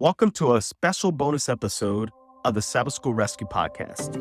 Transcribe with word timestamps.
Welcome 0.00 0.30
to 0.32 0.54
a 0.54 0.62
special 0.62 1.10
bonus 1.10 1.48
episode 1.48 2.12
of 2.44 2.54
the 2.54 2.62
Sabbath 2.62 2.92
School 2.92 3.14
Rescue 3.14 3.48
Podcast. 3.48 4.14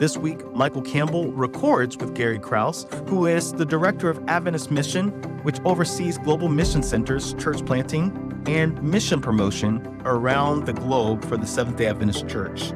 This 0.00 0.16
week, 0.16 0.44
Michael 0.52 0.82
Campbell 0.82 1.30
records 1.30 1.96
with 1.96 2.16
Gary 2.16 2.40
Krause, 2.40 2.88
who 3.06 3.26
is 3.26 3.52
the 3.52 3.64
director 3.64 4.10
of 4.10 4.20
Adventist 4.26 4.72
Mission, 4.72 5.10
which 5.44 5.60
oversees 5.64 6.18
global 6.18 6.48
mission 6.48 6.82
centers, 6.82 7.34
church 7.34 7.64
planting, 7.64 8.42
and 8.48 8.82
mission 8.82 9.20
promotion 9.20 10.02
around 10.06 10.66
the 10.66 10.72
globe 10.72 11.24
for 11.24 11.36
the 11.36 11.46
Seventh 11.46 11.76
day 11.76 11.86
Adventist 11.86 12.26
Church. 12.28 12.72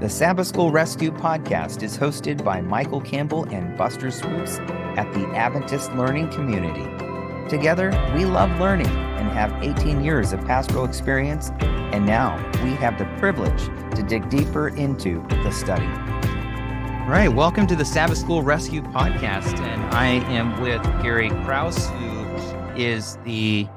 The 0.00 0.08
Sabbath 0.08 0.46
School 0.46 0.70
Rescue 0.70 1.10
podcast 1.10 1.82
is 1.82 1.98
hosted 1.98 2.42
by 2.42 2.62
Michael 2.62 3.02
Campbell 3.02 3.44
and 3.50 3.76
Buster 3.76 4.10
Swoops 4.10 4.60
at 4.96 5.12
the 5.12 5.26
Adventist 5.36 5.92
Learning 5.92 6.30
Community. 6.30 7.05
Together, 7.48 7.90
we 8.12 8.24
love 8.24 8.50
learning 8.58 8.88
and 8.88 9.28
have 9.28 9.52
18 9.62 10.02
years 10.02 10.32
of 10.32 10.44
pastoral 10.46 10.84
experience, 10.84 11.52
and 11.60 12.04
now 12.04 12.36
we 12.64 12.70
have 12.70 12.98
the 12.98 13.04
privilege 13.18 13.66
to 13.94 14.02
dig 14.02 14.28
deeper 14.28 14.68
into 14.70 15.24
the 15.28 15.52
study. 15.52 15.86
All 15.86 17.08
right, 17.08 17.28
welcome 17.28 17.68
to 17.68 17.76
the 17.76 17.84
Sabbath 17.84 18.18
School 18.18 18.42
Rescue 18.42 18.82
podcast, 18.82 19.60
and 19.60 19.80
I 19.94 20.06
am 20.06 20.60
with 20.60 20.82
Gary 21.02 21.28
Krause, 21.44 21.88
who 21.90 22.26
is 22.74 23.16
the 23.24 23.68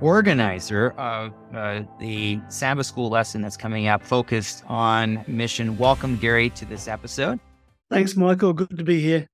organizer 0.00 0.90
of 0.98 1.32
uh, 1.54 1.82
the 2.00 2.40
Sabbath 2.48 2.86
School 2.86 3.08
lesson 3.08 3.40
that's 3.40 3.56
coming 3.56 3.86
up 3.86 4.02
focused 4.02 4.64
on 4.66 5.24
mission. 5.28 5.78
Welcome, 5.78 6.16
Gary, 6.16 6.50
to 6.50 6.64
this 6.64 6.88
episode. 6.88 7.38
Thanks, 7.88 8.16
Michael. 8.16 8.52
Good 8.52 8.76
to 8.76 8.82
be 8.82 9.00
here. 9.00 9.28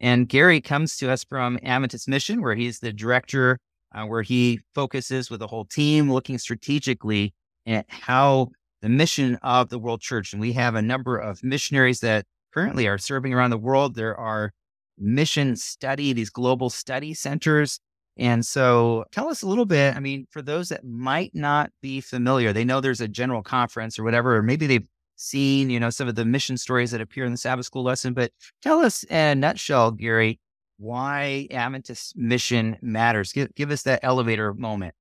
And 0.00 0.28
Gary 0.28 0.60
comes 0.60 0.96
to 0.98 1.10
us 1.10 1.24
from 1.24 1.58
Adventist 1.62 2.08
Mission, 2.08 2.40
where 2.40 2.54
he's 2.54 2.80
the 2.80 2.92
director, 2.92 3.58
uh, 3.94 4.04
where 4.04 4.22
he 4.22 4.60
focuses 4.74 5.30
with 5.30 5.40
the 5.40 5.46
whole 5.46 5.64
team 5.64 6.10
looking 6.10 6.38
strategically 6.38 7.34
at 7.66 7.84
how 7.88 8.48
the 8.82 8.88
mission 8.88 9.36
of 9.42 9.68
the 9.68 9.78
World 9.78 10.00
Church. 10.00 10.32
And 10.32 10.40
we 10.40 10.52
have 10.54 10.74
a 10.74 10.82
number 10.82 11.18
of 11.18 11.44
missionaries 11.44 12.00
that 12.00 12.24
currently 12.54 12.88
are 12.88 12.98
serving 12.98 13.34
around 13.34 13.50
the 13.50 13.58
world. 13.58 13.94
There 13.94 14.16
are 14.16 14.52
mission 14.98 15.56
study, 15.56 16.12
these 16.12 16.30
global 16.30 16.70
study 16.70 17.14
centers 17.14 17.80
and 18.20 18.44
so 18.44 19.04
tell 19.12 19.28
us 19.28 19.42
a 19.42 19.48
little 19.48 19.64
bit. 19.64 19.96
I 19.96 20.00
mean, 20.00 20.26
for 20.30 20.42
those 20.42 20.68
that 20.68 20.84
might 20.84 21.34
not 21.34 21.70
be 21.80 22.02
familiar, 22.02 22.52
they 22.52 22.64
know 22.64 22.80
there's 22.80 23.00
a 23.00 23.08
general 23.08 23.42
conference 23.42 23.98
or 23.98 24.04
whatever, 24.04 24.36
or 24.36 24.42
maybe 24.42 24.66
they've 24.66 24.86
seen, 25.20 25.68
you 25.68 25.78
know, 25.78 25.90
some 25.90 26.08
of 26.08 26.14
the 26.14 26.24
mission 26.24 26.56
stories 26.56 26.90
that 26.90 27.00
appear 27.00 27.24
in 27.24 27.32
the 27.32 27.38
Sabbath 27.38 27.66
school 27.66 27.82
lesson. 27.82 28.14
But 28.14 28.32
tell 28.62 28.80
us 28.80 29.04
in 29.04 29.16
a 29.16 29.34
nutshell, 29.34 29.90
Gary, 29.90 30.40
why 30.78 31.46
Adventist 31.50 32.16
mission 32.16 32.78
matters. 32.80 33.32
Give, 33.32 33.54
give 33.54 33.70
us 33.70 33.82
that 33.82 34.00
elevator 34.02 34.54
moment. 34.54 34.94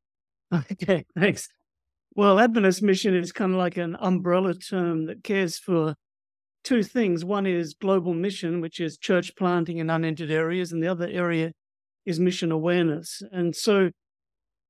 Okay, 0.53 1.05
thanks. 1.17 1.47
Well, 2.15 2.39
Adventist 2.39 2.81
mission 2.81 3.15
is 3.15 3.31
kind 3.31 3.53
of 3.53 3.59
like 3.59 3.77
an 3.77 3.95
umbrella 3.99 4.55
term 4.55 5.05
that 5.05 5.23
cares 5.23 5.57
for 5.57 5.95
two 6.63 6.83
things. 6.83 7.23
One 7.23 7.45
is 7.45 7.75
global 7.75 8.13
mission, 8.13 8.59
which 8.59 8.79
is 8.79 8.97
church 8.97 9.35
planting 9.37 9.77
in 9.77 9.89
unentered 9.89 10.31
areas, 10.31 10.71
and 10.71 10.83
the 10.83 10.87
other 10.87 11.07
area 11.07 11.53
is 12.05 12.19
mission 12.19 12.51
awareness. 12.51 13.21
And 13.31 13.55
so 13.55 13.91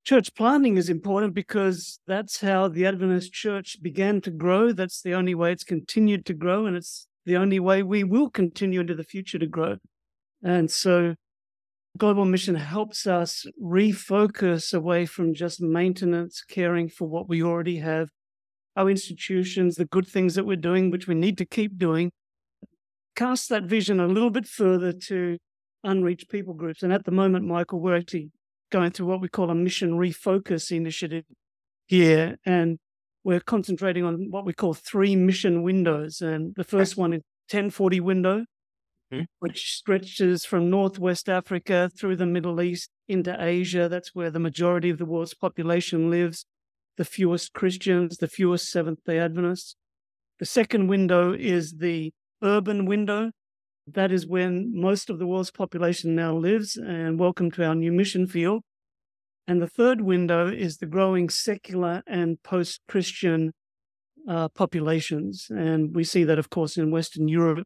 church 0.06 0.34
planting 0.36 0.78
is 0.78 0.90
important 0.90 1.34
because 1.34 2.00
that's 2.08 2.42
how 2.42 2.68
the 2.68 2.86
Adventist 2.86 3.34
church 3.34 3.78
began 3.82 4.22
to 4.22 4.32
grow. 4.32 4.72
That's 4.72 5.02
the 5.02 5.14
only 5.14 5.36
way 5.36 5.52
it's 5.52 5.64
continued 5.64 6.26
to 6.28 6.34
grow, 6.34 6.66
and 6.66 6.76
it's 6.76 7.08
the 7.26 7.38
only 7.38 7.60
way 7.60 7.84
we 7.84 8.04
will 8.04 8.30
continue 8.30 8.80
into 8.80 8.96
the 8.96 9.04
future 9.04 9.40
to 9.40 9.48
grow. 9.48 9.78
And 10.44 10.72
so 10.72 11.16
global 11.98 12.26
mission 12.26 12.56
helps 12.56 13.06
us 13.06 13.46
refocus 13.62 14.74
away 14.74 15.06
from 15.06 15.34
just 15.34 15.62
maintenance, 15.62 16.44
caring 16.48 16.90
for 16.90 17.08
what 17.08 17.28
we 17.28 17.44
already 17.44 17.78
have, 17.78 18.10
our 18.76 18.90
institutions, 18.90 19.76
the 19.76 19.86
good 19.86 20.08
things 20.08 20.36
that 20.36 20.46
we're 20.46 20.56
doing, 20.56 20.90
which 20.90 21.08
we 21.08 21.16
need 21.16 21.38
to 21.38 21.46
keep 21.46 21.78
doing. 21.78 22.12
Cast 23.16 23.50
that 23.50 23.64
vision 23.64 24.00
a 24.00 24.08
little 24.08 24.30
bit 24.30 24.48
further 24.48 24.94
to 24.94 25.38
unreached 25.84 26.30
people 26.30 26.54
groups. 26.54 26.84
And 26.84 26.94
at 26.94 27.06
the 27.06 27.12
moment, 27.12 27.46
Michael, 27.46 27.80
we're 27.80 27.98
actually 27.98 28.32
going 28.70 28.92
through 28.92 29.08
what 29.08 29.22
we 29.22 29.28
call 29.28 29.50
a 29.50 29.56
mission 29.56 29.92
refocus 29.94 30.72
initiative 30.76 31.26
here. 31.88 32.38
And 32.46 32.80
we're 33.24 33.40
concentrating 33.40 34.04
on 34.04 34.28
what 34.30 34.46
we 34.46 34.54
call 34.54 34.74
three 34.74 35.16
mission 35.16 35.64
windows. 35.64 36.22
And 36.22 36.54
the 36.56 36.64
first 36.64 36.98
one 36.98 37.14
is 37.14 37.22
1040 37.52 38.00
window, 38.00 38.46
mm-hmm. 39.12 39.24
which 39.40 39.76
stretches 39.76 40.46
from 40.46 40.70
Northwest 40.70 41.30
Africa 41.30 41.90
through 41.98 42.16
the 42.16 42.26
Middle 42.26 42.62
East 42.62 42.90
into 43.08 43.36
Asia. 43.40 43.90
That's 43.90 44.16
where 44.16 44.32
the 44.32 44.40
majority 44.40 44.90
of 44.90 44.98
the 44.98 45.06
world's 45.06 45.34
population 45.34 46.10
lives, 46.10 46.46
the 46.98 47.06
fewest 47.06 47.54
Christians, 47.54 48.18
the 48.18 48.28
fewest 48.28 48.70
Seventh 48.70 49.04
day 49.06 49.20
Adventists. 49.20 49.76
The 50.40 50.46
second 50.46 50.88
window 50.88 51.34
is 51.34 51.76
the 51.80 52.14
urban 52.42 52.86
window, 52.86 53.32
that 53.94 54.12
is 54.12 54.28
when 54.28 54.72
most 54.74 55.10
of 55.10 55.20
the 55.20 55.28
world's 55.28 55.52
population 55.52 56.16
now 56.16 56.36
lives, 56.36 56.76
and 56.76 57.20
welcome 57.20 57.52
to 57.52 57.66
our 57.66 57.76
new 57.76 57.92
mission 57.92 58.28
field. 58.28 58.64
And 59.48 59.62
the 59.62 59.68
third 59.68 60.02
window 60.02 60.48
is 60.48 60.78
the 60.78 60.86
growing 60.86 61.30
secular 61.30 62.04
and 62.06 62.42
post 62.44 62.82
Christian 62.88 63.54
uh, 64.28 64.50
populations. 64.50 65.48
And 65.50 65.96
we 65.96 66.04
see 66.04 66.24
that, 66.24 66.40
of 66.40 66.50
course, 66.50 66.78
in 66.78 66.92
Western 66.92 67.28
Europe, 67.28 67.66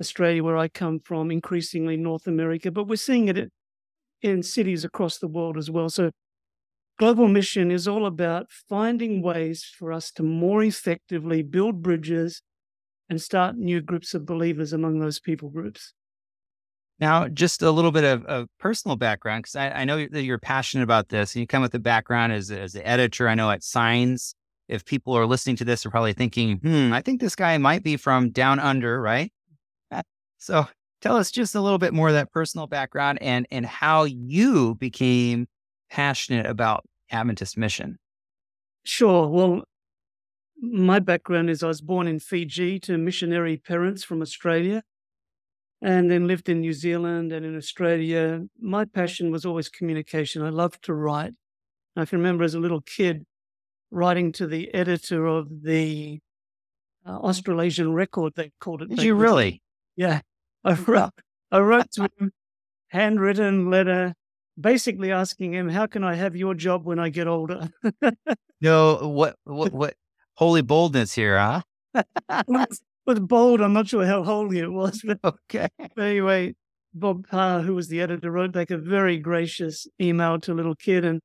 Australia, 0.00 0.42
where 0.42 0.56
I 0.56 0.68
come 0.68 0.98
from, 0.98 1.30
increasingly 1.30 1.96
North 1.96 2.26
America, 2.26 2.70
but 2.70 2.88
we're 2.88 2.96
seeing 2.96 3.28
it 3.28 3.50
in 4.22 4.42
cities 4.42 4.84
across 4.84 5.18
the 5.18 5.28
world 5.28 5.56
as 5.56 5.70
well. 5.70 5.88
So, 5.88 6.10
global 6.98 7.28
mission 7.28 7.70
is 7.70 7.86
all 7.86 8.06
about 8.06 8.50
finding 8.50 9.22
ways 9.22 9.64
for 9.64 9.92
us 9.92 10.10
to 10.12 10.22
more 10.22 10.62
effectively 10.62 11.42
build 11.42 11.82
bridges 11.82 12.42
and 13.10 13.20
start 13.20 13.56
new 13.56 13.80
groups 13.80 14.14
of 14.14 14.24
believers 14.24 14.72
among 14.72 15.00
those 15.00 15.20
people 15.20 15.50
groups. 15.50 15.92
Now, 17.00 17.28
just 17.28 17.62
a 17.62 17.70
little 17.70 17.92
bit 17.92 18.04
of, 18.04 18.24
of 18.26 18.46
personal 18.58 18.96
background, 18.96 19.42
because 19.42 19.56
I, 19.56 19.70
I, 19.70 19.84
know 19.84 20.06
that 20.06 20.22
you're 20.22 20.38
passionate 20.38 20.84
about 20.84 21.08
this 21.08 21.34
and 21.34 21.40
you 21.40 21.46
come 21.46 21.62
with 21.62 21.74
a 21.74 21.78
background 21.78 22.32
as, 22.32 22.50
as 22.50 22.74
an 22.74 22.82
editor. 22.82 23.26
I 23.26 23.34
know 23.34 23.50
at 23.50 23.64
Signs, 23.64 24.34
if 24.68 24.84
people 24.84 25.16
are 25.16 25.26
listening 25.26 25.56
to 25.56 25.64
this, 25.64 25.84
are 25.84 25.90
probably 25.90 26.12
thinking, 26.12 26.58
hmm, 26.58 26.92
I 26.92 27.00
think 27.00 27.20
this 27.20 27.34
guy 27.34 27.56
might 27.58 27.82
be 27.82 27.96
from 27.96 28.30
down 28.30 28.60
under, 28.60 29.00
right? 29.00 29.32
So 30.40 30.66
tell 31.02 31.16
us 31.16 31.30
just 31.30 31.54
a 31.54 31.60
little 31.60 31.78
bit 31.78 31.92
more 31.92 32.08
of 32.08 32.14
that 32.14 32.32
personal 32.32 32.66
background 32.66 33.18
and, 33.20 33.46
and 33.50 33.64
how 33.64 34.04
you 34.04 34.74
became 34.76 35.46
passionate 35.90 36.46
about 36.46 36.84
Adventist 37.10 37.58
mission. 37.58 37.98
Sure. 38.84 39.28
Well, 39.28 39.62
my 40.60 40.98
background 40.98 41.50
is 41.50 41.62
I 41.62 41.68
was 41.68 41.80
born 41.80 42.06
in 42.06 42.18
Fiji 42.18 42.78
to 42.80 42.98
missionary 42.98 43.56
parents 43.56 44.04
from 44.04 44.20
Australia 44.22 44.82
and 45.82 46.10
then 46.10 46.26
lived 46.26 46.48
in 46.48 46.60
New 46.60 46.72
Zealand 46.72 47.32
and 47.32 47.44
in 47.46 47.56
Australia. 47.56 48.42
My 48.60 48.84
passion 48.84 49.30
was 49.30 49.46
always 49.46 49.68
communication. 49.68 50.42
I 50.42 50.50
loved 50.50 50.84
to 50.84 50.94
write. 50.94 51.32
I 51.96 52.04
can 52.04 52.18
remember 52.18 52.44
as 52.44 52.54
a 52.54 52.60
little 52.60 52.82
kid 52.82 53.24
writing 53.90 54.32
to 54.32 54.46
the 54.46 54.72
editor 54.74 55.26
of 55.26 55.62
the 55.62 56.20
uh, 57.06 57.16
Australasian 57.18 57.92
Record, 57.92 58.34
they 58.36 58.52
called 58.60 58.82
it. 58.82 58.90
Did 58.90 59.02
you 59.02 59.14
really? 59.14 59.62
Yeah. 59.96 60.20
I 60.64 60.74
wrote, 60.74 61.12
I 61.50 61.58
wrote 61.58 61.90
to 61.92 62.08
him 62.18 62.32
handwritten 62.88 63.70
letter 63.70 64.14
basically 64.60 65.10
asking 65.10 65.54
him, 65.54 65.68
how 65.70 65.86
can 65.86 66.04
I 66.04 66.14
have 66.14 66.36
your 66.36 66.54
job 66.54 66.84
when 66.84 66.98
I 66.98 67.08
get 67.08 67.26
older? 67.26 67.70
no, 68.60 69.08
what, 69.08 69.36
what, 69.44 69.72
what, 69.72 69.94
holy 70.40 70.62
boldness 70.62 71.14
here, 71.14 71.38
huh? 71.38 71.62
with 73.06 73.28
bold, 73.28 73.60
I'm 73.60 73.74
not 73.74 73.88
sure 73.88 74.06
how 74.06 74.24
holy 74.24 74.58
it 74.58 74.72
was, 74.72 75.02
but 75.04 75.18
okay. 75.24 75.68
But 75.78 76.02
anyway, 76.02 76.54
Bob 76.94 77.28
Parr, 77.28 77.60
who 77.60 77.74
was 77.74 77.88
the 77.88 78.00
editor, 78.00 78.30
wrote 78.30 78.52
back 78.52 78.70
a 78.70 78.78
very 78.78 79.18
gracious 79.18 79.86
email 80.00 80.40
to 80.40 80.52
a 80.52 80.54
little 80.54 80.74
kid, 80.74 81.04
and 81.04 81.20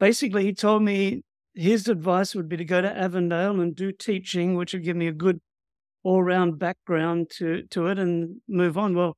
basically 0.00 0.44
he 0.44 0.52
told 0.52 0.82
me 0.82 1.22
his 1.54 1.86
advice 1.86 2.34
would 2.34 2.48
be 2.48 2.56
to 2.56 2.64
go 2.64 2.82
to 2.82 2.98
Avondale 2.98 3.60
and 3.60 3.76
do 3.76 3.92
teaching, 3.92 4.56
which 4.56 4.72
would 4.72 4.82
give 4.82 4.96
me 4.96 5.06
a 5.06 5.12
good 5.12 5.40
all-round 6.02 6.58
background 6.58 7.30
to 7.36 7.62
to 7.70 7.86
it, 7.86 8.00
and 8.00 8.40
move 8.48 8.76
on. 8.76 8.96
Well, 8.96 9.16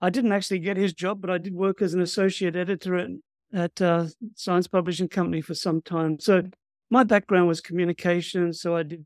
I 0.00 0.10
didn't 0.10 0.32
actually 0.32 0.60
get 0.60 0.76
his 0.76 0.92
job, 0.92 1.20
but 1.20 1.30
I 1.30 1.38
did 1.38 1.54
work 1.54 1.82
as 1.82 1.94
an 1.94 2.00
associate 2.00 2.54
editor 2.54 2.94
at 2.94 3.10
at 3.52 3.82
uh, 3.82 4.06
Signs 4.36 4.68
Publishing 4.68 5.08
Company 5.08 5.40
for 5.40 5.54
some 5.54 5.82
time. 5.82 6.20
So 6.20 6.42
my 6.90 7.04
background 7.04 7.48
was 7.48 7.60
communication, 7.60 8.52
so 8.52 8.76
I 8.76 8.82
did, 8.82 9.04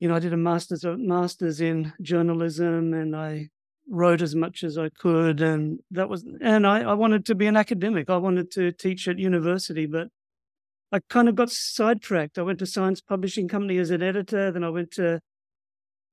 you 0.00 0.08
know, 0.08 0.14
I 0.14 0.18
did 0.18 0.32
a 0.32 0.36
master's 0.36 0.84
master's 0.84 1.60
in 1.60 1.92
journalism, 2.00 2.94
and 2.94 3.14
I 3.14 3.48
wrote 3.88 4.22
as 4.22 4.34
much 4.34 4.64
as 4.64 4.78
I 4.78 4.88
could, 4.88 5.40
and 5.40 5.80
that 5.90 6.08
was, 6.08 6.24
and 6.40 6.66
I, 6.66 6.82
I 6.82 6.94
wanted 6.94 7.26
to 7.26 7.34
be 7.34 7.46
an 7.46 7.56
academic. 7.56 8.08
I 8.08 8.16
wanted 8.16 8.50
to 8.52 8.72
teach 8.72 9.08
at 9.08 9.18
university, 9.18 9.86
but 9.86 10.08
I 10.92 11.00
kind 11.08 11.28
of 11.28 11.34
got 11.34 11.50
sidetracked. 11.50 12.38
I 12.38 12.42
went 12.42 12.58
to 12.60 12.66
Signs 12.66 13.00
Publishing 13.00 13.48
Company 13.48 13.78
as 13.78 13.90
an 13.90 14.02
editor, 14.02 14.50
then 14.50 14.64
I 14.64 14.70
went 14.70 14.90
to 14.92 15.20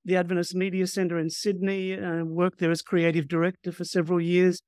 the 0.05 0.15
Adventist 0.15 0.55
Media 0.55 0.87
Centre 0.87 1.19
in 1.19 1.29
Sydney 1.29 1.91
and 1.91 2.31
worked 2.31 2.59
there 2.59 2.71
as 2.71 2.81
creative 2.81 3.27
director 3.27 3.71
for 3.71 3.83
several 3.83 4.21
years. 4.21 4.61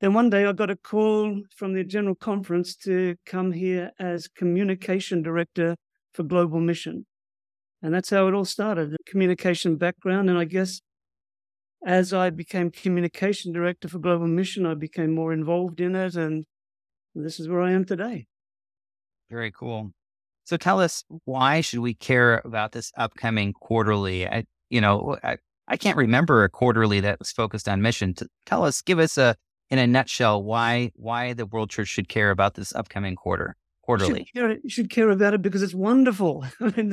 Then 0.00 0.12
one 0.12 0.30
day 0.30 0.44
I 0.44 0.52
got 0.52 0.70
a 0.70 0.76
call 0.76 1.42
from 1.56 1.72
the 1.72 1.82
General 1.84 2.14
Conference 2.14 2.76
to 2.76 3.16
come 3.24 3.52
here 3.52 3.92
as 3.98 4.28
communication 4.28 5.22
director 5.22 5.76
for 6.12 6.22
Global 6.22 6.60
Mission. 6.60 7.06
And 7.82 7.94
that's 7.94 8.10
how 8.10 8.26
it 8.28 8.34
all 8.34 8.44
started 8.44 8.90
the 8.90 8.98
communication 9.06 9.76
background. 9.76 10.28
And 10.28 10.38
I 10.38 10.44
guess 10.44 10.80
as 11.84 12.12
I 12.12 12.30
became 12.30 12.70
communication 12.70 13.52
director 13.52 13.88
for 13.88 13.98
Global 13.98 14.26
Mission, 14.26 14.66
I 14.66 14.74
became 14.74 15.14
more 15.14 15.32
involved 15.32 15.80
in 15.80 15.94
it. 15.94 16.14
And 16.14 16.44
this 17.14 17.40
is 17.40 17.48
where 17.48 17.62
I 17.62 17.72
am 17.72 17.84
today. 17.84 18.26
Very 19.30 19.50
cool. 19.50 19.92
So 20.44 20.56
tell 20.56 20.80
us, 20.80 21.04
why 21.24 21.60
should 21.60 21.80
we 21.80 21.94
care 21.94 22.40
about 22.44 22.72
this 22.72 22.92
upcoming 22.96 23.52
quarterly? 23.52 24.28
I, 24.28 24.44
you 24.70 24.80
know, 24.80 25.16
I, 25.24 25.38
I 25.68 25.76
can't 25.76 25.96
remember 25.96 26.44
a 26.44 26.48
quarterly 26.48 27.00
that 27.00 27.18
was 27.18 27.32
focused 27.32 27.68
on 27.68 27.82
mission. 27.82 28.14
Tell 28.44 28.64
us, 28.64 28.82
give 28.82 28.98
us 28.98 29.18
a 29.18 29.34
in 29.70 29.78
a 29.78 29.86
nutshell 29.86 30.42
why 30.42 30.92
why 30.94 31.32
the 31.32 31.46
World 31.46 31.70
Church 31.70 31.88
should 31.88 32.08
care 32.08 32.30
about 32.30 32.54
this 32.54 32.74
upcoming 32.74 33.16
quarter 33.16 33.56
quarterly. 33.82 34.28
You 34.34 34.40
should 34.40 34.48
care, 34.62 34.70
should 34.70 34.90
care 34.90 35.10
about 35.10 35.34
it 35.34 35.42
because 35.42 35.62
it's 35.62 35.74
wonderful. 35.74 36.44
I 36.60 36.72
mean, 36.76 36.92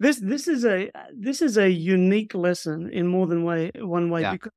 this 0.00 0.20
this 0.20 0.48
is 0.48 0.64
a 0.64 0.90
this 1.14 1.42
is 1.42 1.56
a 1.56 1.70
unique 1.70 2.34
lesson 2.34 2.90
in 2.90 3.06
more 3.06 3.26
than 3.26 3.44
way 3.44 3.70
one 3.76 4.10
way. 4.10 4.22
Yeah. 4.22 4.32
Because 4.32 4.52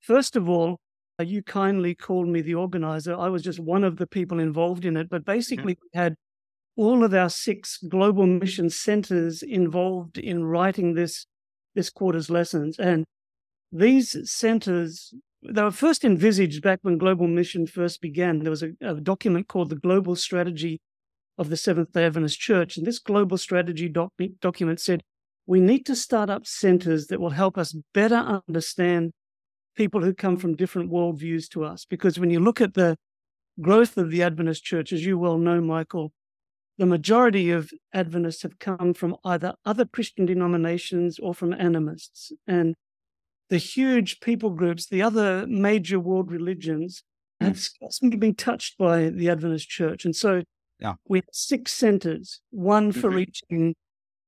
first 0.00 0.36
of 0.36 0.48
all, 0.48 0.78
uh, 1.20 1.24
you 1.24 1.42
kindly 1.42 1.94
called 1.94 2.28
me 2.28 2.40
the 2.40 2.54
organizer. 2.54 3.16
I 3.16 3.28
was 3.28 3.42
just 3.42 3.58
one 3.58 3.84
of 3.84 3.96
the 3.96 4.06
people 4.06 4.38
involved 4.38 4.84
in 4.84 4.96
it, 4.96 5.08
but 5.08 5.24
basically 5.24 5.78
we 5.80 5.98
had 5.98 6.14
all 6.76 7.04
of 7.04 7.14
our 7.14 7.30
six 7.30 7.78
global 7.88 8.26
mission 8.26 8.68
centers 8.68 9.42
involved 9.42 10.18
in 10.18 10.44
writing 10.44 10.94
this 10.94 11.26
this 11.74 11.90
quarter's 11.90 12.30
lessons. 12.30 12.78
And 12.78 13.04
these 13.72 14.16
centers, 14.30 15.12
they 15.42 15.62
were 15.62 15.70
first 15.70 16.04
envisaged 16.04 16.62
back 16.62 16.80
when 16.82 16.98
Global 16.98 17.26
Mission 17.26 17.66
first 17.66 18.00
began. 18.00 18.40
There 18.40 18.50
was 18.50 18.62
a, 18.62 18.72
a 18.80 18.94
document 18.94 19.48
called 19.48 19.70
the 19.70 19.76
Global 19.76 20.16
Strategy 20.16 20.80
of 21.38 21.50
the 21.50 21.56
Seventh 21.56 21.92
day 21.92 22.04
Adventist 22.04 22.40
Church. 22.40 22.76
And 22.76 22.86
this 22.86 22.98
global 22.98 23.38
strategy 23.38 23.88
doc- 23.88 24.12
document 24.40 24.80
said 24.80 25.02
we 25.46 25.60
need 25.60 25.86
to 25.86 25.94
start 25.94 26.30
up 26.30 26.46
centers 26.46 27.06
that 27.06 27.20
will 27.20 27.30
help 27.30 27.56
us 27.56 27.76
better 27.94 28.42
understand 28.48 29.12
people 29.76 30.02
who 30.02 30.14
come 30.14 30.36
from 30.36 30.56
different 30.56 30.90
worldviews 30.90 31.48
to 31.50 31.64
us. 31.64 31.84
Because 31.84 32.18
when 32.18 32.30
you 32.30 32.40
look 32.40 32.60
at 32.60 32.74
the 32.74 32.96
growth 33.60 33.96
of 33.96 34.10
the 34.10 34.22
Adventist 34.22 34.64
Church, 34.64 34.92
as 34.92 35.04
you 35.04 35.18
well 35.18 35.38
know, 35.38 35.60
Michael, 35.60 36.12
the 36.78 36.86
majority 36.86 37.50
of 37.50 37.70
Adventists 37.94 38.42
have 38.42 38.58
come 38.58 38.92
from 38.92 39.16
either 39.24 39.54
other 39.64 39.84
Christian 39.84 40.26
denominations 40.26 41.18
or 41.18 41.32
from 41.34 41.52
animists. 41.52 42.32
And 42.46 42.74
the 43.48 43.58
huge 43.58 44.20
people 44.20 44.50
groups, 44.50 44.86
the 44.86 45.02
other 45.02 45.46
major 45.46 46.00
world 46.00 46.30
religions, 46.30 47.02
have 47.40 47.56
mm. 47.56 48.18
been 48.18 48.34
touched 48.34 48.78
by 48.78 49.08
the 49.08 49.28
Adventist 49.28 49.68
Church. 49.68 50.04
And 50.04 50.16
so 50.16 50.42
yeah. 50.80 50.94
we 51.08 51.18
have 51.18 51.28
six 51.32 51.72
centers, 51.72 52.40
one 52.50 52.92
for 52.92 53.08
mm-hmm. 53.08 53.16
reaching 53.16 53.74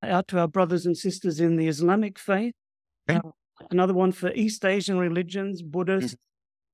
out 0.03 0.29
to 0.29 0.39
our 0.39 0.49
brothers 0.49 0.87
and 0.87 0.97
sisters 0.97 1.41
in 1.41 1.57
the 1.57 1.69
Islamic 1.69 2.19
faith, 2.19 2.55
okay. 3.09 3.21
uh, 3.25 3.31
another 3.71 3.95
one 3.95 4.13
for 4.13 4.33
East 4.35 4.65
Asian 4.65 4.99
religions, 4.99 5.63
Buddhist, 5.63 6.15
mm-hmm. 6.15 6.21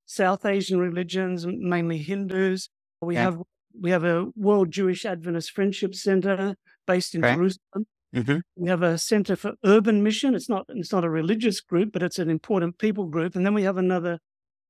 South 0.06 0.44
Asian 0.44 0.78
religions, 0.78 1.46
mainly 1.46 1.98
Hindus. 1.98 2.68
We 3.00 3.16
have 3.16 3.38
we 3.80 3.90
have 3.90 4.04
a 4.04 4.26
World 4.36 4.70
Jewish 4.70 5.04
Adventist 5.04 5.50
Friendship 5.50 5.94
Center 5.94 6.54
based 6.86 7.14
in 7.14 7.24
okay. 7.24 7.34
Jerusalem. 7.34 7.86
Mm-hmm. 8.14 8.38
We 8.56 8.68
have 8.68 8.82
a 8.82 8.96
center 8.98 9.36
for 9.36 9.54
urban 9.64 10.02
mission. 10.02 10.34
It's 10.34 10.48
not 10.48 10.66
it's 10.68 10.92
not 10.92 11.04
a 11.04 11.10
religious 11.10 11.60
group, 11.60 11.92
but 11.92 12.02
it's 12.02 12.18
an 12.18 12.30
important 12.30 12.78
people 12.78 13.06
group. 13.06 13.34
And 13.34 13.44
then 13.44 13.54
we 13.54 13.64
have 13.64 13.76
another 13.76 14.18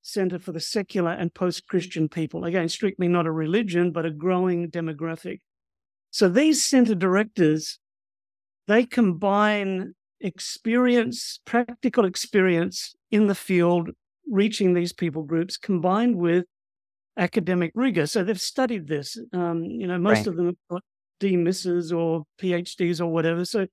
center 0.02 0.38
for 0.38 0.52
the 0.52 0.61
secular 0.61 1.12
and 1.12 1.32
post-Christian 1.32 2.08
people. 2.08 2.44
Again, 2.44 2.69
strictly 2.69 3.08
not 3.08 3.26
a 3.26 3.32
religion, 3.32 3.91
but 3.91 4.05
a 4.05 4.11
growing 4.11 4.70
demographic. 4.70 5.41
So 6.11 6.29
these 6.29 6.64
center 6.64 6.94
directors, 6.94 7.79
they 8.69 8.85
combine 8.85 9.94
experience, 10.20 11.41
practical 11.44 12.05
experience 12.05 12.94
in 13.11 13.26
the 13.26 13.35
field, 13.35 13.91
reaching 14.31 14.75
these 14.75 14.93
people 14.93 15.23
groups, 15.23 15.56
combined 15.56 16.17
with 16.17 16.44
academic 17.19 17.73
rigor. 17.75 18.06
So 18.06 18.25
they've 18.25 18.41
studied 18.41 18.88
this. 18.88 19.19
Um, 19.32 19.64
you 19.64 19.87
know, 19.87 19.99
most 19.99 20.19
right. 20.19 20.26
of 20.29 20.37
them 20.37 20.56
have 21.21 21.29
got 21.29 21.29
DMins 21.29 21.97
or 21.97 22.25
PhDs 22.41 23.01
or 23.01 23.07
whatever. 23.07 23.45
So, 23.45 23.67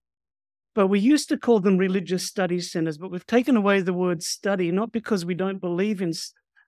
but 0.74 0.88
we 0.88 1.00
used 1.00 1.30
to 1.30 1.38
call 1.38 1.60
them 1.60 1.78
religious 1.78 2.26
studies 2.26 2.72
centers, 2.72 2.98
but 2.98 3.12
we've 3.12 3.26
taken 3.26 3.58
away 3.58 3.82
the 3.82 3.94
word 3.94 4.24
study, 4.24 4.72
not 4.72 4.92
because 4.92 5.26
we 5.26 5.34
don't 5.34 5.60
believe 5.60 6.02
in 6.02 6.14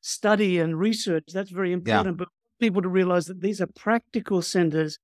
study 0.02 0.60
and 0.60 0.78
research. 0.78 1.24
That's 1.34 1.52
very 1.52 1.72
important, 1.72 2.20
yeah. 2.20 2.25
but 2.25 2.28
people 2.60 2.81
to 2.81 2.90
realize 2.90 3.25
that 3.25 3.42
these 3.42 3.62
are 3.62 3.68
practical 3.75 4.42
centers 4.42 4.98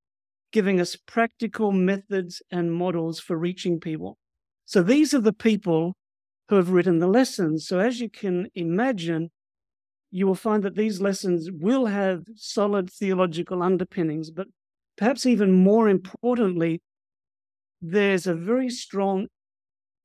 giving 0.52 0.80
us 0.80 0.96
practical 0.96 1.72
methods 1.72 2.42
and 2.52 2.74
models 2.74 3.20
for 3.20 3.38
reaching 3.38 3.80
people. 3.80 4.18
So 4.66 4.82
these 4.82 5.14
are 5.14 5.22
the 5.22 5.34
people 5.34 5.96
who 6.48 6.56
have 6.56 6.72
written 6.72 7.00
the 7.00 7.08
lessons. 7.08 7.68
So 7.68 7.80
as 7.80 8.00
you 8.00 8.10
can 8.10 8.48
imagine, 8.56 9.30
you 10.12 10.26
will 10.26 10.36
find 10.36 10.64
that 10.64 10.76
these 10.76 11.02
lessons 11.02 11.50
will 11.52 11.86
have 11.86 12.24
solid 12.36 12.90
theological 12.92 13.62
underpinnings, 13.62 14.32
but 14.32 14.48
perhaps 15.00 15.26
even 15.26 15.52
more 15.52 15.88
importantly, 15.88 16.82
there's 17.82 18.28
a 18.28 18.36
very 18.36 18.70
strong 18.70 19.28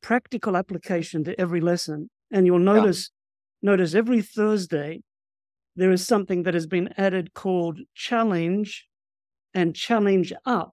practical 0.02 0.56
application 0.56 1.24
to 1.24 1.38
every 1.38 1.60
lesson. 1.60 2.08
And 2.30 2.46
you'll 2.46 2.60
notice 2.60 3.10
yeah. 3.60 3.70
notice 3.70 3.94
every 3.94 4.22
Thursday 4.22 5.00
there 5.76 5.90
is 5.90 6.06
something 6.06 6.44
that 6.44 6.54
has 6.54 6.68
been 6.68 6.94
added 6.96 7.34
called 7.34 7.80
challenge 7.94 8.86
and 9.52 9.74
challenge 9.74 10.32
up. 10.46 10.70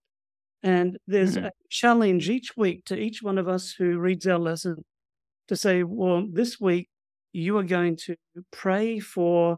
And 0.61 0.97
there's 1.07 1.35
mm-hmm. 1.35 1.47
a 1.47 1.51
challenge 1.69 2.29
each 2.29 2.55
week 2.55 2.85
to 2.85 2.95
each 2.95 3.23
one 3.23 3.39
of 3.39 3.47
us 3.47 3.73
who 3.75 3.97
reads 3.97 4.27
our 4.27 4.37
lesson 4.37 4.85
to 5.47 5.55
say, 5.55 5.81
well, 5.81 6.27
this 6.31 6.59
week 6.59 6.87
you 7.33 7.57
are 7.57 7.63
going 7.63 7.97
to 8.05 8.15
pray 8.51 8.99
for 8.99 9.57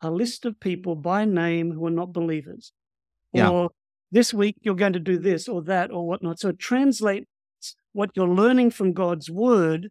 a 0.00 0.10
list 0.10 0.46
of 0.46 0.58
people 0.58 0.94
by 0.94 1.26
name 1.26 1.72
who 1.72 1.84
are 1.86 1.90
not 1.90 2.14
believers. 2.14 2.72
Yeah. 3.34 3.50
Or 3.50 3.70
this 4.10 4.32
week 4.32 4.56
you're 4.62 4.74
going 4.74 4.92
to 4.94 5.00
do 5.00 5.18
this 5.18 5.48
or 5.48 5.62
that 5.62 5.90
or 5.90 6.06
whatnot. 6.06 6.38
So 6.38 6.52
translate 6.52 7.26
what 7.92 8.10
you're 8.14 8.28
learning 8.28 8.70
from 8.70 8.92
God's 8.92 9.30
word 9.30 9.88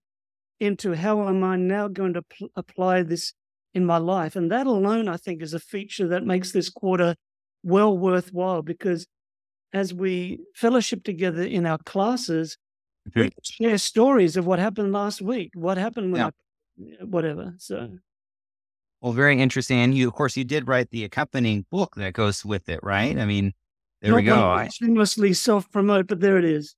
into 0.60 0.94
how 0.94 1.28
am 1.28 1.44
I 1.44 1.56
now 1.56 1.88
going 1.88 2.14
to 2.14 2.22
pl- 2.22 2.50
apply 2.56 3.04
this 3.04 3.34
in 3.74 3.86
my 3.86 3.98
life. 3.98 4.36
And 4.36 4.52
that 4.52 4.66
alone, 4.66 5.08
I 5.08 5.18
think, 5.18 5.42
is 5.42 5.54
a 5.54 5.60
feature 5.60 6.08
that 6.08 6.26
makes 6.26 6.52
this 6.52 6.70
quarter 6.70 7.16
well 7.64 7.98
worthwhile 7.98 8.62
because 8.62 9.06
as 9.74 9.94
we 9.94 10.40
fellowship 10.56 11.04
together 11.04 11.44
in 11.44 11.66
our 11.66 11.78
classes, 11.80 12.58
mm-hmm. 13.10 13.22
we 13.22 13.32
share 13.44 13.78
stories 13.78 14.38
of 14.38 14.48
what 14.48 14.60
happened 14.60 14.94
last 14.94 15.22
week, 15.22 15.52
what 15.54 15.78
happened 15.78 16.12
when 16.12 16.22
yeah. 16.22 16.28
I 16.28 17.06
whatever. 17.06 17.54
So, 17.58 17.90
well, 19.02 19.14
very 19.14 19.40
interesting. 19.40 19.80
And 19.80 19.96
you, 19.96 20.08
of 20.08 20.14
course, 20.14 20.38
you 20.38 20.44
did 20.44 20.68
write 20.68 20.90
the 20.90 21.04
accompanying 21.04 21.66
book 21.72 21.96
that 21.96 22.14
goes 22.14 22.46
with 22.46 22.70
it, 22.70 22.80
right? 22.84 23.18
I 23.18 23.26
mean, 23.26 23.54
there 24.02 24.12
Not 24.12 24.18
we 24.18 24.24
go. 24.24 24.50
I 24.50 24.68
shamelessly 24.68 25.34
self 25.34 25.72
promote, 25.72 26.08
but 26.08 26.20
there 26.20 26.38
it 26.38 26.46
is. 26.46 26.76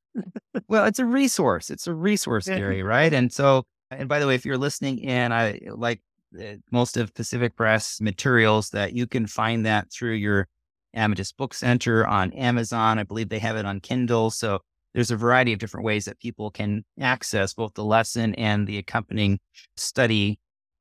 well, 0.68 0.86
it's 0.86 1.00
a 1.00 1.06
resource. 1.06 1.70
It's 1.70 1.88
a 1.88 1.94
resource. 1.94 2.48
Gary, 2.48 2.84
right? 2.84 3.14
And 3.14 3.32
so, 3.32 3.66
and 3.92 4.08
by 4.08 4.20
the 4.20 4.28
way, 4.28 4.36
if 4.36 4.46
you're 4.46 4.58
listening 4.58 5.00
in, 5.00 5.32
I 5.32 5.60
like 5.70 6.02
uh, 6.40 6.56
most 6.72 6.98
of 6.98 7.14
Pacific 7.14 7.56
Press 7.56 8.00
materials 8.00 8.70
that 8.70 8.94
you 8.94 9.06
can 9.06 9.28
find 9.28 9.66
that 9.66 9.92
through 9.92 10.14
your 10.14 10.48
Adventist 10.94 11.38
Book 11.38 11.54
Center 11.54 12.08
on 12.08 12.32
Amazon. 12.34 13.00
I 13.00 13.04
believe 13.04 13.30
they 13.30 13.40
have 13.40 13.58
it 13.58 13.66
on 13.66 13.80
Kindle. 13.80 14.32
So 14.32 14.60
there's 14.94 15.12
a 15.12 15.16
variety 15.16 15.54
of 15.54 15.60
different 15.60 15.86
ways 15.86 16.06
that 16.06 16.20
people 16.20 16.52
can 16.52 16.84
access 17.00 17.54
both 17.54 17.74
the 17.74 17.84
lesson 17.84 18.34
and 18.36 18.66
the 18.68 18.78
accompanying 18.78 19.40
study 19.78 20.40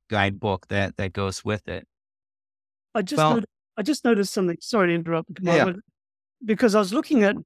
guidebook 0.09 0.67
that 0.69 0.97
that 0.97 1.13
goes 1.13 1.45
with 1.45 1.67
it. 1.69 1.87
I 2.95 3.03
just 3.03 3.19
well, 3.19 3.31
noticed, 3.35 3.53
I 3.77 3.83
just 3.83 4.05
noticed 4.05 4.33
something. 4.33 4.57
Sorry 4.61 4.89
to 4.89 4.95
interrupt, 4.95 5.31
yeah. 5.43 5.73
Because 6.45 6.75
I 6.75 6.79
was 6.79 6.93
looking 6.93 7.23
at 7.23 7.37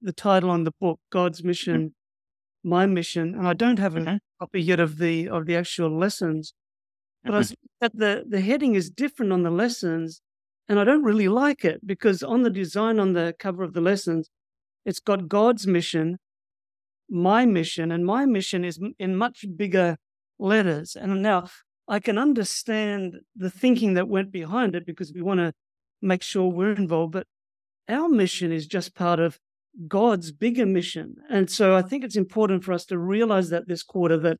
the 0.00 0.12
title 0.12 0.50
on 0.50 0.64
the 0.64 0.72
book, 0.80 1.00
God's 1.10 1.40
mm-hmm. 1.40 1.48
Mission, 1.48 1.80
mm-hmm. 1.80 2.68
My 2.68 2.86
Mission, 2.86 3.34
and 3.34 3.46
I 3.46 3.54
don't 3.54 3.78
have 3.78 3.96
a 3.96 4.00
mm-hmm. 4.00 4.16
copy 4.40 4.62
yet 4.62 4.80
of 4.80 4.98
the 4.98 5.28
of 5.28 5.46
the 5.46 5.56
actual 5.56 5.96
lessons. 5.96 6.54
But 7.22 7.30
mm-hmm. 7.30 7.34
I 7.34 7.38
was 7.38 7.54
that 7.80 7.96
the 7.96 8.24
the 8.28 8.40
heading 8.40 8.74
is 8.74 8.90
different 8.90 9.32
on 9.32 9.42
the 9.42 9.50
lessons, 9.50 10.20
and 10.68 10.78
I 10.78 10.84
don't 10.84 11.02
really 11.02 11.28
like 11.28 11.64
it 11.64 11.86
because 11.86 12.22
on 12.22 12.42
the 12.42 12.50
design 12.50 12.98
on 12.98 13.12
the 13.12 13.34
cover 13.38 13.62
of 13.62 13.72
the 13.72 13.80
lessons, 13.80 14.30
it's 14.84 15.00
got 15.00 15.28
God's 15.28 15.66
mission, 15.66 16.18
my 17.08 17.44
mission, 17.46 17.90
and 17.92 18.04
my 18.04 18.26
mission 18.26 18.64
is 18.64 18.78
in 18.98 19.16
much 19.16 19.44
bigger 19.56 19.96
letters. 20.38 20.96
And 20.96 21.22
now 21.22 21.48
I 21.88 22.00
can 22.00 22.18
understand 22.18 23.16
the 23.36 23.50
thinking 23.50 23.94
that 23.94 24.08
went 24.08 24.32
behind 24.32 24.74
it 24.74 24.86
because 24.86 25.12
we 25.12 25.22
want 25.22 25.40
to 25.40 25.52
make 26.00 26.22
sure 26.22 26.48
we're 26.48 26.72
involved. 26.72 27.12
But 27.12 27.26
our 27.88 28.08
mission 28.08 28.52
is 28.52 28.66
just 28.66 28.94
part 28.94 29.20
of 29.20 29.38
God's 29.88 30.32
bigger 30.32 30.66
mission. 30.66 31.16
And 31.30 31.50
so 31.50 31.74
I 31.74 31.82
think 31.82 32.04
it's 32.04 32.16
important 32.16 32.64
for 32.64 32.72
us 32.72 32.84
to 32.86 32.98
realize 32.98 33.50
that 33.50 33.68
this 33.68 33.82
quarter 33.82 34.18
that 34.18 34.38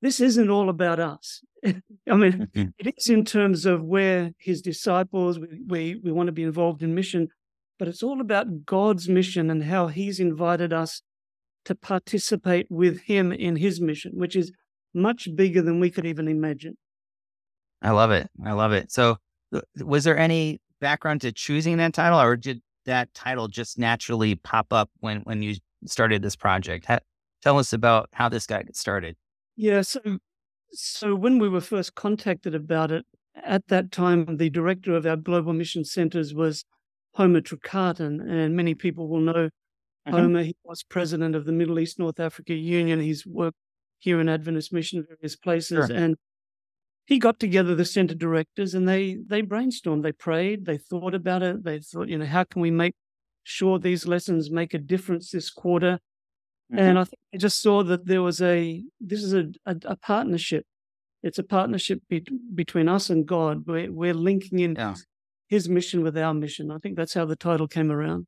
this 0.00 0.20
isn't 0.20 0.50
all 0.50 0.68
about 0.68 0.98
us. 1.00 1.42
I 1.64 1.72
mean, 2.16 2.48
Mhm. 2.54 2.72
it 2.78 2.94
is 2.96 3.08
in 3.08 3.24
terms 3.24 3.66
of 3.66 3.82
where 3.84 4.32
his 4.38 4.60
disciples, 4.62 5.38
we, 5.38 5.46
we, 5.66 6.00
we 6.02 6.12
want 6.12 6.26
to 6.28 6.32
be 6.32 6.42
involved 6.42 6.82
in 6.82 6.94
mission, 6.94 7.28
but 7.78 7.88
it's 7.88 8.02
all 8.02 8.20
about 8.20 8.64
God's 8.64 9.08
mission 9.08 9.50
and 9.50 9.64
how 9.64 9.86
he's 9.88 10.18
invited 10.20 10.72
us 10.72 11.02
to 11.64 11.74
participate 11.76 12.66
with 12.70 13.02
him 13.02 13.30
in 13.32 13.56
his 13.56 13.80
mission, 13.80 14.12
which 14.14 14.34
is 14.34 14.52
much 14.92 15.28
bigger 15.36 15.62
than 15.62 15.78
we 15.78 15.90
could 15.90 16.04
even 16.06 16.26
imagine. 16.28 16.76
I 17.80 17.90
love 17.90 18.10
it. 18.10 18.28
I 18.44 18.52
love 18.52 18.72
it. 18.72 18.90
So, 18.92 19.18
was 19.76 20.04
there 20.04 20.18
any 20.18 20.60
background 20.82 21.22
to 21.22 21.32
choosing 21.32 21.78
that 21.78 21.94
title, 21.94 22.20
or 22.20 22.36
did 22.36 22.60
that 22.84 23.14
title 23.14 23.48
just 23.48 23.78
naturally 23.78 24.34
pop 24.34 24.72
up 24.72 24.90
when 25.00 25.20
when 25.22 25.40
you 25.42 25.54
started 25.86 26.20
this 26.22 26.36
project? 26.36 26.86
Tell 27.42 27.58
us 27.58 27.72
about 27.72 28.08
how 28.12 28.28
this 28.28 28.46
got 28.46 28.64
started. 28.76 29.16
Yeah, 29.56 29.80
so 29.82 30.00
so 30.72 31.14
when 31.14 31.38
we 31.38 31.48
were 31.48 31.60
first 31.62 31.94
contacted 31.94 32.54
about 32.54 32.90
it, 32.90 33.04
at 33.36 33.68
that 33.68 33.92
time 33.92 34.36
the 34.36 34.50
director 34.50 34.94
of 34.94 35.06
our 35.06 35.16
global 35.16 35.52
mission 35.54 35.84
centers 35.84 36.34
was 36.34 36.64
Homer 37.14 37.40
Trecartin, 37.40 38.20
and 38.28 38.56
many 38.56 38.74
people 38.74 39.08
will 39.08 39.20
know 39.20 39.50
Mhm. 40.08 40.12
Homer. 40.12 40.42
He 40.44 40.56
was 40.64 40.82
president 40.82 41.34
of 41.36 41.44
the 41.46 41.52
Middle 41.52 41.78
East 41.78 41.98
North 41.98 42.20
Africa 42.20 42.54
Union. 42.54 43.00
He's 43.00 43.26
worked 43.26 43.58
here 44.00 44.20
in 44.20 44.28
Adventist 44.28 44.72
Mission 44.72 44.98
in 45.00 45.06
various 45.06 45.36
places, 45.36 45.86
Sure. 45.86 45.96
and 45.96 46.16
he 47.06 47.18
got 47.18 47.40
together 47.40 47.74
the 47.74 47.84
center 47.84 48.14
directors 48.14 48.74
and 48.74 48.88
they 48.88 49.18
they 49.26 49.42
brainstormed, 49.42 50.02
they 50.02 50.12
prayed, 50.12 50.66
they 50.66 50.78
thought 50.78 51.14
about 51.14 51.42
it. 51.42 51.64
They 51.64 51.80
thought, 51.80 52.08
you 52.08 52.18
know, 52.18 52.26
how 52.26 52.44
can 52.44 52.62
we 52.62 52.70
make 52.70 52.94
sure 53.42 53.78
these 53.78 54.06
lessons 54.06 54.50
make 54.50 54.72
a 54.74 54.78
difference 54.78 55.30
this 55.30 55.50
quarter? 55.50 55.98
And 56.70 56.80
mm-hmm. 56.80 56.98
I 56.98 57.04
think 57.04 57.20
I 57.34 57.36
just 57.36 57.60
saw 57.60 57.82
that 57.82 58.06
there 58.06 58.22
was 58.22 58.40
a 58.40 58.82
this 59.00 59.22
is 59.22 59.34
a 59.34 59.46
a, 59.66 59.76
a 59.84 59.96
partnership. 59.96 60.64
It's 61.22 61.38
a 61.38 61.44
partnership 61.44 62.00
be, 62.08 62.24
between 62.54 62.88
us 62.88 63.10
and 63.10 63.26
God. 63.26 63.66
We're 63.66 63.92
we're 63.92 64.14
linking 64.14 64.60
in 64.60 64.76
Yeah. 64.76 64.94
His 65.48 65.68
mission 65.68 66.02
with 66.02 66.16
our 66.16 66.32
mission. 66.32 66.70
I 66.70 66.78
think 66.78 66.96
that's 66.96 67.12
how 67.12 67.26
the 67.26 67.36
title 67.36 67.68
came 67.68 67.92
around. 67.92 68.26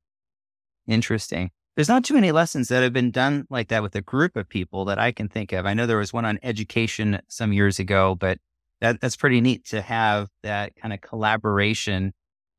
Interesting. 0.87 1.51
There's 1.75 1.89
not 1.89 2.05
too 2.05 2.15
many 2.15 2.33
lessons 2.33 2.69
that 2.69 2.83
have 2.83 2.93
been 2.93 3.11
done 3.11 3.47
like 3.49 3.69
that 3.69 3.83
with 3.83 3.97
a 3.97 4.03
group 4.03 4.37
of 4.37 4.49
people 4.49 4.85
that 4.85 4.99
I 4.99 5.11
can 5.11 5.29
think 5.29 5.53
of. 5.53 5.65
I 5.65 5.75
know 5.75 5.87
there 5.87 5.97
was 5.97 6.13
one 6.13 6.27
on 6.27 6.39
education 6.43 7.21
some 7.29 7.53
years 7.53 7.79
ago, 7.79 8.15
but 8.15 8.39
that, 8.85 9.01
that's 9.01 9.17
pretty 9.17 9.41
neat 9.41 9.65
to 9.67 9.81
have 9.81 10.29
that 10.43 10.77
kind 10.77 10.93
of 10.93 11.01
collaboration 11.01 12.13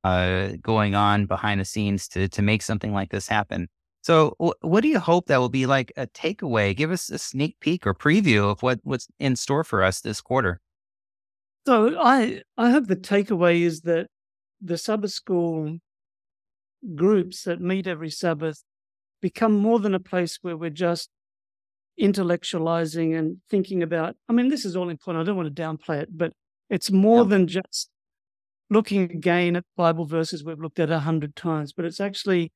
uh, 0.03 0.53
going 0.59 0.95
on 0.95 1.27
behind 1.27 1.61
the 1.61 1.65
scenes 1.65 2.07
to 2.09 2.27
to 2.27 2.41
make 2.41 2.63
something 2.63 2.93
like 2.93 3.11
this 3.11 3.27
happen. 3.27 3.67
So, 4.01 4.35
wh- 4.39 4.63
what 4.63 4.81
do 4.81 4.87
you 4.87 4.99
hope 4.99 5.27
that 5.27 5.37
will 5.37 5.49
be 5.49 5.67
like 5.67 5.93
a 5.97 6.07
takeaway? 6.07 6.75
Give 6.75 6.91
us 6.91 7.11
a 7.11 7.19
sneak 7.19 7.59
peek 7.59 7.85
or 7.85 7.93
preview 7.93 8.49
of 8.49 8.63
what, 8.63 8.79
what's 8.83 9.07
in 9.19 9.35
store 9.35 9.63
for 9.63 9.83
us 9.83 10.01
this 10.01 10.19
quarter. 10.19 10.61
So 11.67 11.99
I 11.99 12.41
I 12.57 12.71
hope 12.71 12.87
the 12.87 12.95
takeaway 12.95 13.61
is 13.61 13.81
that 13.81 14.07
the 14.59 14.77
Sabbath 14.77 15.11
school 15.11 15.77
groups 16.95 17.43
that 17.43 17.61
meet 17.61 17.85
every 17.85 18.09
Sabbath 18.09 18.63
become 19.21 19.55
more 19.55 19.79
than 19.79 19.93
a 19.93 19.99
place 19.99 20.39
where 20.41 20.57
we're 20.57 20.69
just 20.71 21.09
intellectualizing 21.99 23.17
and 23.17 23.37
thinking 23.49 23.81
about. 23.83 24.15
I 24.27 24.33
mean, 24.33 24.49
this 24.49 24.65
is 24.65 24.75
all 24.75 24.89
important. 24.89 25.23
I 25.23 25.25
don't 25.25 25.37
want 25.37 25.53
to 25.53 25.61
downplay 25.61 26.01
it, 26.01 26.09
but 26.11 26.33
it's 26.69 26.91
more 26.91 27.23
Yeah. 27.23 27.29
than 27.29 27.47
just 27.47 27.89
looking 28.69 29.03
again 29.03 29.55
at 29.55 29.63
Bible 29.77 30.05
verses 30.05 30.43
we've 30.43 30.59
looked 30.59 30.79
at 30.79 30.89
a 30.89 30.99
hundred 30.99 31.35
times, 31.35 31.71
but 31.73 31.85
it's 31.85 31.99
actually 31.99 32.51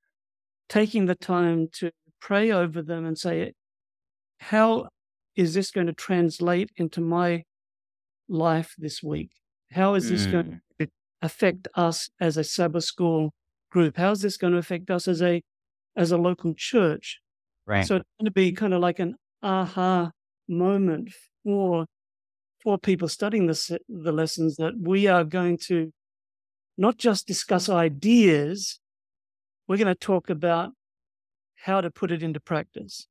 taking 0.68 1.06
the 1.06 1.16
time 1.16 1.68
to 1.74 1.92
pray 2.20 2.52
over 2.52 2.82
them 2.82 3.06
and 3.06 3.18
say, 3.18 3.54
how 4.40 4.90
is 5.36 5.54
this 5.54 5.72
going 5.72 5.88
to 5.88 5.94
translate 5.94 6.72
into 6.76 7.02
my 7.02 7.44
life 8.28 8.76
this 8.78 9.02
week? 9.02 9.32
How 9.72 9.94
is 9.94 10.10
this 10.10 10.26
going 10.26 10.62
to 10.80 10.86
mm. 10.86 10.90
affect 11.22 11.68
us 11.76 12.10
as 12.20 12.38
a 12.38 12.44
Sabbath 12.44 12.84
school 12.84 13.34
group? 13.72 13.98
How 13.98 14.12
is 14.12 14.22
this 14.22 14.38
going 14.38 14.54
to 14.54 14.60
affect 14.60 14.90
us 14.90 15.08
as 15.08 15.22
a 15.22 15.42
as 15.96 16.12
a 16.12 16.18
local 16.18 16.54
church? 16.56 17.20
Right. 17.68 17.86
So 17.86 17.98
it's 17.98 18.10
going 18.20 18.26
to 18.26 18.32
be 18.32 18.52
kind 18.52 18.74
of 18.74 18.82
like 18.82 19.00
an 19.00 19.16
aha 19.42 20.12
moment 20.48 21.12
for 21.44 21.86
for 22.64 22.78
people 22.78 23.08
studying 23.08 23.48
the 23.48 23.80
the 23.88 24.12
lessons 24.12 24.58
that 24.58 24.74
we 24.80 25.08
are 25.08 25.24
going 25.24 25.58
to 25.58 25.92
not 26.78 26.98
just 26.98 27.28
discuss 27.28 27.68
ideas, 27.70 28.80
we're 29.68 29.78
going 29.78 29.88
to 29.88 29.96
talk 29.96 30.30
about 30.30 30.72
how 31.66 31.82
to 31.82 31.92
put 31.92 32.12
it 32.12 32.24
into 32.24 32.40
practice, 32.40 33.08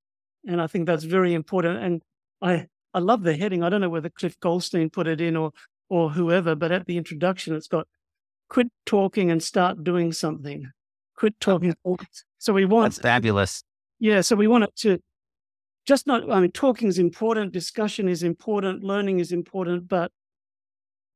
and 0.46 0.60
I 0.60 0.66
think 0.66 0.86
that's 0.86 1.04
very 1.04 1.34
important. 1.34 1.82
And 1.82 2.02
I 2.42 2.66
I 2.94 2.98
love 3.00 3.22
the 3.22 3.36
heading. 3.36 3.62
I 3.62 3.68
don't 3.68 3.80
know 3.80 3.90
whether 3.90 4.08
Cliff 4.10 4.38
Goldstein 4.40 4.90
put 4.90 5.06
it 5.06 5.20
in 5.20 5.36
or 5.36 5.52
or 5.90 6.10
whoever, 6.10 6.54
but 6.54 6.72
at 6.72 6.86
the 6.86 6.96
introduction, 6.96 7.54
it's 7.54 7.68
got 7.68 7.86
"Quit 8.48 8.68
talking 8.86 9.30
and 9.30 9.42
start 9.42 9.84
doing 9.84 10.12
something." 10.12 10.70
Quit 11.16 11.38
talking. 11.40 11.74
So 12.38 12.52
we 12.52 12.64
want 12.64 12.92
That's 12.94 13.02
fabulous. 13.02 13.64
yeah, 13.98 14.20
so 14.20 14.36
we 14.36 14.46
want 14.46 14.64
it 14.64 14.76
to 14.76 14.98
just 15.88 16.06
not, 16.06 16.30
I 16.30 16.38
mean, 16.40 16.52
talking 16.52 16.86
is 16.86 16.98
important, 16.98 17.52
discussion 17.52 18.08
is 18.08 18.22
important, 18.22 18.84
learning 18.84 19.20
is 19.20 19.32
important, 19.32 19.88
but 19.88 20.12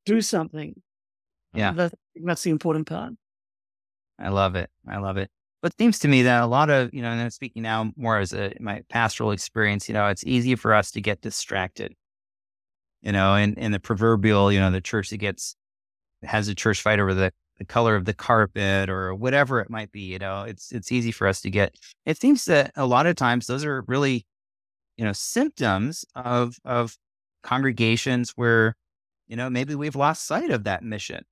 do 0.06 0.22
something. 0.22 0.80
Yeah. 1.52 1.72
That, 1.72 1.92
that's 2.24 2.42
the 2.42 2.50
important 2.50 2.88
part. 2.88 3.12
I 4.18 4.30
love 4.30 4.56
it. 4.56 4.70
I 4.88 4.96
love 4.96 5.18
it. 5.18 5.30
But 5.60 5.72
it 5.72 5.78
seems 5.78 5.98
to 6.00 6.08
me 6.08 6.22
that 6.22 6.42
a 6.42 6.46
lot 6.46 6.70
of, 6.70 6.92
you 6.94 7.02
know, 7.02 7.10
and 7.10 7.20
I'm 7.20 7.30
speaking 7.30 7.62
now 7.62 7.92
more 7.96 8.18
as 8.18 8.32
a 8.32 8.54
my 8.60 8.82
pastoral 8.88 9.30
experience, 9.30 9.88
you 9.88 9.92
know, 9.92 10.06
it's 10.08 10.24
easy 10.24 10.56
for 10.56 10.74
us 10.74 10.90
to 10.92 11.00
get 11.00 11.20
distracted. 11.20 11.94
You 13.02 13.12
know, 13.12 13.34
and, 13.34 13.58
and 13.58 13.74
the 13.74 13.80
proverbial, 13.80 14.50
you 14.50 14.58
know, 14.58 14.70
the 14.70 14.80
church 14.80 15.10
that 15.10 15.18
gets 15.18 15.54
has 16.22 16.48
a 16.48 16.54
church 16.54 16.80
fight 16.80 16.98
over 16.98 17.12
the, 17.12 17.32
the 17.58 17.64
color 17.64 17.94
of 17.94 18.06
the 18.06 18.14
carpet 18.14 18.88
or 18.88 19.14
whatever 19.14 19.60
it 19.60 19.68
might 19.68 19.92
be, 19.92 20.00
you 20.00 20.18
know, 20.18 20.44
it's 20.44 20.72
it's 20.72 20.90
easy 20.90 21.12
for 21.12 21.26
us 21.26 21.42
to 21.42 21.50
get. 21.50 21.76
It 22.06 22.18
seems 22.18 22.46
that 22.46 22.72
a 22.74 22.86
lot 22.86 23.06
of 23.06 23.16
times 23.16 23.46
those 23.46 23.64
are 23.64 23.84
really, 23.86 24.24
you 24.96 25.04
know, 25.04 25.12
symptoms 25.12 26.04
of 26.14 26.56
of 26.64 26.96
congregations 27.42 28.32
where, 28.36 28.76
you 29.26 29.36
know, 29.36 29.50
maybe 29.50 29.74
we've 29.74 29.96
lost 29.96 30.26
sight 30.26 30.50
of 30.50 30.64
that 30.64 30.82
mission. 30.82 31.24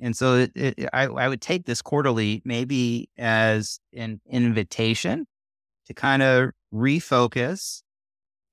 And 0.00 0.16
so 0.16 0.34
it, 0.36 0.52
it, 0.54 0.88
I, 0.92 1.04
I 1.04 1.28
would 1.28 1.40
take 1.40 1.66
this 1.66 1.82
quarterly 1.82 2.40
maybe 2.44 3.08
as 3.18 3.80
an 3.92 4.20
invitation 4.30 5.26
to 5.86 5.94
kind 5.94 6.22
of 6.22 6.50
refocus 6.72 7.82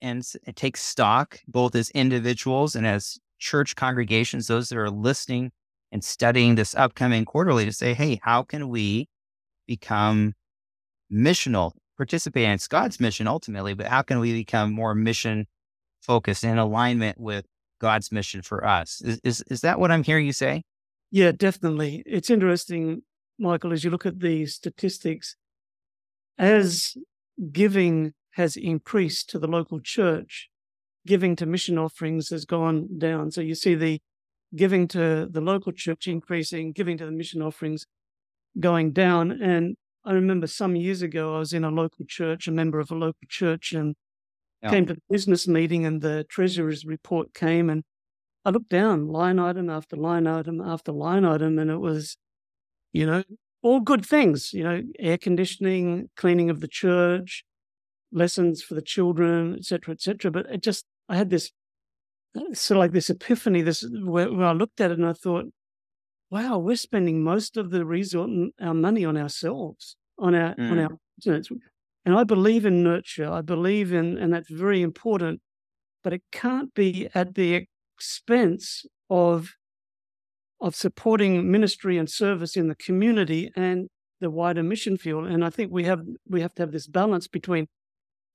and, 0.01 0.23
and 0.45 0.55
take 0.55 0.77
stock, 0.77 1.39
both 1.47 1.75
as 1.75 1.89
individuals 1.91 2.75
and 2.75 2.87
as 2.87 3.19
church 3.37 3.75
congregations, 3.75 4.47
those 4.47 4.69
that 4.69 4.77
are 4.77 4.89
listening 4.89 5.51
and 5.91 6.03
studying 6.03 6.55
this 6.55 6.73
upcoming 6.75 7.25
quarterly 7.25 7.65
to 7.65 7.73
say, 7.73 7.93
hey, 7.93 8.19
how 8.23 8.41
can 8.43 8.69
we 8.69 9.07
become 9.67 10.33
missional, 11.11 11.73
participate 11.97 12.43
in 12.43 12.57
God's 12.69 12.99
mission 12.99 13.27
ultimately, 13.27 13.73
but 13.73 13.87
how 13.87 14.01
can 14.01 14.19
we 14.19 14.33
become 14.33 14.73
more 14.73 14.95
mission 14.95 15.47
focused 16.01 16.43
in 16.43 16.57
alignment 16.57 17.19
with 17.19 17.45
God's 17.79 18.11
mission 18.11 18.41
for 18.41 18.65
us? 18.65 19.01
Is, 19.01 19.19
is, 19.23 19.43
is 19.49 19.61
that 19.61 19.79
what 19.79 19.91
I'm 19.91 20.03
hearing 20.03 20.25
you 20.25 20.33
say? 20.33 20.63
Yeah, 21.11 21.31
definitely. 21.31 22.03
It's 22.05 22.29
interesting, 22.29 23.03
Michael, 23.39 23.73
as 23.73 23.83
you 23.83 23.89
look 23.89 24.05
at 24.05 24.19
the 24.19 24.45
statistics, 24.45 25.35
as 26.37 26.95
giving 27.51 28.13
has 28.31 28.57
increased 28.57 29.29
to 29.29 29.39
the 29.39 29.47
local 29.47 29.79
church, 29.79 30.49
giving 31.07 31.35
to 31.37 31.45
mission 31.45 31.77
offerings 31.77 32.29
has 32.29 32.45
gone 32.45 32.97
down. 32.97 33.31
So 33.31 33.41
you 33.41 33.55
see 33.55 33.75
the 33.75 34.01
giving 34.55 34.87
to 34.89 35.27
the 35.29 35.41
local 35.41 35.71
church 35.71 36.07
increasing, 36.07 36.71
giving 36.71 36.97
to 36.97 37.05
the 37.05 37.11
mission 37.11 37.41
offerings 37.41 37.85
going 38.59 38.91
down. 38.91 39.31
And 39.31 39.75
I 40.05 40.13
remember 40.13 40.47
some 40.47 40.75
years 40.75 41.01
ago, 41.01 41.35
I 41.35 41.39
was 41.39 41.53
in 41.53 41.63
a 41.63 41.71
local 41.71 42.05
church, 42.05 42.47
a 42.47 42.51
member 42.51 42.79
of 42.79 42.91
a 42.91 42.95
local 42.95 43.27
church, 43.27 43.73
and 43.73 43.95
Yeah. 44.61 44.71
came 44.71 44.85
to 44.87 44.95
the 44.95 45.01
business 45.09 45.47
meeting, 45.47 45.85
and 45.85 46.01
the 46.01 46.25
treasurer's 46.29 46.85
report 46.85 47.33
came, 47.33 47.69
and 47.69 47.83
I 48.45 48.51
looked 48.51 48.69
down 48.69 49.07
line 49.07 49.39
item 49.39 49.69
after 49.69 49.95
line 49.97 50.27
item 50.27 50.61
after 50.61 50.91
line 50.91 51.25
item, 51.25 51.59
and 51.59 51.71
it 51.71 51.77
was, 51.79 52.17
you 52.93 53.05
know, 53.05 53.23
all 53.63 53.79
good 53.81 54.05
things, 54.05 54.53
you 54.53 54.63
know, 54.63 54.83
air 54.99 55.17
conditioning, 55.17 56.09
cleaning 56.17 56.49
of 56.51 56.61
the 56.61 56.67
church, 56.67 57.43
lessons 58.11 58.63
for 58.63 58.75
the 58.75 58.81
children, 58.83 59.55
et 59.55 59.65
cetera, 59.65 59.93
et 59.93 60.01
cetera. 60.01 60.31
But 60.31 60.47
it 60.47 60.63
just, 60.63 60.85
I 61.09 61.17
had 61.17 61.29
this 61.31 61.51
uh, 62.35 62.53
sort 62.53 62.77
of 62.77 62.81
like 62.81 62.91
this 62.93 63.09
epiphany, 63.09 63.61
this 63.63 63.85
where, 64.03 64.31
where 64.33 64.47
I 64.47 64.53
looked 64.53 64.81
at 64.81 64.91
it 64.91 64.99
and 64.99 65.07
I 65.07 65.13
thought, 65.13 65.45
wow, 66.31 66.57
we're 66.57 66.75
spending 66.75 67.23
most 67.23 67.57
of 67.57 67.71
the 67.71 67.85
resort 67.85 68.29
our 68.59 68.73
money 68.73 69.05
on 69.05 69.17
ourselves, 69.17 69.97
on 70.17 70.35
our 70.35 70.55
on 70.69 70.77
Mm. 70.77 70.79
our 70.79 70.89
business. 71.17 71.49
And 72.05 72.15
I 72.15 72.23
believe 72.23 72.65
in 72.65 72.83
nurture. 72.83 73.29
I 73.29 73.41
believe 73.41 73.93
in, 73.93 74.17
and 74.17 74.33
that's 74.33 74.49
very 74.49 74.81
important, 74.81 75.41
but 76.03 76.13
it 76.13 76.23
can't 76.31 76.73
be 76.73 77.09
at 77.15 77.35
the 77.35 77.67
expense 77.97 78.85
of 79.09 79.55
of 80.61 80.75
supporting 80.75 81.51
ministry 81.51 81.97
and 81.97 82.09
service 82.09 82.55
in 82.55 82.67
the 82.67 82.75
community 82.75 83.51
and 83.55 83.89
the 84.21 84.29
wider 84.31 84.63
mission 84.63 84.97
field. 84.97 85.25
And 85.27 85.43
I 85.43 85.49
think 85.49 85.71
we 85.71 85.83
have 85.83 86.01
we 86.27 86.41
have 86.41 86.53
to 86.55 86.63
have 86.63 86.71
this 86.71 86.87
balance 86.87 87.27
between 87.27 87.67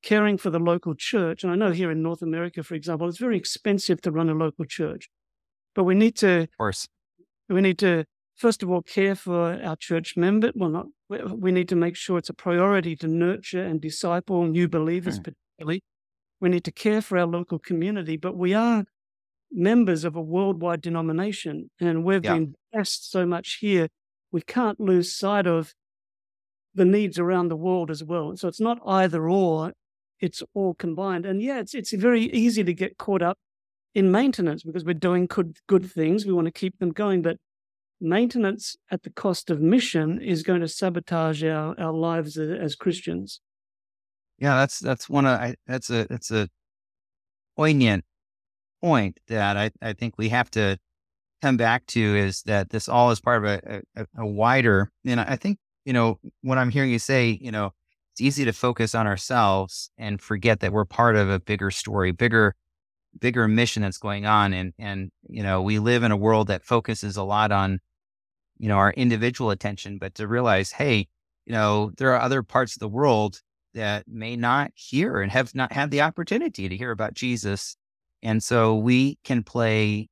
caring 0.02 0.38
for 0.38 0.50
the 0.50 0.61
local 0.61 0.94
church. 0.94 1.44
And 1.44 1.52
I 1.52 1.56
know 1.56 1.73
here 1.73 1.90
in 1.90 2.02
North 2.02 2.23
America, 2.23 2.62
for 2.62 2.75
example, 2.75 3.09
it's 3.09 3.18
very 3.18 3.38
expensive 3.38 4.00
to 4.02 4.12
run 4.12 4.30
a 4.30 4.35
local 4.35 4.64
church. 4.66 5.09
But 5.75 5.85
we 5.85 5.94
need 5.94 6.16
to, 6.18 6.42
of 6.42 6.49
course, 6.59 6.87
we 7.50 7.61
need 7.61 7.78
to 7.78 8.04
first 8.37 8.62
of 8.62 8.71
all 8.71 8.83
care 8.83 9.14
for 9.14 9.61
our 9.62 9.76
church 9.76 10.16
members. 10.16 10.52
Well, 10.54 10.71
not 10.71 10.87
we 11.37 11.52
need 11.52 11.69
to 11.69 11.76
make 11.76 11.97
sure 11.97 12.19
it's 12.19 12.30
a 12.30 12.35
priority 12.35 12.97
to 12.97 13.09
nurture 13.09 13.62
and 13.62 13.80
disciple 13.80 14.45
new 14.47 14.69
believers, 14.69 15.19
mm. 15.19 15.25
particularly. 15.25 15.83
We 16.40 16.49
need 16.49 16.64
to 16.64 16.73
care 16.73 17.02
for 17.02 17.19
our 17.19 17.26
local 17.26 17.59
community, 17.59 18.16
but 18.16 18.37
we 18.37 18.54
are 18.54 18.85
members 19.52 20.04
of 20.04 20.16
a 20.16 20.23
worldwide 20.23 20.80
denomination, 20.80 21.71
and 21.80 22.04
we've 22.04 22.25
yeah. 22.25 22.35
been 22.35 22.54
blessed 22.73 23.11
so 23.11 23.26
much 23.26 23.59
here. 23.61 23.88
We 24.33 24.40
can't 24.40 24.80
lose 24.80 25.14
sight 25.14 25.47
of 25.47 25.75
the 26.75 26.85
needs 26.85 27.19
around 27.19 27.49
the 27.49 27.57
world 27.57 27.90
as 27.90 28.02
well. 28.04 28.37
So 28.37 28.49
it's 28.49 28.61
not 28.61 28.78
either 28.87 29.28
or; 29.28 29.73
it's 30.21 30.42
all 30.54 30.75
combined. 30.75 31.26
And 31.26 31.42
yeah, 31.42 31.59
it's 31.59 31.75
it's 31.75 31.92
very 31.92 32.25
easy 32.30 32.64
to 32.64 32.73
get 32.73 32.97
caught 32.97 33.23
up 33.23 33.37
in 33.94 34.11
maintenance 34.11 34.62
because 34.62 34.85
we're 34.85 34.94
doing 34.94 35.26
good 35.26 35.56
good 35.66 35.90
things. 35.90 36.26
We 36.26 36.32
want 36.32 36.47
to 36.47 36.52
keep 36.52 36.78
them 36.78 36.90
going, 36.90 37.23
but 37.23 37.37
maintenance 38.00 38.76
at 38.90 39.02
the 39.02 39.11
cost 39.11 39.50
of 39.50 39.61
mission 39.61 40.20
is 40.20 40.42
going 40.42 40.61
to 40.61 40.68
sabotage 40.68 41.44
our, 41.44 41.78
our 41.78 41.92
lives 41.92 42.38
as, 42.38 42.75
Christians. 42.75 43.40
Yeah, 44.38 44.56
that's 44.56 44.78
that's 44.78 45.09
one 45.09 45.26
of 45.26 45.38
I, 45.38 45.56
that's 45.66 45.90
a 45.90 46.06
that's 46.09 46.30
a 46.30 46.49
poignant 47.56 48.04
point 48.80 49.18
that 49.28 49.56
I, 49.56 49.70
I 49.82 49.92
think 49.92 50.14
we 50.16 50.30
have 50.30 50.50
to 50.52 50.78
come 51.42 51.56
back 51.56 51.85
to 51.87 52.00
is 52.00 52.42
that 52.42 52.70
this 52.70 52.88
all 52.88 53.11
is 53.11 53.20
part 53.20 53.44
of 53.44 53.50
a, 53.50 53.82
a, 53.97 54.06
a 54.18 54.26
wider 54.26 54.90
and 55.04 55.20
I 55.20 55.37
think 55.37 55.59
you 55.85 55.92
know 55.92 56.18
what 56.42 56.56
I'm 56.56 56.70
hearing 56.70 56.90
you 56.90 56.99
say 56.99 57.38
you 57.40 57.50
know 57.50 57.73
it's 58.12 58.20
easy 58.20 58.47
to 58.47 58.52
focus 58.52 58.94
on 58.94 59.06
ourselves 59.06 59.90
and 59.99 60.20
forget 60.20 60.61
that 60.61 60.73
we're 60.73 60.87
part 60.87 61.16
of 61.16 61.28
a 61.28 61.40
bigger 61.40 61.70
story 61.70 62.12
bigger 62.12 62.54
bigger 63.18 63.48
mission 63.48 63.82
that's 63.82 63.98
going 63.98 64.24
on 64.24 64.52
and 64.52 64.72
and 64.78 65.10
you 65.28 65.42
know 65.42 65.60
we 65.60 65.78
live 65.78 66.02
in 66.02 66.12
a 66.12 66.16
world 66.16 66.46
that 66.46 66.64
focuses 66.64 67.16
a 67.16 67.22
lot 67.22 67.50
on 67.50 67.80
you 68.58 68.68
know 68.68 68.76
our 68.76 68.92
individual 68.92 69.50
attention 69.50 69.98
but 69.98 70.14
to 70.14 70.28
realize 70.28 70.70
hey 70.70 71.08
you 71.44 71.52
know 71.52 71.90
there 71.98 72.14
are 72.14 72.20
other 72.20 72.42
parts 72.42 72.76
of 72.76 72.80
the 72.80 72.88
world 72.88 73.40
that 73.74 74.04
may 74.06 74.36
not 74.36 74.70
hear 74.74 75.20
and 75.20 75.32
have 75.32 75.54
not 75.54 75.72
had 75.72 75.90
the 75.90 76.00
opportunity 76.00 76.68
to 76.68 76.76
hear 76.76 76.90
about 76.90 77.14
Jesus 77.14 77.76
and 78.22 78.42
so 78.42 78.76
we 78.76 79.18
can 79.24 79.42
play 79.42 80.08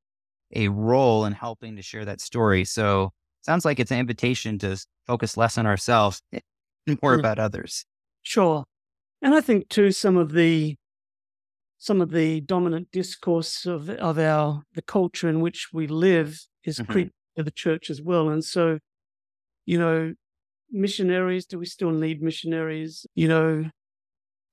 a 0.55 0.69
role 0.69 1.25
in 1.25 1.33
helping 1.33 1.77
to 1.77 1.83
share 1.83 2.05
that 2.05 2.21
story. 2.21 2.65
So 2.65 3.13
sounds 3.43 3.65
like 3.65 3.79
it's 3.79 3.91
an 3.91 3.99
invitation 3.99 4.59
to 4.61 4.83
focus 5.07 5.37
less 5.37 5.59
on 5.59 5.67
ourselves 5.67 6.23
and 6.33 6.99
more 7.03 7.15
about 7.15 7.39
others. 7.39 7.85
Sure. 8.23 8.65
And 9.21 9.35
i 9.35 9.41
think 9.41 9.69
too 9.69 9.91
some 9.91 10.17
of 10.17 10.33
the 10.33 10.77
some 11.79 12.01
of 12.01 12.11
the 12.11 12.41
dominant 12.41 12.91
discourse 12.91 13.65
of 13.65 13.89
of 13.91 14.19
our 14.19 14.63
the 14.75 14.83
culture 14.83 15.29
in 15.29 15.41
which 15.41 15.69
we 15.73 15.87
live 15.87 16.41
is 16.65 16.79
mm-hmm. 16.79 16.93
creeping 16.93 17.13
to 17.37 17.43
the 17.43 17.51
church 17.51 17.89
as 17.89 18.03
well. 18.03 18.29
And 18.29 18.45
so, 18.45 18.79
you 19.65 19.79
know, 19.79 20.15
missionaries, 20.71 21.47
do 21.47 21.59
we 21.59 21.67
still 21.67 21.91
need 21.91 22.21
missionaries? 22.23 23.07
You 23.15 23.29
know, 23.29 23.71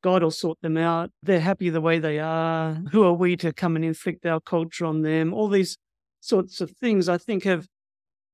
God 0.03 0.21
will 0.21 0.31
sort 0.31 0.59
them 0.61 0.77
out. 0.77 1.11
They're 1.23 1.39
happy 1.39 1.69
the 1.69 1.81
way 1.81 1.99
they 1.99 2.19
are. 2.19 2.75
Who 2.91 3.03
are 3.03 3.13
we 3.13 3.35
to 3.37 3.51
come 3.51 3.75
and 3.75 3.83
inflict 3.83 4.25
our 4.25 4.39
culture 4.39 4.85
on 4.85 5.01
them? 5.01 5.33
All 5.33 5.49
these 5.49 5.77
sorts 6.19 6.61
of 6.61 6.71
things 6.71 7.09
I 7.09 7.17
think 7.17 7.43
have 7.43 7.67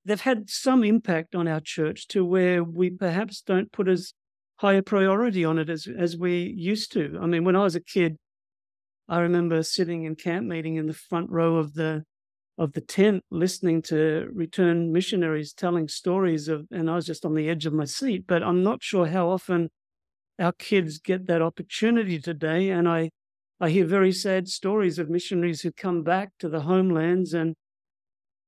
they've 0.05 0.19
had 0.19 0.49
some 0.49 0.83
impact 0.83 1.35
on 1.35 1.47
our 1.47 1.59
church 1.59 2.07
to 2.07 2.25
where 2.25 2.63
we 2.63 2.89
perhaps 2.89 3.41
don't 3.41 3.71
put 3.71 3.87
as 3.87 4.13
high 4.57 4.73
a 4.73 4.81
priority 4.81 5.45
on 5.45 5.57
it 5.57 5.69
as 5.69 5.87
as 5.97 6.17
we 6.17 6.53
used 6.57 6.91
to. 6.93 7.17
I 7.21 7.25
mean, 7.25 7.43
when 7.43 7.55
I 7.55 7.63
was 7.63 7.75
a 7.75 7.81
kid, 7.81 8.17
I 9.11 9.19
remember 9.19 9.61
sitting 9.61 10.05
in 10.05 10.15
camp 10.15 10.47
meeting 10.47 10.77
in 10.77 10.87
the 10.87 10.93
front 10.93 11.29
row 11.29 11.57
of 11.57 11.73
the 11.73 12.05
of 12.57 12.73
the 12.73 12.81
tent 12.81 13.23
listening 13.29 13.81
to 13.81 14.29
returned 14.33 14.93
missionaries 14.93 15.53
telling 15.53 15.89
stories 15.89 16.47
of 16.47 16.67
and 16.71 16.89
I 16.89 16.95
was 16.95 17.05
just 17.07 17.25
on 17.25 17.35
the 17.35 17.49
edge 17.49 17.65
of 17.65 17.73
my 17.73 17.85
seat 17.85 18.25
but 18.27 18.41
I'm 18.41 18.63
not 18.63 18.81
sure 18.81 19.07
how 19.07 19.29
often 19.29 19.69
our 20.39 20.53
kids 20.53 20.99
get 20.99 21.27
that 21.27 21.41
opportunity 21.41 22.19
today 22.19 22.69
and 22.71 22.87
I 22.87 23.11
I 23.59 23.69
hear 23.69 23.85
very 23.85 24.13
sad 24.13 24.47
stories 24.47 24.97
of 24.97 25.09
missionaries 25.09 25.61
who 25.61 25.73
come 25.73 26.03
back 26.03 26.31
to 26.39 26.49
the 26.49 26.61
homelands 26.61 27.33
and 27.33 27.55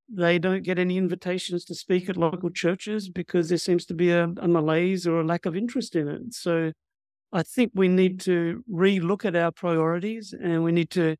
they 0.09 0.39
don't 0.39 0.63
get 0.63 0.79
any 0.79 0.97
invitations 0.97 1.65
to 1.65 1.75
speak 1.75 2.09
at 2.09 2.17
local 2.17 2.49
churches 2.49 3.09
because 3.09 3.49
there 3.49 3.57
seems 3.57 3.85
to 3.85 3.93
be 3.93 4.11
a, 4.11 4.25
a 4.25 4.47
malaise 4.47 5.07
or 5.07 5.19
a 5.21 5.25
lack 5.25 5.45
of 5.45 5.55
interest 5.55 5.95
in 5.95 6.07
it. 6.07 6.33
So 6.33 6.71
I 7.35 7.41
think 7.41 7.71
we 7.73 7.87
need 7.87 8.19
to 8.21 8.63
re-look 8.69 9.25
at 9.25 9.35
our 9.35 9.51
priorities 9.51 10.35
and 10.39 10.63
we 10.63 10.71
need 10.71 10.91
to 10.91 11.15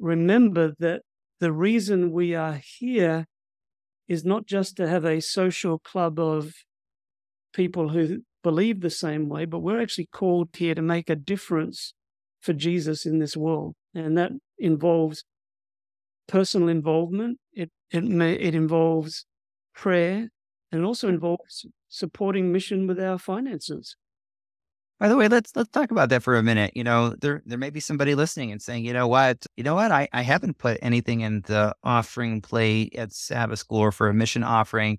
remember 0.00 0.74
that 0.80 1.02
the 1.38 1.52
reason 1.52 2.10
we 2.10 2.34
are 2.34 2.60
here 2.78 3.26
is 4.08 4.24
not 4.24 4.46
just 4.46 4.76
to 4.76 4.88
have 4.88 5.04
a 5.04 5.20
social 5.20 5.78
club 5.78 6.18
of 6.18 6.54
people 7.52 7.90
who 7.90 8.22
believe 8.42 8.80
the 8.80 8.90
same 8.90 9.28
way, 9.28 9.44
but 9.44 9.60
we're 9.60 9.80
actually 9.80 10.08
called 10.12 10.48
here 10.56 10.74
to 10.74 10.82
make 10.82 11.08
a 11.08 11.14
difference 11.14 11.94
for 12.40 12.52
Jesus 12.52 13.06
in 13.06 13.20
this 13.20 13.36
world. 13.36 13.76
And 13.94 14.18
that 14.18 14.32
involves 14.58 15.22
personal 16.26 16.68
involvement, 16.68 17.38
it, 17.52 17.70
it, 17.92 18.02
may, 18.02 18.32
it 18.34 18.56
involves 18.56 19.24
prayer, 19.72 20.30
and 20.72 20.82
it 20.82 20.84
also 20.84 21.08
involves 21.08 21.64
supporting 21.88 22.50
mission 22.50 22.88
with 22.88 22.98
our 22.98 23.18
finances. 23.18 23.96
By 25.00 25.08
the 25.08 25.16
way, 25.16 25.28
let's 25.28 25.54
let's 25.56 25.70
talk 25.70 25.90
about 25.90 26.08
that 26.10 26.22
for 26.22 26.36
a 26.36 26.42
minute. 26.42 26.72
You 26.74 26.84
know, 26.84 27.10
there 27.20 27.42
there 27.46 27.58
may 27.58 27.70
be 27.70 27.80
somebody 27.80 28.14
listening 28.14 28.52
and 28.52 28.62
saying, 28.62 28.84
you 28.84 28.92
know 28.92 29.08
what, 29.08 29.44
you 29.56 29.64
know 29.64 29.74
what, 29.74 29.90
I, 29.90 30.08
I 30.12 30.22
haven't 30.22 30.58
put 30.58 30.78
anything 30.82 31.20
in 31.20 31.42
the 31.42 31.74
offering 31.82 32.40
plate 32.40 32.94
at 32.96 33.12
Sabbath 33.12 33.58
School 33.58 33.78
or 33.80 33.92
for 33.92 34.08
a 34.08 34.14
mission 34.14 34.44
offering. 34.44 34.98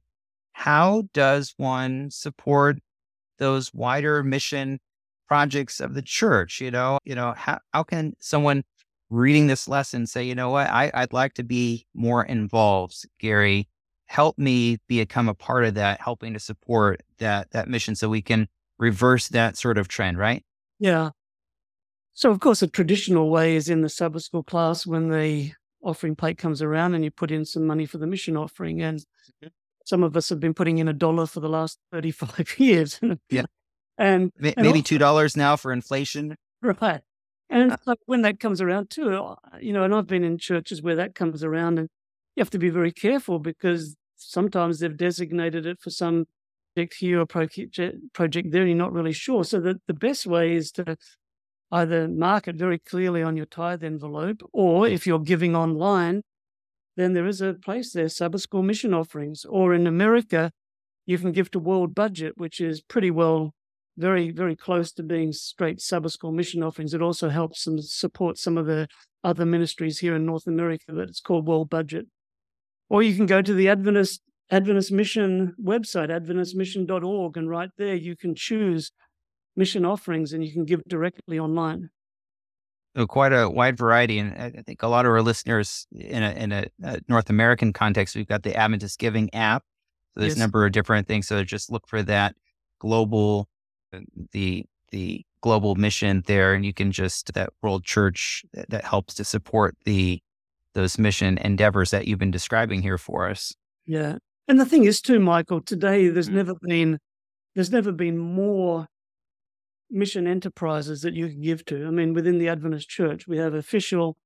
How 0.54 1.04
does 1.14 1.54
one 1.58 2.12
support 2.12 2.80
those 3.40 3.74
wider 3.74 4.24
mission 4.24 4.80
projects 5.28 5.80
of 5.80 5.94
the 5.96 6.02
church? 6.02 6.62
You 6.62 6.72
know, 6.72 7.00
you 7.06 7.16
know, 7.16 7.34
how 7.38 7.60
how 7.74 7.84
can 7.84 8.14
someone 8.20 8.64
reading 9.10 9.48
this 9.48 9.68
lesson 9.68 10.08
say, 10.08 10.24
you 10.24 10.36
know 10.36 10.50
what, 10.50 10.68
I, 10.70 10.92
I'd 10.94 11.14
like 11.14 11.34
to 11.36 11.44
be 11.44 11.86
more 11.94 12.24
involved, 12.26 13.06
Gary. 13.20 13.70
Help 14.08 14.38
me 14.38 14.78
become 14.88 15.30
a 15.30 15.34
part 15.34 15.66
of 15.66 15.76
that, 15.76 16.02
helping 16.02 16.34
to 16.34 16.40
support 16.40 17.02
that 17.20 17.52
that 17.52 17.70
mission 17.70 17.96
so 17.96 18.10
we 18.10 18.22
can 18.22 18.48
reverse 18.78 19.28
that 19.30 19.58
sort 19.58 19.78
of 19.78 19.88
trend, 19.88 20.18
right? 20.18 20.44
Yeah. 20.80 21.12
So, 22.14 22.32
of 22.32 22.40
course, 22.40 22.62
a 22.62 22.68
traditional 22.68 23.30
way 23.30 23.56
is 23.56 23.70
in 23.70 23.82
the 23.82 23.90
Sabbath 23.90 24.24
school 24.24 24.44
class 24.44 24.86
when 24.86 25.10
the 25.10 25.52
offering 25.84 26.16
plate 26.16 26.38
comes 26.38 26.62
around 26.62 26.96
and 26.96 27.04
you 27.04 27.12
put 27.12 27.32
in 27.32 27.46
some 27.46 27.66
money 27.66 27.86
for 27.86 27.98
the 27.98 28.08
mission 28.08 28.38
offering. 28.38 28.82
And 28.82 29.00
mm-hmm. 29.00 29.48
some 29.86 30.04
of 30.04 30.16
us 30.16 30.30
have 30.30 30.40
been 30.40 30.54
putting 30.54 30.78
in 30.78 30.88
a 30.88 30.94
dollar 30.94 31.26
for 31.26 31.42
the 31.42 31.50
last 31.50 31.78
35 31.92 32.56
years. 32.58 33.00
yeah. 33.30 33.44
And, 33.98 34.32
and 34.40 34.56
maybe 34.58 34.82
$2 34.82 35.38
now 35.38 35.56
for 35.56 35.72
inflation. 35.72 36.36
Right. 36.62 37.02
And 37.50 37.74
uh, 37.74 37.78
like 37.86 38.00
when 38.06 38.24
that 38.24 38.40
comes 38.40 38.62
around 38.62 38.90
too, 38.90 39.14
uh, 39.14 39.36
you 39.62 39.72
know, 39.72 39.84
and 39.84 39.94
I've 39.94 40.08
been 40.08 40.24
in 40.24 40.38
churches 40.38 40.82
where 40.82 40.96
that 40.96 41.16
comes 41.16 41.44
around 41.44 41.80
and 41.80 41.90
you 42.36 42.42
have 42.42 42.50
to 42.52 42.60
be 42.60 42.70
very 42.70 42.92
careful 42.92 43.40
because 43.40 43.96
sometimes 44.16 44.80
they've 44.80 44.96
designated 44.96 45.66
it 45.66 45.80
for 45.80 45.90
some 45.90 46.26
project 46.76 46.96
here 47.00 47.22
or 47.22 47.26
project, 47.26 47.80
project 48.14 48.52
there, 48.52 48.66
you're 48.66 48.76
not 48.76 48.94
really 48.94 49.14
sure. 49.14 49.44
So 49.44 49.60
the, 49.60 49.80
the 49.88 49.94
best 49.94 50.26
way 50.26 50.56
is 50.56 50.72
to 50.72 50.98
either 51.72 52.08
mark 52.08 52.48
it 52.48 52.56
very 52.56 52.80
clearly 52.80 53.24
on 53.24 53.38
your 53.38 53.46
tithe 53.46 53.84
envelope, 53.84 54.42
or 54.54 54.88
if 54.88 55.08
you're 55.08 55.20
giving 55.20 55.56
online, 55.56 56.22
then 56.98 57.14
there 57.14 57.28
is 57.28 57.42
a 57.42 57.54
place 57.54 57.94
there, 57.94 58.10
Sabbath 58.10 58.42
School 58.42 58.64
mission 58.64 58.94
offerings. 58.94 59.46
Or 59.46 59.74
in 59.74 59.88
America, 59.88 60.52
you 61.06 61.18
can 61.18 61.32
give 61.32 61.52
to 61.52 61.60
World 61.60 61.96
Budget, 61.96 62.34
which 62.38 62.60
is 62.60 62.82
pretty 62.82 63.12
well 63.12 63.54
very, 63.98 64.32
very 64.32 64.56
close 64.56 64.92
to 64.94 65.04
being 65.04 65.32
straight 65.32 65.82
Sabbath 65.82 66.12
School 66.12 66.32
mission 66.32 66.62
offerings. 66.62 66.94
It 66.94 67.02
also 67.02 67.30
helps 67.30 67.68
and 67.68 67.84
support 67.84 68.38
some 68.38 68.58
of 68.58 68.66
the 68.66 68.88
other 69.24 69.46
ministries 69.46 70.00
here 70.00 70.16
in 70.16 70.26
North 70.26 70.48
America, 70.48 70.86
but 70.90 71.10
it's 71.10 71.22
called 71.22 71.48
World 71.48 71.70
Budget. 71.70 72.08
Or 72.90 73.02
you 73.02 73.16
can 73.16 73.26
go 73.26 73.42
to 73.42 73.54
the 73.54 73.70
Adventist 73.70 74.22
Adventist 74.52 74.92
Mission 74.92 75.56
website, 75.62 76.10
adventistmission.org, 76.10 77.38
and 77.38 77.50
right 77.50 77.72
there 77.78 77.96
you 77.96 78.16
can 78.16 78.36
choose 78.36 78.92
mission 79.56 79.86
offerings 79.86 80.34
and 80.34 80.44
you 80.44 80.52
can 80.52 80.66
give 80.66 80.84
directly 80.88 81.40
online. 81.40 81.90
So 82.96 83.06
quite 83.06 83.34
a 83.34 83.50
wide 83.50 83.78
variety, 83.78 84.20
and 84.20 84.34
I 84.38 84.62
think 84.66 84.82
a 84.82 84.88
lot 84.88 85.06
of 85.06 85.12
our 85.12 85.22
listeners 85.22 85.86
in 85.92 86.24
a, 86.24 86.32
in 86.32 86.52
a, 86.54 86.66
a 86.82 87.00
North 87.10 87.30
American 87.30 87.74
context, 87.74 88.16
we've 88.16 88.28
got 88.28 88.44
the 88.44 88.56
Adventist 88.56 89.00
Giving 89.00 89.34
app. 89.34 89.64
So 90.14 90.22
there's 90.22 90.32
yes. 90.32 90.38
a 90.38 90.40
number 90.40 90.66
of 90.66 90.72
different 90.72 91.06
things. 91.08 91.28
So 91.28 91.44
just 91.44 91.70
look 91.70 91.88
for 91.88 92.02
that 92.04 92.36
global, 92.80 93.50
uh, 93.94 94.00
the 94.32 94.66
the 94.92 95.26
global 95.42 95.76
mission 95.76 96.24
there, 96.26 96.54
and 96.54 96.66
you 96.66 96.74
can 96.74 96.94
just 96.94 97.34
that 97.34 97.50
World 97.62 97.84
Church 97.84 98.46
that, 98.54 98.70
that 98.70 98.86
helps 98.86 99.14
to 99.16 99.26
support 99.26 99.76
the 99.84 100.22
those 100.74 100.98
mission 100.98 101.38
endeavors 101.40 101.92
that 101.92 102.08
you've 102.08 102.20
been 102.20 102.32
describing 102.32 102.82
here 102.82 102.98
for 102.98 103.30
us. 103.30 103.54
Yeah, 103.86 104.20
and 104.48 104.60
the 104.60 104.66
thing 104.66 104.86
is, 104.86 105.02
too, 105.02 105.20
Michael, 105.20 105.62
today 105.62 106.10
there's 106.10 106.30
mm. 106.30 106.34
never 106.34 106.54
been 106.62 107.00
there's 107.56 107.72
never 107.72 107.92
been 107.92 108.18
more 108.18 108.88
mission 109.90 110.28
enterprises 110.28 111.02
that 111.02 111.14
you 111.14 111.30
can 111.30 111.42
give 111.42 111.64
to. 111.66 111.88
I 111.88 111.90
mean, 111.90 112.14
within 112.14 112.38
the 112.38 112.50
Adventist 112.50 112.90
Church, 112.90 113.28
we 113.28 113.38
have 113.38 113.54
official 113.54 114.18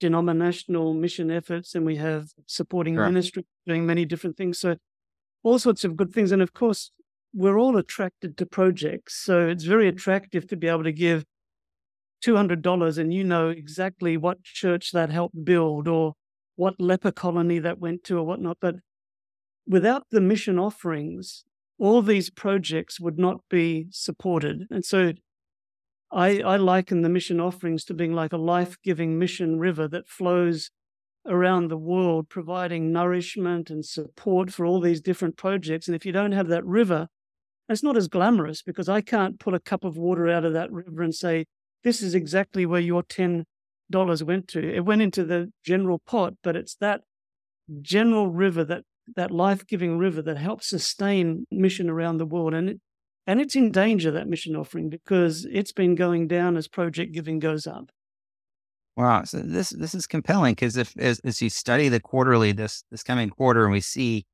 denominational 0.00 0.94
mission 0.94 1.30
efforts 1.30 1.76
and 1.76 1.86
we 1.86 1.96
have 1.96 2.30
supporting 2.46 2.96
ministry, 2.96 3.46
doing 3.66 3.86
many 3.86 4.04
different 4.04 4.36
things. 4.36 4.58
So, 4.58 4.76
all 5.44 5.58
sorts 5.58 5.84
of 5.84 5.96
good 5.96 6.12
things. 6.12 6.32
And 6.32 6.42
of 6.42 6.52
course, 6.52 6.90
we're 7.32 7.58
all 7.58 7.76
attracted 7.76 8.36
to 8.38 8.46
projects. 8.46 9.14
So, 9.14 9.46
it's 9.46 9.64
very 9.64 9.86
attractive 9.86 10.48
to 10.48 10.56
be 10.56 10.66
able 10.66 10.84
to 10.84 10.92
give 10.92 11.24
$200 12.24 12.98
and 12.98 13.14
you 13.14 13.24
know 13.24 13.48
exactly 13.48 14.16
what 14.16 14.42
church 14.42 14.92
that 14.92 15.10
helped 15.10 15.44
build 15.44 15.88
or 15.88 16.14
what 16.56 16.80
leper 16.80 17.12
colony 17.12 17.58
that 17.60 17.78
went 17.78 18.04
to 18.04 18.18
or 18.18 18.24
whatnot. 18.24 18.58
But 18.60 18.76
without 19.66 20.06
the 20.10 20.20
mission 20.20 20.58
offerings, 20.58 21.44
all 21.78 22.02
these 22.02 22.30
projects 22.30 23.00
would 23.00 23.18
not 23.18 23.40
be 23.48 23.86
supported. 23.90 24.66
And 24.70 24.84
so 24.84 25.12
I, 26.12 26.40
I 26.40 26.56
liken 26.56 27.02
the 27.02 27.08
mission 27.08 27.40
offerings 27.40 27.84
to 27.86 27.94
being 27.94 28.12
like 28.12 28.32
a 28.32 28.38
life 28.38 28.76
giving 28.82 29.18
mission 29.18 29.58
river 29.58 29.88
that 29.88 30.08
flows 30.08 30.70
around 31.26 31.68
the 31.68 31.76
world, 31.76 32.28
providing 32.28 32.92
nourishment 32.92 33.70
and 33.70 33.84
support 33.84 34.52
for 34.52 34.66
all 34.66 34.80
these 34.80 35.00
different 35.00 35.36
projects. 35.36 35.86
And 35.86 35.94
if 35.94 36.04
you 36.04 36.12
don't 36.12 36.32
have 36.32 36.48
that 36.48 36.64
river, 36.64 37.08
it's 37.68 37.82
not 37.82 37.96
as 37.96 38.08
glamorous 38.08 38.62
because 38.62 38.88
I 38.88 39.00
can't 39.00 39.38
pull 39.40 39.54
a 39.54 39.60
cup 39.60 39.84
of 39.84 39.96
water 39.96 40.28
out 40.28 40.44
of 40.44 40.52
that 40.52 40.70
river 40.70 41.02
and 41.02 41.14
say, 41.14 41.46
this 41.84 42.02
is 42.02 42.14
exactly 42.14 42.66
where 42.66 42.80
your 42.80 43.02
$10 43.02 43.44
went 44.22 44.48
to. 44.48 44.74
It 44.74 44.84
went 44.84 45.02
into 45.02 45.24
the 45.24 45.50
general 45.64 46.00
pot, 46.00 46.34
but 46.42 46.56
it's 46.56 46.74
that 46.76 47.02
general 47.80 48.28
river, 48.28 48.64
that, 48.64 48.84
that 49.16 49.30
life 49.30 49.66
giving 49.66 49.98
river 49.98 50.22
that 50.22 50.38
helps 50.38 50.68
sustain 50.68 51.46
mission 51.50 51.90
around 51.90 52.18
the 52.18 52.26
world. 52.26 52.54
And, 52.54 52.68
it, 52.68 52.80
and 53.26 53.40
it's 53.40 53.56
in 53.56 53.70
danger, 53.70 54.10
that 54.10 54.28
mission 54.28 54.56
offering, 54.56 54.88
because 54.88 55.46
it's 55.50 55.72
been 55.72 55.94
going 55.94 56.28
down 56.28 56.56
as 56.56 56.68
project 56.68 57.12
giving 57.12 57.38
goes 57.38 57.66
up. 57.66 57.90
Wow, 58.94 59.24
so 59.24 59.38
this 59.38 59.70
this 59.70 59.94
is 59.94 60.06
compelling 60.06 60.52
because 60.52 60.76
if 60.76 60.94
as, 60.98 61.18
as 61.20 61.40
you 61.40 61.48
study 61.48 61.88
the 61.88 61.98
quarterly 61.98 62.52
this 62.52 62.84
this 62.90 63.02
coming 63.02 63.30
quarter 63.30 63.64
and 63.64 63.72
we 63.72 63.80
see 63.80 64.26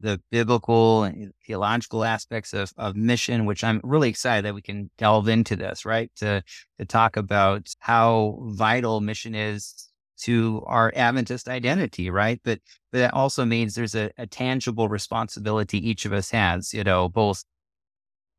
the 0.00 0.20
biblical 0.30 1.04
and 1.04 1.32
theological 1.46 2.04
aspects 2.04 2.52
of, 2.52 2.72
of 2.76 2.94
mission, 2.94 3.46
which 3.46 3.64
I'm 3.64 3.80
really 3.82 4.10
excited 4.10 4.44
that 4.44 4.54
we 4.54 4.60
can 4.60 4.90
delve 4.98 5.28
into 5.28 5.56
this, 5.56 5.86
right? 5.86 6.10
To 6.16 6.42
to 6.78 6.84
talk 6.84 7.16
about 7.16 7.68
how 7.78 8.38
vital 8.42 9.00
mission 9.00 9.34
is 9.34 9.85
to 10.22 10.62
our 10.66 10.92
Adventist 10.96 11.48
identity, 11.48 12.10
right? 12.10 12.40
But 12.44 12.60
but 12.92 12.98
that 12.98 13.14
also 13.14 13.44
means 13.44 13.74
there's 13.74 13.94
a, 13.94 14.10
a 14.18 14.26
tangible 14.26 14.88
responsibility 14.88 15.78
each 15.88 16.04
of 16.04 16.12
us 16.12 16.30
has, 16.30 16.72
you 16.72 16.84
know, 16.84 17.08
both, 17.08 17.44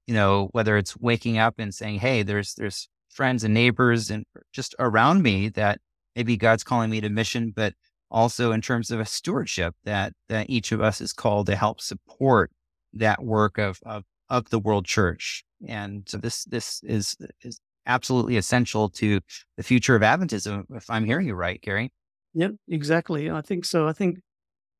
you 0.07 0.13
know, 0.13 0.49
whether 0.51 0.77
it's 0.77 0.97
waking 0.97 1.37
up 1.37 1.55
and 1.59 1.73
saying, 1.73 1.99
Hey, 1.99 2.23
there's 2.23 2.55
there's 2.55 2.89
friends 3.09 3.43
and 3.43 3.53
neighbors 3.53 4.09
and 4.11 4.25
just 4.53 4.75
around 4.79 5.21
me 5.23 5.49
that 5.49 5.79
maybe 6.15 6.37
God's 6.37 6.63
calling 6.63 6.89
me 6.89 7.01
to 7.01 7.09
mission, 7.09 7.51
but 7.55 7.73
also 8.09 8.51
in 8.51 8.61
terms 8.61 8.91
of 8.91 8.99
a 8.99 9.05
stewardship 9.05 9.75
that 9.83 10.13
that 10.29 10.49
each 10.49 10.71
of 10.71 10.81
us 10.81 11.01
is 11.01 11.13
called 11.13 11.47
to 11.47 11.55
help 11.55 11.81
support 11.81 12.51
that 12.93 13.23
work 13.23 13.57
of 13.57 13.79
of, 13.85 14.03
of 14.29 14.49
the 14.49 14.59
world 14.59 14.85
church. 14.85 15.43
And 15.67 16.03
so 16.07 16.17
this 16.17 16.45
this 16.45 16.81
is 16.83 17.15
is 17.41 17.59
absolutely 17.87 18.37
essential 18.37 18.89
to 18.89 19.19
the 19.55 19.63
future 19.63 19.95
of 19.95 20.01
Adventism, 20.01 20.65
if 20.75 20.89
I'm 20.89 21.05
hearing 21.05 21.27
you 21.27 21.35
right, 21.35 21.61
Gary. 21.61 21.91
Yep, 22.33 22.55
exactly. 22.67 23.31
I 23.31 23.41
think 23.41 23.65
so. 23.65 23.87
I 23.87 23.93
think 23.93 24.19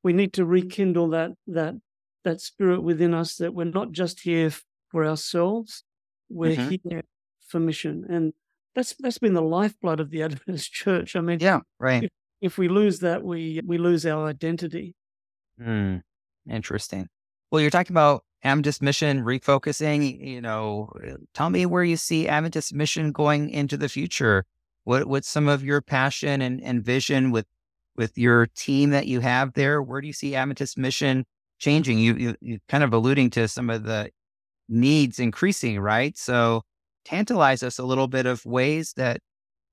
we 0.04 0.14
need 0.14 0.34
to 0.34 0.46
rekindle 0.46 1.10
that 1.10 1.32
that 1.48 1.76
that 2.24 2.42
spirit 2.42 2.84
within 2.84 3.14
us 3.14 3.36
that 3.38 3.54
we're 3.54 3.66
not 3.66 3.92
just 3.92 4.20
here 4.20 4.52
for 4.92 5.06
ourselves, 5.06 5.84
we're 6.30 6.56
mm-hmm. 6.56 6.90
here 6.90 7.04
for 7.48 7.60
mission. 7.60 8.06
And 8.10 8.34
that's 8.76 8.94
that's 9.00 9.18
been 9.18 9.34
the 9.34 9.42
lifeblood 9.42 10.00
of 10.00 10.12
the 10.12 10.22
Adventist 10.24 10.72
church. 10.72 11.16
I 11.16 11.22
mean, 11.22 11.40
yeah, 11.40 11.62
right. 11.80 12.04
If, 12.04 12.12
if 12.42 12.58
we 12.58 12.68
lose 12.68 13.00
that, 13.00 13.24
we 13.24 13.62
we 13.66 13.78
lose 13.78 14.06
our 14.06 14.28
identity. 14.28 14.94
Mm, 15.60 16.02
interesting. 16.48 17.08
Well, 17.52 17.62
you're 17.62 17.72
talking 17.72 17.94
about 17.94 18.24
Adventist 18.48 18.82
mission 18.82 19.24
refocusing. 19.24 20.26
You 20.26 20.42
know, 20.42 20.90
eh, 21.04 21.16
tell 21.34 21.50
me 21.50 21.66
where 21.66 21.84
you 21.84 21.98
see 21.98 22.28
Adventist 22.28 22.74
mission 22.74 23.12
going 23.12 23.50
into 23.50 23.76
the 23.78 23.90
future. 23.90 24.46
What 24.86 25.08
what's 25.08 25.28
some 25.28 25.50
of 25.50 25.64
your 25.64 25.82
passion 25.82 26.42
and, 26.42 26.64
and 26.64 26.84
vision 26.84 27.32
with 27.32 27.46
with 27.96 28.18
your 28.18 28.48
team 28.48 28.92
that 28.92 29.08
you 29.08 29.20
have 29.20 29.54
there? 29.54 29.82
Where 29.82 30.00
do 30.00 30.08
you 30.08 30.14
see 30.14 30.34
Adventist 30.36 30.78
mission 30.78 31.26
changing? 31.60 32.00
You 32.00 32.16
you 32.16 32.36
you 32.40 32.60
kind 32.70 32.84
of 32.84 32.94
alluding 32.94 33.32
to 33.32 33.48
some 33.50 33.70
of 33.70 33.84
the 33.84 34.12
needs 34.70 35.20
increasing, 35.20 35.80
right? 35.80 36.18
So 36.18 36.62
tantalize 37.04 37.64
us 37.64 37.80
a 37.80 37.86
little 37.86 38.08
bit 38.08 38.26
of 38.26 38.46
ways 38.46 38.94
that 38.96 39.20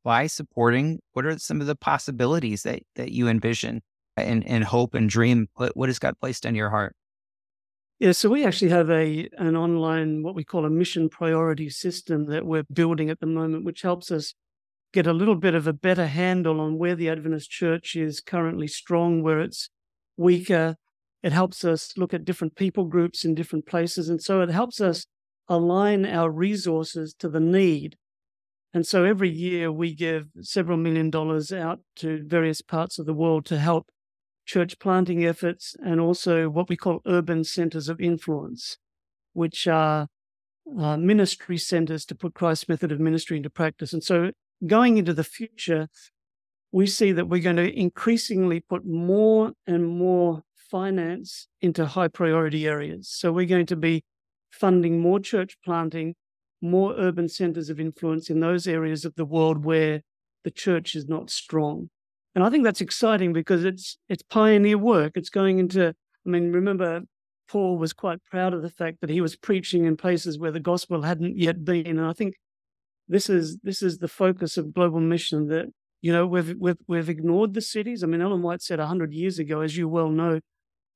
by 0.02 0.26
supporting 0.26 1.00
what 1.12 1.26
are 1.26 1.38
some 1.38 1.60
of 1.60 1.68
the 1.68 1.76
possibilities 1.76 2.64
that 2.64 2.82
that 2.96 3.12
you 3.12 3.28
envision 3.28 3.82
and, 4.16 4.46
and 4.46 4.64
hope 4.64 4.94
and 4.94 5.10
dream 5.10 5.48
what, 5.54 5.76
what 5.76 5.88
has 5.88 5.98
god 5.98 6.14
placed 6.20 6.46
on 6.46 6.54
your 6.54 6.70
heart 6.70 6.94
yeah 7.98 8.12
so 8.12 8.28
we 8.28 8.44
actually 8.44 8.70
have 8.70 8.90
a 8.90 9.28
an 9.38 9.57
online 9.57 10.22
what 10.22 10.35
we 10.35 10.44
call 10.44 10.64
a 10.64 10.70
mission 10.70 11.09
priority 11.09 11.68
system 11.68 12.26
that 12.26 12.44
we're 12.44 12.64
building 12.72 13.11
at 13.11 13.20
the 13.20 13.26
moment 13.26 13.64
which 13.64 13.83
helps 13.83 14.11
us 14.11 14.35
get 14.94 15.07
a 15.09 15.12
little 15.12 15.35
bit 15.35 15.57
of 15.57 15.66
a 15.66 15.72
better 15.72 16.07
handle 16.07 16.61
on 16.61 16.78
where 16.78 16.94
the 16.94 17.09
adventist 17.09 17.50
church 17.50 17.96
is 17.96 18.20
currently 18.20 18.68
strong 18.68 19.22
where 19.22 19.40
it's 19.40 19.68
weaker. 20.16 20.76
It 21.24 21.33
helps 21.33 21.64
us 21.64 21.94
look 21.96 22.14
at 22.14 22.24
different 22.24 22.54
people 22.54 22.85
groups 22.85 23.24
in 23.24 23.35
different 23.35 23.66
places 23.66 24.09
and 24.09 24.22
so 24.22 24.40
it 24.40 24.50
helps 24.50 24.80
us 24.80 25.07
align 25.48 26.07
our 26.07 26.30
resources 26.30 27.12
to 27.18 27.28
the 27.28 27.40
need. 27.40 27.96
And 28.72 28.87
so 28.87 29.04
every 29.04 29.30
year 29.30 29.72
we 29.72 29.94
give 29.94 30.28
several 30.42 30.78
million 30.78 31.11
dollars 31.11 31.50
out 31.50 31.80
to 31.96 32.22
various 32.24 32.62
parts 32.62 32.98
of 33.00 33.07
the 33.07 33.14
world 33.14 33.46
to 33.46 33.59
help 33.59 33.88
church 34.44 34.78
planting 34.78 35.24
efforts 35.24 35.76
and 35.85 36.00
also 36.00 36.48
what 36.48 36.68
we 36.68 36.76
call 36.76 37.00
urban 37.07 37.44
centers 37.44 37.88
of 37.88 38.00
influence, 38.00 38.78
which 39.33 39.66
are 39.66 40.09
uh, 40.78 40.96
ministry 40.96 41.59
centers 41.59 42.04
to 42.07 42.14
put 42.14 42.35
Christ's 42.35 42.68
method 42.68 42.92
of 42.92 43.00
ministry 43.00 43.37
into 43.37 43.50
practice. 43.50 43.92
And 43.92 44.02
so 44.02 44.33
going 44.66 44.96
into 44.96 45.12
the 45.12 45.24
future, 45.24 45.88
we 46.72 46.87
see 46.87 47.12
that 47.12 47.28
we're 47.28 47.42
going 47.42 47.57
to 47.57 47.78
increasingly 47.78 48.61
put 48.61 48.85
more 48.85 49.52
and 49.66 49.87
more 49.87 50.42
finance 50.57 51.48
into 51.61 51.87
high 51.87 52.09
priority 52.09 52.66
areas. 52.66 53.09
So 53.09 53.33
we're 53.33 53.46
going 53.46 53.66
to 53.66 53.76
be 53.76 54.04
funding 54.50 55.00
more 55.00 55.20
church 55.20 55.57
planting 55.64 56.14
more 56.61 56.94
urban 56.96 57.28
centers 57.28 57.68
of 57.68 57.78
influence 57.78 58.30
in 58.30 58.40
those 58.40 58.66
areas 58.66 59.04
of 59.04 59.14
the 59.16 59.24
world 59.24 59.64
where 59.64 60.00
the 60.44 60.50
church 60.50 60.94
is 60.94 61.07
not 61.09 61.30
strong. 61.30 61.90
And 62.35 62.42
I 62.42 62.51
think 62.51 62.64
that's 62.64 62.81
exciting 62.81 63.33
because 63.33 63.64
it's 63.64 63.97
it's 64.09 64.23
pioneer 64.23 64.79
work. 64.79 65.12
It's 65.14 65.31
going 65.31 65.59
into 65.59 65.88
I 65.88 66.29
mean, 66.29 66.53
remember 66.53 67.03
Paul 67.49 67.79
was 67.79 67.92
quite 67.92 68.25
proud 68.31 68.55
of 68.55 68.62
the 68.62 68.70
fact 68.70 69.01
that 69.01 69.11
he 69.11 69.20
was 69.20 69.37
preaching 69.37 69.85
in 69.85 69.97
places 69.97 70.38
where 70.38 70.51
the 70.51 70.61
gospel 70.61 71.03
hadn't 71.03 71.37
yet 71.38 71.64
been. 71.64 71.87
And 71.87 72.07
I 72.07 72.12
think 72.12 72.35
this 73.09 73.29
is 73.29 73.59
this 73.62 73.83
is 73.83 73.99
the 73.99 74.09
focus 74.09 74.57
of 74.57 74.75
global 74.75 75.01
mission 75.01 75.49
that 75.49 75.66
you 76.01 76.12
know 76.12 76.27
we've 76.27 76.55
we've 76.59 76.79
we've 76.88 77.09
ignored 77.09 77.55
the 77.55 77.61
cities. 77.61 78.03
I 78.03 78.07
mean, 78.07 78.20
Ellen 78.20 78.42
White 78.42 78.62
said 78.62 78.79
hundred 78.79 79.12
years 79.12 79.38
ago, 79.38 79.61
as 79.61 79.77
you 79.77 79.88
well 79.88 80.09
know, 80.11 80.40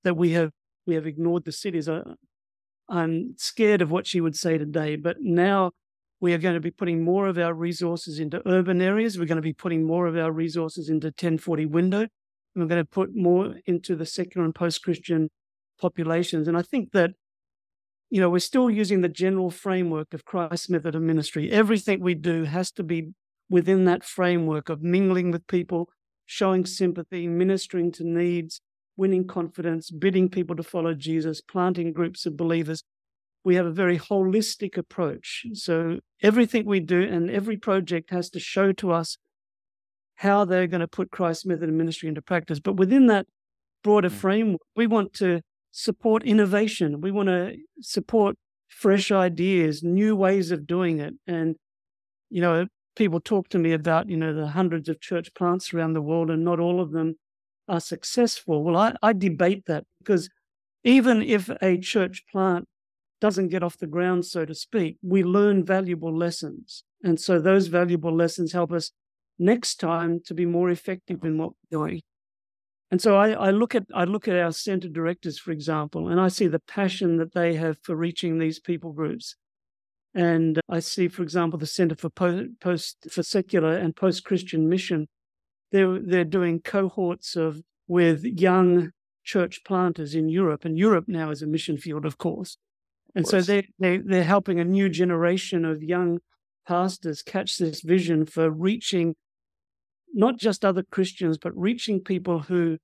that 0.04 0.16
we 0.16 0.30
have 0.32 0.52
we 0.86 0.94
have 0.94 1.06
ignored 1.06 1.44
the 1.44 1.52
cities. 1.52 1.88
I, 1.88 2.02
I'm 2.88 3.34
scared 3.36 3.82
of 3.82 3.90
what 3.90 4.06
she 4.06 4.20
would 4.20 4.36
say 4.36 4.56
today, 4.56 4.96
but 4.96 5.18
now 5.20 5.72
we 6.20 6.32
are 6.32 6.38
going 6.38 6.54
to 6.54 6.60
be 6.60 6.70
putting 6.70 7.04
more 7.04 7.28
of 7.28 7.38
our 7.38 7.54
resources 7.54 8.18
into 8.18 8.42
urban 8.46 8.82
areas. 8.82 9.18
We're 9.18 9.26
going 9.26 9.36
to 9.36 9.42
be 9.42 9.52
putting 9.52 9.86
more 9.86 10.06
of 10.06 10.16
our 10.16 10.32
resources 10.32 10.88
into 10.88 11.08
1040 11.08 11.66
window. 11.66 12.00
And 12.00 12.10
we're 12.56 12.66
going 12.66 12.82
to 12.82 12.90
put 12.90 13.14
more 13.14 13.54
into 13.66 13.94
the 13.94 14.06
secular 14.06 14.44
and 14.44 14.54
post 14.54 14.82
Christian 14.82 15.30
populations. 15.80 16.48
And 16.48 16.56
I 16.56 16.62
think 16.62 16.90
that, 16.92 17.12
you 18.10 18.20
know, 18.20 18.30
we're 18.30 18.40
still 18.40 18.68
using 18.68 19.00
the 19.00 19.08
general 19.08 19.50
framework 19.50 20.12
of 20.12 20.24
Christ's 20.24 20.68
method 20.68 20.94
of 20.96 21.02
ministry. 21.02 21.50
Everything 21.50 22.00
we 22.00 22.14
do 22.14 22.44
has 22.44 22.72
to 22.72 22.82
be 22.82 23.12
within 23.48 23.84
that 23.84 24.04
framework 24.04 24.68
of 24.68 24.82
mingling 24.82 25.30
with 25.30 25.46
people, 25.46 25.88
showing 26.26 26.66
sympathy, 26.66 27.28
ministering 27.28 27.92
to 27.92 28.04
needs, 28.04 28.60
winning 28.96 29.26
confidence, 29.26 29.90
bidding 29.90 30.28
people 30.28 30.56
to 30.56 30.62
follow 30.62 30.94
Jesus, 30.94 31.40
planting 31.40 31.92
groups 31.92 32.26
of 32.26 32.36
believers. 32.36 32.82
We 33.44 33.54
have 33.54 33.66
a 33.66 33.72
very 33.72 33.98
holistic 33.98 34.76
approach. 34.76 35.46
So 35.54 36.00
everything 36.22 36.66
we 36.66 36.80
do 36.80 37.02
and 37.02 37.30
every 37.30 37.56
project 37.56 38.10
has 38.10 38.30
to 38.30 38.40
show 38.40 38.72
to 38.72 38.92
us 38.92 39.16
how 40.16 40.44
they're 40.44 40.66
going 40.66 40.80
to 40.80 40.88
put 40.88 41.10
Christ's 41.10 41.46
method 41.46 41.68
of 41.68 41.74
ministry 41.74 42.08
into 42.08 42.20
practice. 42.20 42.58
But 42.58 42.74
within 42.74 43.06
that 43.06 43.26
broader 43.84 44.10
mm. 44.10 44.14
framework, 44.14 44.60
we 44.74 44.86
want 44.86 45.12
to 45.14 45.40
support 45.70 46.24
innovation. 46.24 47.00
We 47.00 47.12
want 47.12 47.28
to 47.28 47.56
support 47.80 48.36
fresh 48.68 49.12
ideas, 49.12 49.82
new 49.82 50.16
ways 50.16 50.50
of 50.50 50.66
doing 50.66 50.98
it. 50.98 51.14
And, 51.26 51.56
you 52.30 52.42
know, 52.42 52.66
people 52.96 53.20
talk 53.20 53.48
to 53.50 53.58
me 53.58 53.72
about, 53.72 54.08
you 54.08 54.16
know, 54.16 54.34
the 54.34 54.48
hundreds 54.48 54.88
of 54.88 55.00
church 55.00 55.32
plants 55.34 55.72
around 55.72 55.92
the 55.92 56.02
world, 56.02 56.30
and 56.30 56.44
not 56.44 56.58
all 56.58 56.80
of 56.80 56.90
them 56.90 57.14
are 57.68 57.80
successful. 57.80 58.64
Well, 58.64 58.76
I, 58.76 58.94
I 59.02 59.12
debate 59.12 59.64
that 59.66 59.84
because 60.00 60.28
even 60.82 61.22
if 61.22 61.48
a 61.62 61.78
church 61.78 62.24
plant 62.30 62.66
doesn't 63.20 63.48
get 63.48 63.62
off 63.62 63.78
the 63.78 63.86
ground, 63.86 64.26
so 64.26 64.44
to 64.44 64.54
speak, 64.54 64.96
we 65.02 65.22
learn 65.22 65.64
valuable 65.64 66.16
lessons. 66.16 66.84
And 67.02 67.20
so 67.20 67.40
those 67.40 67.66
valuable 67.68 68.14
lessons 68.14 68.52
help 68.52 68.72
us 68.72 68.90
next 69.38 69.76
time 69.76 70.20
to 70.26 70.34
be 70.34 70.46
more 70.46 70.70
effective 70.70 71.24
in 71.24 71.38
what 71.38 71.50
we're 71.50 71.78
doing. 71.78 72.02
And 72.90 73.00
so 73.00 73.16
I, 73.16 73.30
I, 73.30 73.50
look 73.50 73.74
at 73.74 73.84
I 73.94 74.04
look 74.04 74.28
at 74.28 74.36
our 74.36 74.52
center 74.52 74.88
directors, 74.88 75.38
for 75.38 75.50
example, 75.52 76.08
and 76.08 76.20
I 76.20 76.28
see 76.28 76.46
the 76.46 76.58
passion 76.58 77.18
that 77.18 77.34
they 77.34 77.54
have 77.54 77.78
for 77.82 77.94
reaching 77.94 78.38
these 78.38 78.58
people 78.58 78.92
groups. 78.92 79.36
And 80.14 80.58
I 80.70 80.80
see, 80.80 81.08
for 81.08 81.22
example, 81.22 81.58
the 81.58 81.66
Center 81.66 81.94
for 81.94 82.08
Post 82.08 83.06
for 83.10 83.22
Secular 83.22 83.76
and 83.76 83.94
Post 83.94 84.24
Christian 84.24 84.68
Mission. 84.68 85.06
They're 85.70 85.98
they're 86.00 86.24
doing 86.24 86.60
cohorts 86.60 87.36
of 87.36 87.60
with 87.86 88.24
young 88.24 88.92
church 89.22 89.60
planters 89.64 90.14
in 90.14 90.30
Europe, 90.30 90.64
and 90.64 90.78
Europe 90.78 91.04
now 91.08 91.30
is 91.30 91.42
a 91.42 91.46
mission 91.46 91.76
field, 91.76 92.06
of 92.06 92.16
course. 92.16 92.56
And 93.18 93.26
so 93.26 93.40
they 93.40 93.68
they 93.80 93.96
they're 93.96 94.22
helping 94.22 94.60
a 94.60 94.64
new 94.64 94.88
generation 94.88 95.64
of 95.64 95.82
young 95.82 96.20
pastors 96.68 97.20
catch 97.20 97.58
this 97.58 97.80
vision 97.80 98.24
for 98.24 98.48
reaching 98.48 99.16
not 100.14 100.38
just 100.38 100.64
other 100.64 100.84
Christians, 100.84 101.36
but 101.36 101.50
reaching 101.58 102.00
people 102.00 102.38
who 102.38 102.78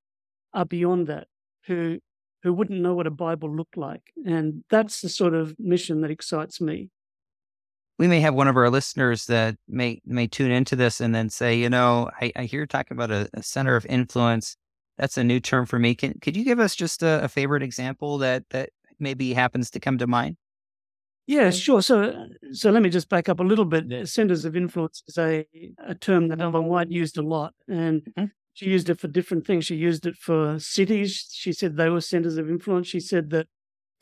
are 0.53 0.65
beyond 0.65 1.07
that, 1.07 1.29
who 1.69 2.01
who 2.43 2.53
wouldn't 2.53 2.81
know 2.81 2.95
what 2.95 3.07
a 3.07 3.13
Bible 3.13 3.49
looked 3.49 3.77
like. 3.77 4.03
And 4.27 4.65
that's 4.71 5.03
the 5.03 5.09
sort 5.09 5.35
of 5.35 5.55
mission 5.57 6.01
that 6.01 6.11
excites 6.11 6.61
me. 6.61 6.91
We 7.97 8.09
may 8.09 8.19
have 8.19 8.35
one 8.35 8.49
of 8.49 8.57
our 8.57 8.71
listeners 8.71 9.27
that 9.27 9.55
may 9.69 10.01
may 10.05 10.27
tune 10.27 10.51
into 10.51 10.75
this 10.75 11.01
and 11.01 11.15
then 11.15 11.31
say, 11.31 11.55
you 11.57 11.71
know, 11.71 12.11
I, 12.21 12.33
I 12.35 12.45
hear 12.47 12.67
talking 12.67 12.97
about 12.97 13.13
a, 13.13 13.31
a, 13.35 13.43
center 13.45 13.77
of 13.77 13.87
influence. 13.87 14.57
That's 14.99 15.17
a 15.17 15.23
new 15.23 15.39
term 15.39 15.65
for 15.67 15.79
me. 15.79 15.95
Can 15.95 16.19
could 16.21 16.37
you 16.37 16.43
give 16.43 16.59
us 16.59 16.75
just 16.75 17.05
a, 17.05 17.23
a 17.23 17.29
favorite 17.29 17.63
example 17.63 18.19
that 18.19 18.43
that 18.51 18.71
maybe 18.99 19.33
happens 19.33 19.71
to 19.71 19.81
come 19.81 19.99
to 19.99 20.07
mind? 20.07 20.37
Yeah, 21.27 21.51
sure. 21.51 21.81
So, 21.81 22.27
so 22.53 22.71
let 22.71 22.83
me 22.83 22.91
just 22.91 23.09
back 23.09 23.29
up 23.29 23.41
a 23.41 23.45
little 23.45 23.65
bit. 23.65 24.09
Centers 24.09 24.45
of 24.45 24.57
influence 24.57 25.03
is 25.09 25.17
a, 25.17 25.47
a 25.87 25.95
term 25.95 26.29
that 26.29 26.41
Ellen 26.41 26.67
White 26.67 26.91
used 26.91 27.17
a 27.17 27.23
lot, 27.23 27.55
and 27.67 28.03
mm-hmm. 28.03 28.27
she 28.53 28.67
used 28.67 28.91
it 28.91 29.01
for 29.01 29.09
different 29.09 29.47
things. 29.47 29.65
She 29.65 29.77
used 29.77 30.05
it 30.05 30.17
for 30.17 30.59
cities. 30.59 31.31
She 31.33 31.53
said 31.53 31.77
they 31.77 31.89
were 31.89 32.03
centers 32.03 32.37
of 32.37 32.51
influence. 32.51 32.89
She 32.89 33.01
said 33.01 33.31
that 33.31 33.47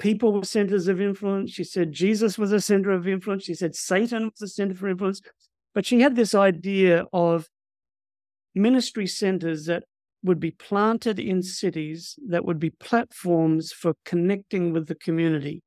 people 0.00 0.33
were 0.33 0.44
centers 0.44 0.88
of 0.88 1.00
influence. 1.00 1.52
She 1.52 1.62
said 1.62 1.92
Jesus 1.92 2.38
was 2.38 2.50
a 2.50 2.61
center 2.61 2.90
of 2.90 3.07
influence. 3.07 3.44
She 3.44 3.55
said 3.55 3.76
Satan 3.76 4.24
was 4.24 4.42
a 4.42 4.48
center 4.48 4.74
for 4.74 4.88
influence. 4.88 5.22
But 5.74 5.87
she 5.87 6.00
had 6.00 6.16
this 6.16 6.35
idea 6.35 7.07
of 7.12 7.48
ministry 8.52 9.07
centers 9.07 9.66
that 9.66 9.85
would 10.22 10.38
be 10.38 10.52
planted 10.52 11.18
in 11.18 11.42
cities 11.42 12.16
that 12.28 12.44
would 12.44 12.58
be 12.58 12.70
platforms 12.70 13.72
for 13.72 13.94
connecting 14.04 14.72
with 14.72 14.87
the 14.87 14.94
community. 14.94 15.62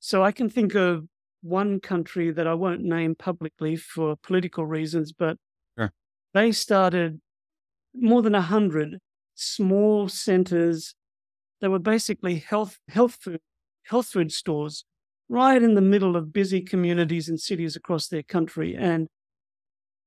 So 0.00 0.24
I 0.24 0.32
can 0.32 0.48
think 0.48 0.74
of 0.74 1.04
one 1.42 1.80
country 1.80 2.30
that 2.32 2.46
I 2.46 2.54
won't 2.54 2.82
name 2.82 3.14
publicly 3.14 3.76
for 3.76 4.16
political 4.16 4.66
reasons, 4.66 5.12
but 5.12 5.36
sure. 5.78 5.92
they 6.34 6.52
started 6.52 7.20
more 7.94 8.22
than 8.22 8.34
a 8.34 8.42
hundred 8.42 8.98
small 9.34 10.08
centers 10.08 10.94
that 11.60 11.70
were 11.70 11.78
basically 11.78 12.36
health 12.38 12.78
health 12.88 13.18
food 13.20 13.40
health 13.86 14.06
food 14.06 14.32
stores 14.32 14.84
right 15.28 15.62
in 15.62 15.74
the 15.74 15.80
middle 15.80 16.16
of 16.16 16.32
busy 16.32 16.60
communities 16.60 17.28
and 17.28 17.40
cities 17.40 17.76
across 17.76 18.08
their 18.08 18.22
country. 18.22 18.76
And 18.76 19.08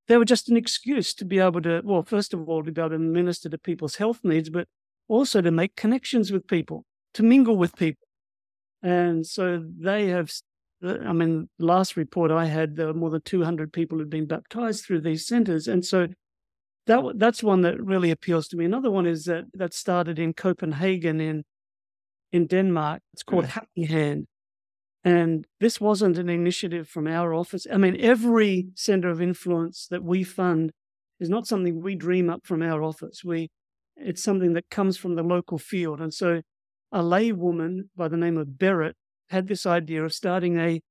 they 0.08 0.18
were 0.18 0.26
just 0.26 0.50
an 0.50 0.58
excuse 0.58 1.14
to 1.16 1.26
be 1.26 1.40
able 1.40 1.62
to, 1.62 1.82
well, 1.84 2.04
first 2.04 2.34
of 2.34 2.48
all, 2.48 2.64
to 2.64 2.72
be 2.72 2.82
able 2.82 2.92
to 2.92 3.00
minister 3.00 3.50
to 3.50 3.58
people's 3.58 3.96
health 3.96 4.20
needs, 4.24 4.50
but 4.50 4.68
also 5.08 5.42
to 5.42 5.52
make 5.52 5.76
connections 5.76 6.32
with 6.32 6.48
people, 6.48 6.86
to 7.14 7.24
mingle 7.24 7.58
with 7.58 7.76
people. 7.76 8.08
And 8.82 9.26
so 9.26 9.64
they 9.80 10.08
have, 10.08 10.32
I 10.84 11.14
mean, 11.14 11.50
last 11.58 11.96
report 11.96 12.32
I 12.32 12.46
had, 12.46 12.76
there 12.76 12.88
were 12.88 12.94
more 12.94 13.10
than 13.10 13.22
200 13.22 13.72
people 13.72 13.98
who'd 13.98 14.10
been 14.10 14.28
baptized 14.28 14.86
through 14.86 15.02
these 15.02 15.26
centers. 15.26 15.68
And 15.68 15.86
so 15.86 16.08
that 16.88 17.14
that's 17.16 17.42
one 17.42 17.62
that 17.62 17.82
really 17.82 18.12
appeals 18.12 18.48
to 18.50 18.58
me. 18.58 18.66
Another 18.66 18.92
one 18.92 19.06
is 19.06 19.26
that 19.26 19.46
that 19.54 19.74
started 19.74 20.20
in 20.20 20.34
Copenhagen 20.34 21.22
in 21.22 21.44
in 22.32 22.48
Denmark. 22.48 23.02
It's 23.14 23.24
called 23.24 23.46
mm. 23.46 23.50
Happy 23.50 23.86
Hand. 23.86 24.28
And 25.04 25.46
this 25.60 25.82
wasn't 25.82 26.18
an 26.18 26.30
initiative 26.30 26.88
from 26.88 27.08
our 27.08 27.34
office. 27.34 27.68
I 27.72 27.78
mean, 27.78 27.98
every 28.00 28.70
center 28.76 29.10
of 29.10 29.22
influence 29.22 29.88
that 29.92 30.04
we 30.04 30.24
fund 30.24 30.72
is 31.20 31.30
not 31.30 31.46
something 31.46 31.82
we 31.82 31.96
dream 31.96 32.30
up 32.30 32.46
from 32.46 32.62
our 32.62 32.82
office. 32.82 33.24
We 33.24 33.50
it's 33.96 34.24
something 34.24 34.54
that 34.54 34.70
comes 34.70 34.98
from 34.98 35.16
the 35.16 35.24
local 35.24 35.58
field. 35.58 36.02
And 36.02 36.14
so 36.14 36.42
a 36.92 37.04
lay 37.04 37.32
woman 37.32 37.90
by 37.96 38.08
the 38.08 38.18
name 38.18 38.38
of 38.38 38.48
Berit 38.58 38.94
had 39.30 39.48
this 39.48 39.66
idea 39.66 40.04
of 40.04 40.14
starting 40.14 40.60
a, 40.60 40.82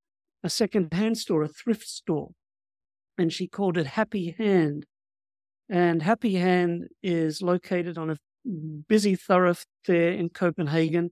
a 0.42 0.50
second-hand 0.50 1.18
store, 1.18 1.42
a 1.42 1.48
thrift 1.48 1.86
store. 1.86 2.30
And 3.18 3.32
she 3.32 3.46
called 3.46 3.76
it 3.76 3.86
Happy 3.88 4.34
Hand. 4.38 4.86
And 5.68 6.02
Happy 6.02 6.36
Hand 6.36 6.88
is 7.02 7.42
located 7.42 7.98
on 7.98 8.10
a 8.10 8.16
busy 8.88 9.14
thoroughfare 9.14 10.12
in 10.12 10.28
Copenhagen. 10.28 11.10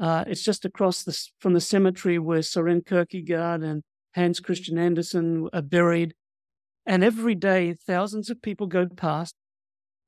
Uh, 0.00 0.24
it's 0.26 0.42
just 0.42 0.64
across 0.64 1.02
the, 1.02 1.18
from 1.38 1.54
the 1.54 1.60
cemetery 1.60 2.18
where 2.18 2.42
Soren 2.42 2.82
Kierkegaard 2.82 3.62
and 3.62 3.82
Hans 4.14 4.40
Christian 4.40 4.78
Andersen 4.78 5.48
are 5.52 5.62
buried. 5.62 6.14
And 6.86 7.04
every 7.04 7.34
day, 7.34 7.74
thousands 7.74 8.30
of 8.30 8.40
people 8.40 8.66
go 8.66 8.86
past, 8.86 9.34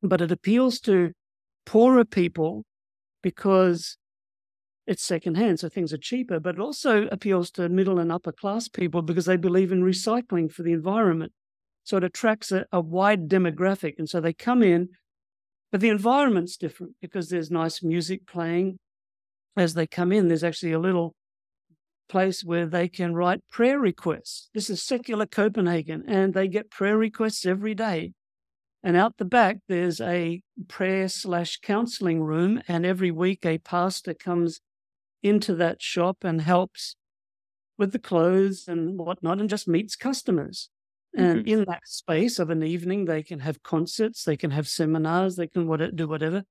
but 0.03 0.21
it 0.21 0.33
appeals 0.33 0.81
to 0.81 1.13
poorer 1.67 2.05
people 2.05 2.65
because 3.23 3.99
it's 4.87 5.05
secondhand, 5.05 5.61
so 5.61 5.69
things 5.69 5.93
are 5.93 5.99
cheaper, 5.99 6.41
but 6.41 6.57
it 6.57 6.61
also 6.61 7.07
appeals 7.13 7.51
to 7.53 7.69
middle 7.69 7.99
and 7.99 8.11
upper 8.11 8.33
class 8.33 8.67
people 8.67 9.03
because 9.03 9.27
they 9.27 9.37
believe 9.37 9.71
in 9.71 9.83
recycling 9.83 10.51
for 10.51 10.63
the 10.63 10.73
environment. 10.73 11.33
So 11.85 11.99
it 11.99 12.05
attracts 12.05 12.51
a, 12.51 12.67
a 12.73 12.81
wide 12.81 13.29
demographic. 13.29 13.95
And 13.99 14.09
so 14.09 14.21
they 14.21 14.33
come 14.33 14.63
in, 14.63 14.89
but 15.71 15.81
the 15.81 15.91
environment's 15.91 16.57
different 16.57 16.95
because 17.01 17.29
there's 17.29 17.51
nice 17.51 17.83
music 17.83 18.27
playing. 18.27 18.79
As 19.57 19.75
they 19.75 19.87
come 19.87 20.13
in, 20.13 20.29
there's 20.29 20.45
actually 20.45 20.73
a 20.73 20.79
little 20.79 21.15
place 22.09 22.43
where 22.45 22.67
they 22.67 22.89
can 22.89 23.15
write 23.15 23.41
prayer 23.51 23.79
requests. 23.79 24.49
This 24.55 24.71
is 24.71 24.83
secular 24.83 25.27
Copenhagen, 25.27 26.05
and 26.07 26.35
they 26.35 26.49
get 26.49 26.71
prayer 26.71 26.99
requests 26.99 27.47
every 27.47 27.75
day. 27.75 28.13
And 28.83 28.97
out 28.97 29.19
the 29.19 29.25
back, 29.25 29.59
there's 29.69 30.01
a 30.01 30.43
prayer 30.69 31.09
slash 31.09 31.59
counseling 31.59 32.23
room. 32.23 32.63
And 32.67 32.87
every 32.87 33.11
week, 33.11 33.45
a 33.45 33.59
pastor 33.59 34.15
comes 34.15 34.61
into 35.23 35.55
that 35.57 35.83
shop 35.83 36.19
and 36.25 36.41
helps 36.41 36.97
with 37.77 37.93
the 37.93 37.99
clothes 37.99 38.65
and 38.67 38.99
whatnot 38.99 39.39
and 39.39 39.51
just 39.51 39.69
meets 39.69 39.97
customers. 39.97 40.71
And 41.15 41.41
mm-hmm. 41.41 41.49
in 41.49 41.65
that 41.65 41.83
space 41.87 42.39
of 42.39 42.51
an 42.51 42.63
evening, 42.63 43.05
they 43.05 43.23
can 43.23 43.41
have 43.41 43.63
concerts, 43.63 44.25
they 44.25 44.37
can 44.37 44.53
have 44.53 44.69
seminars, 44.69 45.37
they 45.37 45.49
can 45.49 45.67
what, 45.67 45.95
do 45.95 46.07
whatever. 46.07 46.45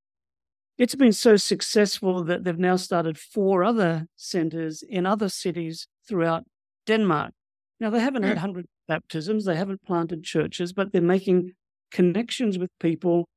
It's 0.80 0.96
been 0.96 1.12
so 1.12 1.36
successful 1.36 2.24
that 2.24 2.46
they've 2.46 2.58
now 2.58 2.78
started 2.78 3.18
four 3.18 3.66
other 3.66 4.08
centers 4.16 4.82
in 4.82 5.06
other 5.06 5.28
cities 5.28 5.90
throughout 6.08 6.46
Denmark. 6.88 7.34
Now, 7.82 7.90
they 7.90 8.00
haven't 8.00 8.24
had 8.24 8.38
100 8.38 8.66
baptisms, 8.88 9.44
they 9.44 9.58
haven't 9.58 9.84
planted 9.84 10.24
churches, 10.24 10.72
but 10.72 10.94
they're 10.94 11.02
making 11.02 11.52
connections 11.92 12.58
with 12.58 12.70
people 12.80 13.28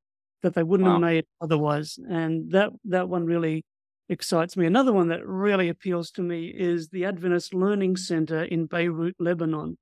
that 0.43 0.55
they 0.55 0.63
wouldn't 0.63 0.87
wow. 0.87 0.93
have 0.93 1.01
made 1.01 1.25
otherwise. 1.41 1.99
And 2.09 2.53
that, 2.53 2.71
that 2.85 3.09
one 3.09 3.27
really 3.27 3.65
excites 4.09 4.57
me. 4.57 4.65
Another 4.65 4.93
one 4.93 5.09
that 5.09 5.27
really 5.27 5.69
appeals 5.69 6.13
to 6.13 6.23
me 6.23 6.47
is 6.47 6.91
the 6.91 7.05
Adventist 7.05 7.53
Learning 7.53 7.97
Center 7.97 8.45
in 8.45 8.67
Beirut, 8.67 9.17
Lebanon. 9.19 9.79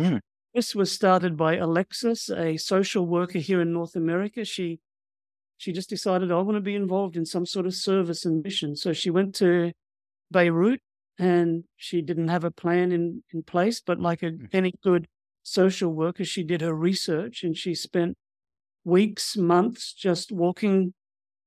Mm. 0.00 0.18
This 0.52 0.74
was 0.74 0.90
started 0.90 1.36
by 1.36 1.54
Alexis, 1.56 2.28
a 2.28 2.56
social 2.56 3.06
worker 3.06 3.38
here 3.38 3.60
in 3.60 3.72
North 3.72 3.94
America. 3.94 4.44
She 4.44 4.80
she 5.56 5.72
just 5.72 5.88
decided 5.88 6.30
I 6.30 6.40
want 6.40 6.56
to 6.56 6.60
be 6.60 6.74
involved 6.74 7.16
in 7.16 7.24
some 7.24 7.46
sort 7.46 7.66
of 7.66 7.74
service 7.74 8.24
and 8.24 8.42
mission. 8.42 8.76
So 8.76 8.92
she 8.92 9.10
went 9.10 9.34
to 9.36 9.72
Beirut 10.30 10.80
and 11.18 11.64
she 11.76 12.02
didn't 12.02 12.28
have 12.28 12.44
a 12.44 12.50
plan 12.50 12.92
in, 12.92 13.22
in 13.32 13.42
place, 13.42 13.80
but 13.80 14.00
like 14.00 14.22
a, 14.22 14.30
hmm. 14.30 14.46
any 14.52 14.74
good 14.82 15.06
social 15.42 15.92
worker, 15.92 16.24
she 16.24 16.42
did 16.42 16.60
her 16.60 16.74
research 16.74 17.44
and 17.44 17.56
she 17.56 17.74
spent 17.74 18.16
weeks, 18.84 19.36
months 19.36 19.92
just 19.92 20.32
walking 20.32 20.94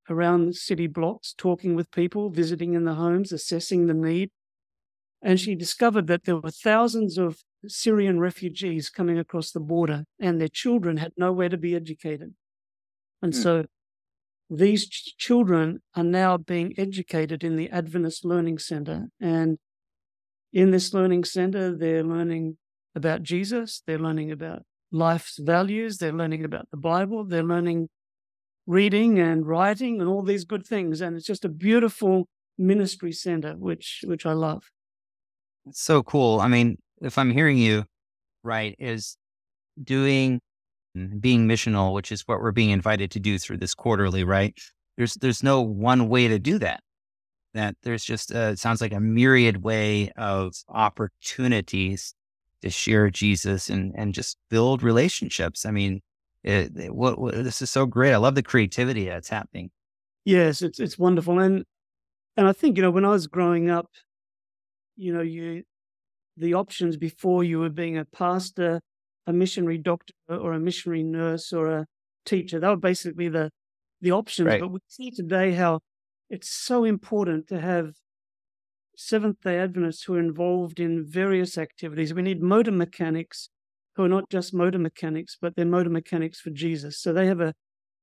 around 0.09 0.45
the 0.45 0.53
city 0.53 0.87
blocks, 0.87 1.33
talking 1.37 1.75
with 1.75 1.91
people, 1.91 2.29
visiting 2.29 2.73
in 2.73 2.85
the 2.85 2.95
homes, 2.95 3.31
assessing 3.31 3.87
the 3.87 3.93
need. 3.93 4.29
And 5.21 5.39
she 5.39 5.55
discovered 5.55 6.07
that 6.07 6.23
there 6.23 6.37
were 6.37 6.51
thousands 6.51 7.17
of 7.17 7.41
Syrian 7.67 8.19
refugees 8.19 8.89
coming 8.89 9.17
across 9.17 9.51
the 9.51 9.59
border, 9.59 10.05
and 10.19 10.39
their 10.39 10.47
children 10.47 10.97
had 10.97 11.11
nowhere 11.17 11.49
to 11.49 11.57
be 11.57 11.75
educated. 11.75 12.33
And 13.21 13.33
mm. 13.33 13.43
so 13.43 13.65
these 14.49 14.87
ch- 14.87 15.15
children 15.17 15.81
are 15.95 16.03
now 16.03 16.37
being 16.37 16.73
educated 16.77 17.43
in 17.43 17.55
the 17.55 17.69
Adventist 17.69 18.25
Learning 18.25 18.57
Center. 18.57 19.07
And 19.19 19.57
in 20.53 20.71
this 20.71 20.93
learning 20.93 21.25
center, 21.25 21.75
they're 21.75 22.03
learning 22.03 22.57
about 22.95 23.23
Jesus, 23.23 23.83
they're 23.85 23.99
learning 23.99 24.31
about 24.31 24.63
life's 24.91 25.37
values, 25.37 25.97
they're 25.97 26.13
learning 26.13 26.45
about 26.45 26.67
the 26.71 26.77
Bible, 26.77 27.25
they're 27.25 27.43
learning 27.43 27.89
reading 28.65 29.19
and 29.19 29.45
writing 29.45 30.01
and 30.01 30.09
all 30.09 30.23
these 30.23 30.45
good 30.45 30.65
things. 30.65 31.01
And 31.01 31.15
it's 31.15 31.25
just 31.25 31.45
a 31.45 31.49
beautiful 31.49 32.27
ministry 32.57 33.11
center, 33.11 33.53
which 33.53 34.03
which 34.05 34.25
I 34.25 34.33
love. 34.33 34.63
It's 35.67 35.81
so 35.81 36.01
cool. 36.03 36.39
I 36.39 36.47
mean, 36.47 36.77
if 37.01 37.17
I'm 37.17 37.31
hearing 37.31 37.57
you 37.57 37.85
right, 38.43 38.75
is 38.79 39.17
doing 39.81 40.39
being 41.19 41.47
missional, 41.47 41.93
which 41.93 42.11
is 42.11 42.21
what 42.27 42.41
we're 42.41 42.51
being 42.51 42.69
invited 42.71 43.11
to 43.11 43.19
do 43.19 43.37
through 43.37 43.57
this 43.57 43.73
quarterly, 43.73 44.23
right? 44.23 44.57
There's 44.97 45.15
there's 45.15 45.43
no 45.43 45.61
one 45.61 46.09
way 46.09 46.27
to 46.27 46.39
do 46.39 46.57
that. 46.59 46.81
That 47.53 47.75
there's 47.83 48.03
just 48.03 48.33
uh, 48.33 48.51
it 48.51 48.59
sounds 48.59 48.81
like 48.81 48.93
a 48.93 48.99
myriad 48.99 49.63
way 49.63 50.11
of 50.17 50.53
opportunities 50.69 52.13
to 52.61 52.69
share 52.69 53.09
Jesus 53.09 53.69
and 53.69 53.93
and 53.95 54.13
just 54.13 54.37
build 54.49 54.83
relationships. 54.83 55.65
I 55.65 55.71
mean, 55.71 56.01
it, 56.43 56.71
it, 56.77 56.95
what, 56.95 57.19
what, 57.19 57.35
this 57.35 57.61
is 57.61 57.69
so 57.69 57.85
great. 57.85 58.13
I 58.13 58.17
love 58.17 58.35
the 58.35 58.43
creativity 58.43 59.05
that's 59.05 59.29
happening. 59.29 59.69
Yes, 60.25 60.61
it's 60.61 60.79
it's 60.79 60.97
wonderful, 60.97 61.39
and 61.39 61.63
and 62.35 62.47
I 62.47 62.53
think 62.53 62.77
you 62.77 62.83
know 62.83 62.91
when 62.91 63.05
I 63.05 63.09
was 63.09 63.27
growing 63.27 63.69
up, 63.69 63.89
you 64.95 65.13
know, 65.13 65.21
you 65.21 65.63
the 66.37 66.53
options 66.53 66.97
before 66.97 67.43
you 67.43 67.59
were 67.59 67.69
being 67.69 67.97
a 67.97 68.05
pastor, 68.05 68.81
a 69.27 69.33
missionary 69.33 69.77
doctor, 69.77 70.13
or 70.29 70.53
a 70.53 70.59
missionary 70.59 71.03
nurse, 71.03 71.53
or 71.53 71.67
a 71.67 71.85
teacher. 72.25 72.59
That 72.59 72.69
were 72.69 72.77
basically 72.77 73.29
the 73.29 73.51
the 74.01 74.11
options. 74.11 74.47
Right. 74.47 74.61
But 74.61 74.71
we 74.71 74.79
see 74.87 75.11
today 75.11 75.51
how 75.53 75.81
it's 76.29 76.49
so 76.49 76.83
important 76.83 77.47
to 77.49 77.59
have 77.59 77.93
Seventh 78.95 79.41
day 79.41 79.59
Adventists 79.59 80.03
who 80.03 80.15
are 80.15 80.19
involved 80.19 80.79
in 80.79 81.05
various 81.05 81.57
activities. 81.57 82.13
We 82.13 82.23
need 82.23 82.41
motor 82.41 82.71
mechanics 82.71 83.49
who 83.95 84.03
are 84.03 84.09
not 84.09 84.29
just 84.29 84.53
motor 84.53 84.79
mechanics, 84.79 85.37
but 85.39 85.55
they're 85.55 85.65
motor 85.65 85.89
mechanics 85.89 86.39
for 86.39 86.49
Jesus. 86.49 86.99
So 86.99 87.13
they 87.13 87.27
have 87.27 87.39
a, 87.39 87.53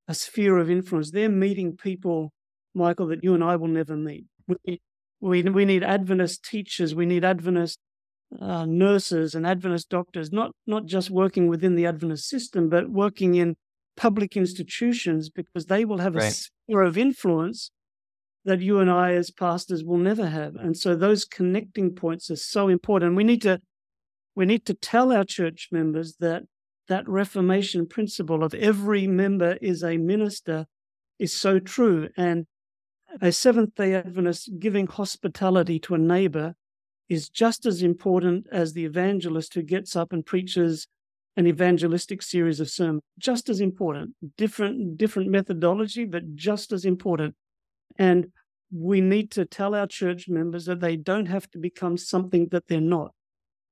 a 0.06 0.14
sphere 0.14 0.58
of 0.58 0.70
influence. 0.70 1.10
They're 1.10 1.28
meeting 1.28 1.76
people, 1.76 2.32
Michael, 2.74 3.08
that 3.08 3.24
you 3.24 3.34
and 3.34 3.42
I 3.42 3.56
will 3.56 3.68
never 3.68 3.96
meet. 3.96 4.26
We, 4.46 4.80
we, 5.20 5.42
we 5.42 5.64
need 5.64 5.82
Adventist 5.82 6.44
teachers, 6.44 6.94
we 6.94 7.06
need 7.06 7.24
Adventist 7.24 7.78
uh, 8.40 8.64
nurses 8.66 9.34
and 9.34 9.46
Adventist 9.46 9.88
doctors, 9.88 10.32
not, 10.32 10.52
not 10.66 10.86
just 10.86 11.10
working 11.10 11.48
within 11.48 11.74
the 11.76 11.86
Adventist 11.86 12.28
system, 12.28 12.68
but 12.68 12.90
working 12.90 13.34
in 13.34 13.56
public 13.96 14.36
institutions 14.36 15.30
because 15.30 15.66
they 15.66 15.84
will 15.84 15.98
have 15.98 16.16
a 16.16 16.18
Right. 16.18 16.32
sphere 16.32 16.82
of 16.82 16.98
influence 16.98 17.70
that 18.44 18.60
you 18.60 18.78
and 18.80 18.90
I 18.90 19.12
as 19.12 19.30
pastors 19.30 19.84
will 19.84 19.98
never 19.98 20.26
have. 20.26 20.56
And 20.56 20.76
so 20.76 20.94
those 20.94 21.24
connecting 21.24 21.94
points 21.94 22.30
are 22.30 22.36
so 22.36 22.68
important. 22.68 23.16
We 23.16 23.24
need 23.24 23.42
to 23.42 23.60
we 24.36 24.46
need 24.46 24.66
to 24.66 24.74
tell 24.74 25.12
our 25.12 25.24
church 25.24 25.68
members 25.70 26.16
that 26.18 26.42
that 26.88 27.08
reformation 27.08 27.86
principle 27.86 28.42
of 28.42 28.52
every 28.54 29.06
member 29.06 29.56
is 29.62 29.82
a 29.84 29.96
minister 29.96 30.66
is 31.18 31.32
so 31.32 31.60
true 31.60 32.08
and 32.16 32.46
a 33.22 33.30
Seventh 33.30 33.76
day 33.76 33.94
Adventist 33.94 34.50
giving 34.58 34.88
hospitality 34.88 35.78
to 35.78 35.94
a 35.94 35.98
neighbor 35.98 36.56
is 37.08 37.28
just 37.28 37.66
as 37.66 37.82
important 37.82 38.46
as 38.50 38.72
the 38.72 38.84
evangelist 38.84 39.54
who 39.54 39.62
gets 39.62 39.94
up 39.94 40.12
and 40.12 40.24
preaches 40.24 40.86
an 41.36 41.46
evangelistic 41.46 42.22
series 42.22 42.60
of 42.60 42.70
sermons. 42.70 43.02
Just 43.18 43.48
as 43.48 43.60
important. 43.60 44.14
Different 44.36 44.96
different 44.96 45.30
methodology, 45.30 46.04
but 46.04 46.34
just 46.34 46.72
as 46.72 46.84
important. 46.84 47.34
And 47.98 48.28
we 48.72 49.00
need 49.00 49.30
to 49.32 49.44
tell 49.44 49.74
our 49.74 49.86
church 49.86 50.28
members 50.28 50.66
that 50.66 50.80
they 50.80 50.96
don't 50.96 51.26
have 51.26 51.50
to 51.50 51.58
become 51.58 51.96
something 51.96 52.48
that 52.50 52.66
they're 52.68 52.80
not. 52.80 53.12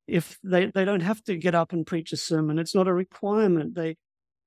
If 0.07 0.38
they, 0.42 0.66
they 0.66 0.85
don't 0.85 1.01
have 1.01 1.23
to 1.25 1.37
get 1.37 1.55
up 1.55 1.73
and 1.73 1.87
preach 1.87 2.12
a 2.12 2.16
sermon, 2.16 2.59
it's 2.59 2.75
not 2.75 2.88
a 2.88 2.95
requirement. 2.95 3.75
They 3.75 3.97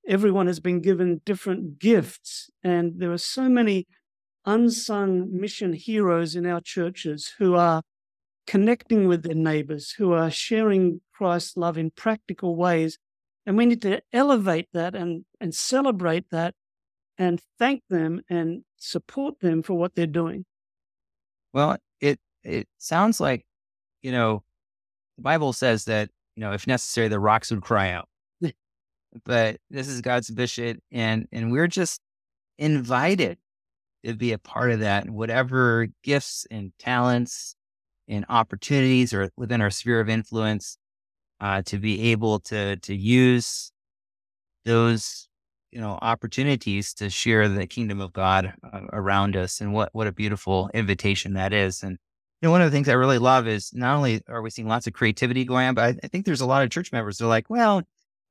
everyone 0.07 0.47
has 0.47 0.59
been 0.59 0.81
given 0.81 1.21
different 1.25 1.79
gifts, 1.79 2.49
and 2.63 2.93
there 2.97 3.11
are 3.11 3.17
so 3.17 3.49
many 3.49 3.87
unsung 4.45 5.27
mission 5.31 5.73
heroes 5.73 6.35
in 6.35 6.45
our 6.45 6.61
churches 6.61 7.33
who 7.39 7.55
are 7.55 7.81
connecting 8.47 9.07
with 9.07 9.23
their 9.23 9.35
neighbors, 9.35 9.91
who 9.91 10.13
are 10.13 10.29
sharing 10.29 11.01
Christ's 11.13 11.57
love 11.57 11.77
in 11.77 11.91
practical 11.91 12.55
ways. 12.55 12.97
And 13.45 13.57
we 13.57 13.65
need 13.65 13.81
to 13.83 14.01
elevate 14.11 14.69
that 14.73 14.95
and, 14.95 15.25
and 15.39 15.53
celebrate 15.53 16.29
that 16.31 16.55
and 17.17 17.41
thank 17.59 17.83
them 17.89 18.21
and 18.29 18.63
support 18.77 19.39
them 19.39 19.63
for 19.63 19.73
what 19.73 19.95
they're 19.95 20.07
doing. 20.07 20.45
Well, 21.53 21.77
it 22.01 22.19
it 22.43 22.67
sounds 22.77 23.19
like, 23.19 23.45
you 24.01 24.11
know, 24.11 24.43
the 25.17 25.23
Bible 25.23 25.53
says 25.53 25.85
that, 25.85 26.09
you 26.35 26.41
know, 26.41 26.51
if 26.51 26.67
necessary, 26.67 27.07
the 27.07 27.19
rocks 27.19 27.51
would 27.51 27.61
cry 27.61 27.91
out. 27.91 28.09
but 29.25 29.57
this 29.69 29.87
is 29.87 30.01
God's 30.01 30.29
vision 30.29 30.81
and 30.91 31.27
and 31.31 31.51
we're 31.51 31.67
just 31.67 32.01
invited 32.57 33.37
to 34.03 34.13
be 34.13 34.33
a 34.33 34.37
part 34.37 34.71
of 34.71 34.81
that. 34.81 35.09
Whatever 35.09 35.87
gifts 36.03 36.45
and 36.51 36.73
talents 36.77 37.55
and 38.07 38.25
opportunities 38.29 39.13
or 39.13 39.29
within 39.37 39.61
our 39.61 39.69
sphere 39.69 39.99
of 39.99 40.09
influence, 40.09 40.77
uh, 41.39 41.61
to 41.63 41.77
be 41.77 42.11
able 42.11 42.39
to 42.39 42.77
to 42.77 42.95
use 42.95 43.71
those 44.63 45.27
you 45.71 45.79
know 45.81 45.99
opportunities 46.01 46.93
to 46.93 47.09
share 47.09 47.49
the 47.49 47.67
kingdom 47.67 47.99
of 47.99 48.13
God 48.13 48.53
uh, 48.63 48.81
around 48.93 49.35
us, 49.35 49.61
and 49.61 49.73
what 49.73 49.89
what 49.93 50.07
a 50.07 50.11
beautiful 50.11 50.69
invitation 50.73 51.33
that 51.33 51.53
is. 51.53 51.83
And 51.83 51.97
you 52.41 52.47
know, 52.47 52.51
one 52.51 52.61
of 52.61 52.71
the 52.71 52.75
things 52.75 52.89
I 52.89 52.93
really 52.93 53.17
love 53.17 53.47
is 53.47 53.73
not 53.73 53.95
only 53.95 54.21
are 54.27 54.41
we 54.41 54.49
seeing 54.49 54.67
lots 54.67 54.87
of 54.87 54.93
creativity 54.93 55.45
going 55.45 55.67
on, 55.67 55.75
but 55.75 55.83
I, 55.83 55.99
I 56.03 56.07
think 56.07 56.25
there's 56.25 56.41
a 56.41 56.45
lot 56.45 56.63
of 56.63 56.69
church 56.69 56.91
members 56.91 57.17
that 57.17 57.25
are 57.25 57.29
like, 57.29 57.49
well, 57.49 57.81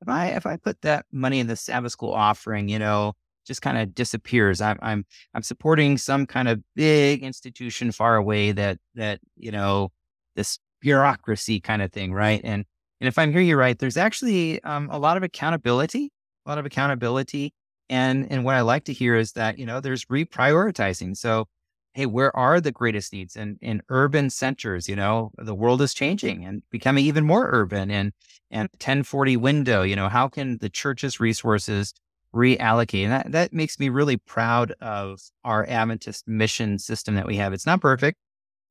if 0.01 0.09
I 0.09 0.27
if 0.27 0.45
I 0.45 0.57
put 0.57 0.81
that 0.81 1.05
money 1.11 1.39
in 1.39 1.47
the 1.47 1.55
Sabbath 1.55 1.91
school 1.91 2.13
offering, 2.13 2.69
you 2.69 2.79
know, 2.79 3.13
just 3.45 3.61
kind 3.61 3.77
of 3.77 3.93
disappears. 3.95 4.61
I'm 4.61 4.77
I'm 4.81 5.05
I'm 5.33 5.43
supporting 5.43 5.97
some 5.97 6.25
kind 6.25 6.47
of 6.47 6.61
big 6.75 7.23
institution 7.23 7.91
far 7.91 8.15
away 8.15 8.51
that 8.51 8.79
that 8.95 9.19
you 9.37 9.51
know 9.51 9.91
this 10.35 10.59
bureaucracy 10.81 11.59
kind 11.59 11.81
of 11.81 11.91
thing, 11.91 12.13
right? 12.13 12.41
And 12.43 12.65
and 13.01 13.07
if 13.07 13.17
I'm 13.17 13.31
hearing 13.31 13.47
you 13.47 13.57
right, 13.57 13.77
there's 13.77 13.97
actually 13.97 14.63
um, 14.63 14.89
a 14.91 14.99
lot 14.99 15.17
of 15.17 15.23
accountability, 15.23 16.11
a 16.45 16.49
lot 16.49 16.57
of 16.57 16.65
accountability, 16.65 17.53
and 17.89 18.31
and 18.31 18.43
what 18.45 18.55
I 18.55 18.61
like 18.61 18.85
to 18.85 18.93
hear 18.93 19.15
is 19.15 19.33
that 19.33 19.59
you 19.59 19.65
know 19.65 19.79
there's 19.79 20.05
reprioritizing. 20.05 21.17
So 21.17 21.47
hey, 21.93 22.05
where 22.05 22.35
are 22.35 22.59
the 22.59 22.73
greatest 22.73 23.13
needs 23.13 23.37
And 23.37 23.57
in 23.61 23.81
urban 23.89 24.29
centers? 24.29 24.89
You 24.89 24.97
know, 24.97 25.31
the 25.37 25.55
world 25.55 25.81
is 25.81 25.93
changing 25.93 26.43
and 26.43 26.61
becoming 26.69 27.05
even 27.05 27.25
more 27.25 27.49
urban, 27.51 27.89
and 27.91 28.13
and 28.51 28.69
1040 28.73 29.37
window. 29.37 29.81
You 29.81 29.95
know, 29.95 30.09
how 30.09 30.27
can 30.27 30.57
the 30.59 30.69
church's 30.69 31.19
resources 31.19 31.93
reallocate. 32.35 33.03
And 33.03 33.11
that, 33.11 33.31
that 33.31 33.53
makes 33.53 33.79
me 33.79 33.89
really 33.89 34.17
proud 34.17 34.73
of 34.81 35.19
our 35.43 35.65
Adventist 35.67 36.27
mission 36.27 36.77
system 36.77 37.15
that 37.15 37.25
we 37.25 37.37
have. 37.37 37.53
It's 37.53 37.65
not 37.65 37.81
perfect. 37.81 38.17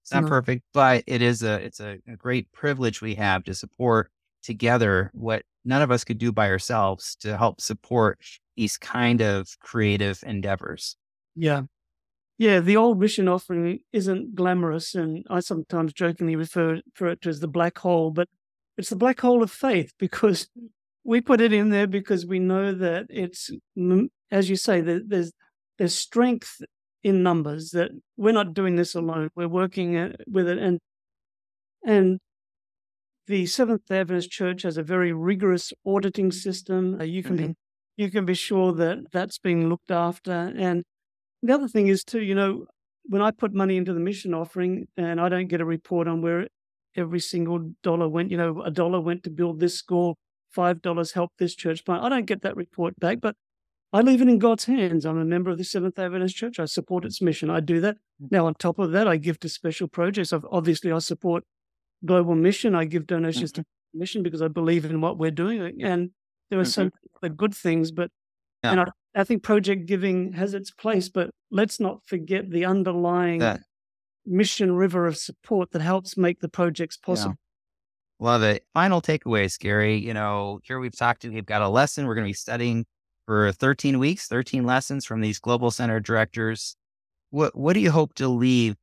It's 0.02 0.12
not 0.12 0.24
No. 0.24 0.28
perfect, 0.28 0.62
but 0.74 1.02
it 1.06 1.22
is 1.22 1.42
a 1.42 1.54
it's 1.64 1.80
a, 1.80 1.98
a 2.06 2.16
great 2.16 2.52
privilege 2.52 3.00
we 3.00 3.14
have 3.14 3.42
to 3.44 3.54
support 3.54 4.10
together 4.42 5.10
what 5.14 5.42
none 5.64 5.80
of 5.80 5.90
us 5.90 6.04
could 6.04 6.18
do 6.18 6.30
by 6.30 6.50
ourselves 6.50 7.16
to 7.20 7.38
help 7.38 7.60
support 7.60 8.18
these 8.54 8.76
kind 8.76 9.22
of 9.22 9.48
creative 9.60 10.22
endeavors. 10.26 10.96
Yeah. 11.34 11.62
Yeah, 12.36 12.60
the 12.60 12.76
old 12.76 12.98
mission 12.98 13.28
offering 13.28 13.78
isn't 13.92 14.34
glamorous, 14.34 14.94
and 14.94 15.24
I 15.30 15.40
sometimes 15.40 15.92
jokingly 15.92 16.36
refer, 16.36 16.80
refer 16.92 17.08
it 17.12 17.22
to 17.22 17.28
as 17.28 17.40
the 17.40 17.48
black 17.48 17.78
hole, 17.78 18.10
but 18.10 18.28
it's 18.76 18.90
the 18.90 18.96
black 18.96 19.20
hole 19.20 19.42
of 19.42 19.52
faith 19.52 19.92
because 19.98 20.48
we 21.04 21.20
put 21.20 21.40
it 21.40 21.52
in 21.52 21.70
there 21.70 21.86
because 21.86 22.26
we 22.26 22.38
know 22.38 22.72
that 22.74 23.06
it's, 23.10 23.50
as 24.30 24.48
you 24.50 24.56
say, 24.56 24.80
there, 24.80 25.00
there's 25.06 25.32
there's 25.78 25.94
strength 25.94 26.62
in 27.02 27.22
numbers. 27.22 27.70
That 27.70 27.90
we're 28.16 28.32
not 28.32 28.54
doing 28.54 28.76
this 28.76 28.94
alone. 28.94 29.30
We're 29.36 29.48
working 29.48 29.96
uh, 29.96 30.12
with 30.26 30.48
it, 30.48 30.58
and 30.58 30.80
and 31.84 32.18
the 33.26 33.46
Seventh 33.46 33.86
Day 33.86 34.00
Adventist 34.00 34.30
Church 34.30 34.62
has 34.62 34.76
a 34.76 34.82
very 34.82 35.12
rigorous 35.12 35.72
auditing 35.86 36.30
system. 36.32 37.00
Uh, 37.00 37.04
you 37.04 37.22
can 37.22 37.36
be 37.36 37.54
you 37.96 38.10
can 38.10 38.24
be 38.24 38.34
sure 38.34 38.72
that 38.72 39.10
that's 39.12 39.38
being 39.38 39.68
looked 39.68 39.90
after, 39.90 40.32
and 40.56 40.84
the 41.42 41.54
other 41.54 41.68
thing 41.68 41.88
is 41.88 42.04
too, 42.04 42.22
you 42.22 42.34
know, 42.34 42.66
when 43.06 43.22
I 43.22 43.30
put 43.30 43.54
money 43.54 43.76
into 43.76 43.94
the 43.94 44.00
mission 44.00 44.34
offering 44.34 44.88
and 44.96 45.20
I 45.20 45.28
don't 45.28 45.48
get 45.48 45.60
a 45.60 45.64
report 45.64 46.08
on 46.08 46.22
where 46.22 46.48
every 46.96 47.20
single 47.20 47.72
dollar 47.82 48.08
went, 48.08 48.30
you 48.30 48.36
know, 48.38 48.62
a 48.62 48.70
dollar 48.70 49.00
went 49.00 49.24
to 49.24 49.30
build 49.30 49.60
this 49.60 49.76
school, 49.76 50.16
five 50.54 50.82
dollars 50.82 51.12
helped 51.12 51.38
this 51.38 51.54
church 51.54 51.84
plant. 51.84 52.04
I 52.04 52.08
don't 52.08 52.26
get 52.26 52.42
that 52.42 52.56
report 52.56 52.98
back, 52.98 53.20
but 53.20 53.36
I 53.92 54.00
leave 54.00 54.22
it 54.22 54.28
in 54.28 54.38
God's 54.38 54.64
hands. 54.64 55.04
I'm 55.06 55.18
a 55.18 55.24
member 55.24 55.50
of 55.50 55.58
the 55.58 55.64
Seventh 55.64 55.98
Adventist 55.98 56.36
Church. 56.36 56.58
I 56.58 56.64
support 56.64 57.04
its 57.04 57.22
mission. 57.22 57.50
I 57.50 57.60
do 57.60 57.80
that. 57.80 57.96
Mm. 58.22 58.32
Now, 58.32 58.46
on 58.46 58.54
top 58.54 58.78
of 58.78 58.92
that, 58.92 59.06
I 59.06 59.16
give 59.16 59.38
to 59.40 59.48
special 59.48 59.88
projects. 59.88 60.32
I've, 60.32 60.46
obviously, 60.50 60.90
I 60.90 60.98
support 60.98 61.44
global 62.04 62.34
mission. 62.34 62.74
I 62.74 62.86
give 62.86 63.06
donations 63.06 63.52
to 63.52 63.60
mm-hmm. 63.60 63.98
mission 63.98 64.22
because 64.22 64.42
I 64.42 64.48
believe 64.48 64.84
in 64.84 65.00
what 65.00 65.18
we're 65.18 65.30
doing. 65.30 65.80
And 65.82 66.10
there 66.50 66.58
are 66.58 66.64
some 66.64 66.88
mm-hmm. 66.88 67.26
other 67.26 67.34
good 67.34 67.54
things, 67.54 67.92
but 67.92 68.10
Yeah. 68.64 68.72
and 68.72 68.80
I, 68.80 68.86
I 69.14 69.24
think 69.24 69.42
project 69.42 69.86
giving 69.86 70.32
has 70.32 70.54
its 70.54 70.70
place, 70.70 71.08
but 71.08 71.30
let's 71.50 71.78
not 71.78 72.04
forget 72.04 72.50
the 72.50 72.64
underlying 72.64 73.38
That 73.40 73.60
mission 74.26 74.74
river 74.74 75.06
of 75.06 75.16
support 75.16 75.70
that 75.72 75.82
helps 75.82 76.16
make 76.16 76.40
the 76.40 76.48
projects 76.48 76.96
possible. 76.96 77.36
Love 78.20 78.42
it. 78.42 78.64
Final 78.72 79.02
takeaways, 79.02 79.58
Gary. 79.58 79.96
You 79.96 80.14
know, 80.14 80.60
here 80.62 80.78
we've 80.78 80.96
talked, 80.96 81.24
we've 81.24 81.44
got 81.44 81.62
a 81.62 81.68
lesson. 81.68 82.06
We're 82.06 82.14
going 82.14 82.26
to 82.26 82.30
be 82.30 82.34
studying 82.34 82.86
for 83.26 83.52
13 83.52 83.98
weeks, 83.98 84.28
13 84.28 84.64
lessons 84.64 85.04
from 85.04 85.20
these 85.20 85.38
global 85.38 85.70
center 85.70 86.00
directors. 86.00 86.76
What 87.30 87.56
what 87.56 87.72
do 87.72 87.80
you 87.80 87.90
hope 87.90 88.14
to 88.14 88.28
leave 88.28 88.76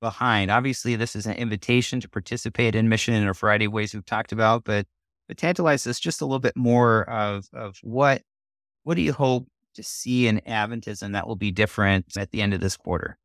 behind? 0.00 0.50
Obviously, 0.50 0.96
this 0.96 1.14
is 1.14 1.26
an 1.26 1.34
invitation 1.34 2.00
to 2.00 2.08
participate 2.08 2.74
in 2.74 2.88
mission 2.88 3.14
in 3.14 3.28
a 3.28 3.32
variety 3.34 3.66
of 3.66 3.72
ways 3.72 3.92
we've 3.92 4.06
talked 4.06 4.32
about, 4.32 4.64
but 4.64 4.86
but 5.28 5.36
tantalize 5.36 5.86
us 5.86 6.00
just 6.00 6.20
a 6.20 6.24
little 6.24 6.38
bit 6.38 6.56
more 6.56 7.08
of 7.10 7.46
of 7.52 7.76
what 7.82 8.22
what 8.84 8.94
do 8.94 9.02
you 9.02 9.12
hope 9.12 9.48
to 9.74 9.82
see 9.82 10.26
in 10.26 10.40
Adventism 10.46 11.12
that 11.12 11.26
will 11.26 11.36
be 11.36 11.50
different 11.50 12.16
at 12.16 12.30
the 12.30 12.40
end 12.42 12.54
of 12.54 12.60
this 12.60 12.76
quarter? 12.76 13.18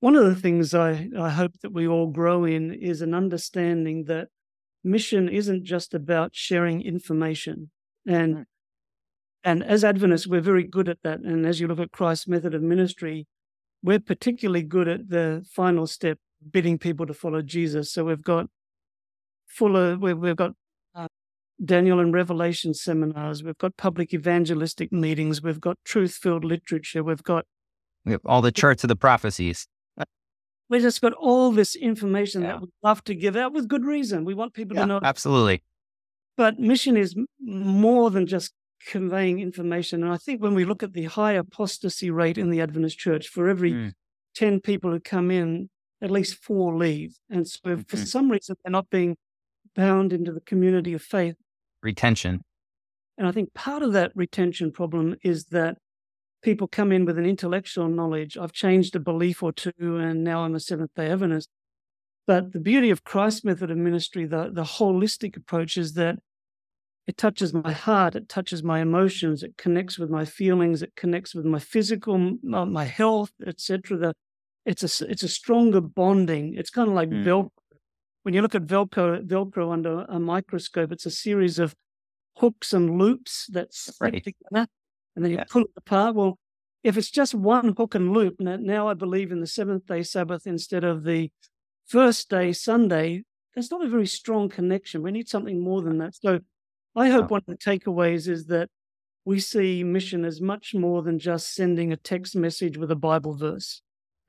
One 0.00 0.16
of 0.16 0.24
the 0.26 0.34
things 0.34 0.74
I, 0.74 1.08
I 1.18 1.30
hope 1.30 1.52
that 1.62 1.72
we 1.72 1.88
all 1.88 2.08
grow 2.08 2.44
in 2.44 2.74
is 2.74 3.00
an 3.00 3.14
understanding 3.14 4.04
that 4.04 4.28
mission 4.82 5.28
isn't 5.28 5.64
just 5.64 5.94
about 5.94 6.30
sharing 6.34 6.82
information. 6.82 7.70
And 8.06 8.36
mm. 8.36 8.44
and 9.42 9.64
as 9.64 9.82
Adventists, 9.82 10.26
we're 10.26 10.40
very 10.40 10.64
good 10.64 10.88
at 10.88 10.98
that. 11.04 11.20
And 11.20 11.46
as 11.46 11.60
you 11.60 11.66
look 11.66 11.80
at 11.80 11.92
Christ's 11.92 12.28
method 12.28 12.54
of 12.54 12.62
ministry, 12.62 13.26
we're 13.82 14.00
particularly 14.00 14.62
good 14.62 14.88
at 14.88 15.08
the 15.08 15.44
final 15.50 15.86
step, 15.86 16.18
bidding 16.50 16.78
people 16.78 17.06
to 17.06 17.14
follow 17.14 17.42
Jesus. 17.42 17.92
So 17.92 18.04
we've 18.04 18.22
got 18.22 18.46
fuller, 19.46 19.96
we've, 19.96 20.36
got 20.36 20.52
uh, 20.94 21.06
Daniel 21.64 22.00
and 22.00 22.12
Revelation 22.12 22.74
seminars, 22.74 23.44
we've 23.44 23.58
got 23.58 23.76
public 23.76 24.12
evangelistic 24.14 24.90
meetings, 24.90 25.42
we've 25.42 25.60
got 25.60 25.76
truth 25.84 26.14
filled 26.14 26.44
literature, 26.44 27.04
we've 27.04 27.22
got 27.22 27.44
we 28.04 28.12
have 28.12 28.20
all 28.26 28.42
the 28.42 28.52
charts 28.52 28.84
of 28.84 28.88
the 28.88 28.96
prophecies 28.96 29.66
we 30.68 30.80
just 30.80 31.00
got 31.00 31.12
all 31.12 31.50
this 31.50 31.74
information 31.74 32.42
yeah. 32.42 32.48
that 32.48 32.62
we 32.62 32.68
love 32.82 33.04
to 33.04 33.14
give 33.14 33.36
out 33.36 33.52
with 33.52 33.68
good 33.68 33.84
reason. 33.84 34.24
We 34.24 34.34
want 34.34 34.54
people 34.54 34.76
yeah, 34.76 34.82
to 34.82 34.86
know. 34.86 35.00
Absolutely. 35.02 35.62
But 36.36 36.58
mission 36.58 36.96
is 36.96 37.14
more 37.40 38.10
than 38.10 38.26
just 38.26 38.52
conveying 38.86 39.40
information. 39.40 40.02
And 40.02 40.12
I 40.12 40.16
think 40.16 40.42
when 40.42 40.54
we 40.54 40.64
look 40.64 40.82
at 40.82 40.92
the 40.92 41.04
high 41.04 41.32
apostasy 41.32 42.10
rate 42.10 42.38
in 42.38 42.50
the 42.50 42.60
Adventist 42.60 42.98
church, 42.98 43.28
for 43.28 43.48
every 43.48 43.72
mm. 43.72 43.92
10 44.34 44.60
people 44.60 44.90
who 44.90 45.00
come 45.00 45.30
in, 45.30 45.68
at 46.02 46.10
least 46.10 46.36
four 46.36 46.76
leave. 46.76 47.16
And 47.30 47.48
so 47.48 47.60
mm-hmm. 47.64 47.82
for 47.82 47.96
some 47.96 48.30
reason 48.30 48.56
they're 48.62 48.70
not 48.70 48.90
being 48.90 49.16
bound 49.74 50.12
into 50.12 50.32
the 50.32 50.40
community 50.40 50.92
of 50.92 51.02
faith. 51.02 51.36
Retention. 51.82 52.42
And 53.16 53.26
I 53.26 53.32
think 53.32 53.54
part 53.54 53.82
of 53.82 53.92
that 53.92 54.12
retention 54.14 54.72
problem 54.72 55.16
is 55.22 55.46
that 55.46 55.78
people 56.44 56.68
come 56.68 56.92
in 56.92 57.04
with 57.04 57.18
an 57.18 57.26
intellectual 57.26 57.88
knowledge. 57.88 58.36
I've 58.36 58.52
changed 58.52 58.94
a 58.94 59.00
belief 59.00 59.42
or 59.42 59.50
two, 59.50 59.72
and 59.78 60.22
now 60.22 60.44
I'm 60.44 60.54
a 60.54 60.60
Seventh 60.60 60.94
day 60.94 61.10
Adventist. 61.10 61.48
But 62.26 62.52
the 62.52 62.60
beauty 62.60 62.90
of 62.90 63.02
Christ's 63.02 63.44
method 63.44 63.70
of 63.70 63.76
ministry, 63.76 64.26
the, 64.26 64.50
the 64.52 64.62
holistic 64.62 65.36
approach, 65.36 65.76
is 65.76 65.94
that 65.94 66.18
it 67.06 67.16
touches 67.16 67.52
my 67.52 67.72
heart, 67.72 68.14
it 68.14 68.28
touches 68.28 68.62
my 68.62 68.80
emotions, 68.80 69.42
it 69.42 69.56
connects 69.58 69.98
with 69.98 70.08
my 70.08 70.24
feelings, 70.24 70.82
it 70.82 70.92
connects 70.96 71.34
with 71.34 71.44
my 71.44 71.58
physical, 71.58 72.36
my, 72.42 72.64
my 72.64 72.84
health, 72.84 73.32
etc. 73.46 74.14
It's 74.64 75.00
a 75.00 75.10
it's 75.10 75.22
a 75.22 75.28
stronger 75.28 75.80
bonding. 75.80 76.54
It's 76.54 76.70
kind 76.70 76.88
of 76.88 76.94
like 76.94 77.10
mm. 77.10 77.24
Velcro. 77.24 77.50
When 78.22 78.32
you 78.32 78.40
look 78.40 78.54
at 78.54 78.66
Velcro, 78.66 79.26
Velcro 79.26 79.72
under 79.72 80.06
a 80.08 80.18
microscope, 80.18 80.92
it's 80.92 81.04
a 81.04 81.10
series 81.10 81.58
of 81.58 81.74
hooks 82.36 82.72
and 82.72 82.98
loops 82.98 83.48
that 83.52 83.74
stick 83.74 83.96
right. 84.00 84.24
together 84.24 84.66
and 85.14 85.24
then 85.24 85.32
you 85.32 85.38
yeah. 85.38 85.44
pull 85.48 85.62
it 85.62 85.70
apart. 85.76 86.14
Well, 86.14 86.38
if 86.82 86.96
it's 86.96 87.10
just 87.10 87.34
one 87.34 87.74
hook 87.76 87.94
and 87.94 88.12
loop, 88.12 88.36
now 88.38 88.88
I 88.88 88.94
believe 88.94 89.32
in 89.32 89.40
the 89.40 89.46
seventh 89.46 89.86
day 89.86 90.02
Sabbath 90.02 90.46
instead 90.46 90.84
of 90.84 91.04
the 91.04 91.30
first 91.86 92.28
day 92.28 92.52
Sunday, 92.52 93.24
there's 93.54 93.70
not 93.70 93.84
a 93.84 93.88
very 93.88 94.06
strong 94.06 94.48
connection. 94.48 95.02
We 95.02 95.12
need 95.12 95.28
something 95.28 95.62
more 95.62 95.80
than 95.82 95.98
that. 95.98 96.14
So 96.16 96.40
I 96.96 97.08
hope 97.08 97.30
one 97.30 97.42
of 97.46 97.46
the 97.46 97.56
takeaways 97.56 98.28
is 98.28 98.46
that 98.46 98.68
we 99.24 99.40
see 99.40 99.82
mission 99.82 100.24
as 100.24 100.40
much 100.40 100.74
more 100.74 101.02
than 101.02 101.18
just 101.18 101.54
sending 101.54 101.92
a 101.92 101.96
text 101.96 102.36
message 102.36 102.76
with 102.76 102.90
a 102.90 102.96
Bible 102.96 103.34
verse. 103.34 103.80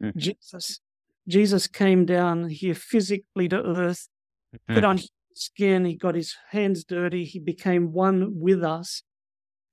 Mm-hmm. 0.01 0.17
Jesus, 0.17 0.79
Jesus 1.27 1.67
came 1.67 2.05
down 2.05 2.49
here 2.49 2.75
physically 2.75 3.49
to 3.49 3.61
earth, 3.61 4.07
mm-hmm. 4.55 4.75
put 4.75 4.83
on 4.83 4.99
skin, 5.33 5.85
he 5.85 5.95
got 5.95 6.15
his 6.15 6.35
hands 6.51 6.85
dirty, 6.85 7.25
he 7.25 7.39
became 7.39 7.91
one 7.91 8.39
with 8.39 8.63
us. 8.63 9.03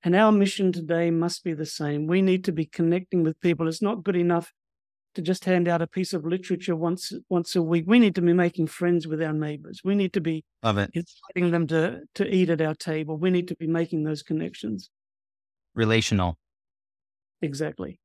And 0.05 0.17
our 0.17 0.33
mission 0.33 0.73
today 0.73 1.11
must 1.11 1.45
be 1.45 1.55
the 1.55 1.67
same. 1.67 2.07
We 2.07 2.23
need 2.23 2.45
to 2.45 2.53
be 2.53 2.65
connecting 2.67 3.23
with 3.23 3.41
people. 3.41 3.69
It's 3.69 3.83
not 3.83 4.03
good 4.03 4.17
enough 4.17 4.53
to 5.15 5.23
just 5.23 5.45
hand 5.45 5.69
out 5.69 5.83
a 5.83 5.87
piece 5.87 6.13
of 6.13 6.25
literature 6.25 6.75
once 6.75 7.13
once 7.29 7.55
a 7.55 7.63
week. 7.63 7.85
We 7.87 7.99
need 7.99 8.15
to 8.17 8.23
be 8.23 8.33
making 8.33 8.67
friends 8.69 9.07
with 9.07 9.23
our 9.23 9.33
neighbors. 9.33 9.83
We 9.85 9.95
need 9.95 10.13
to 10.15 10.21
be 10.21 10.45
Love 10.63 10.79
it. 10.79 10.91
inviting 10.95 11.53
them 11.53 11.67
to 11.69 12.01
to 12.15 12.35
eat 12.35 12.51
at 12.51 12.61
our 12.61 12.75
table. 12.75 13.17
We 13.17 13.31
need 13.31 13.49
to 13.49 13.57
be 13.57 13.67
making 13.67 14.05
those 14.05 14.23
connections. 14.23 14.91
Relational. 15.75 16.39
Exactly. 17.41 17.99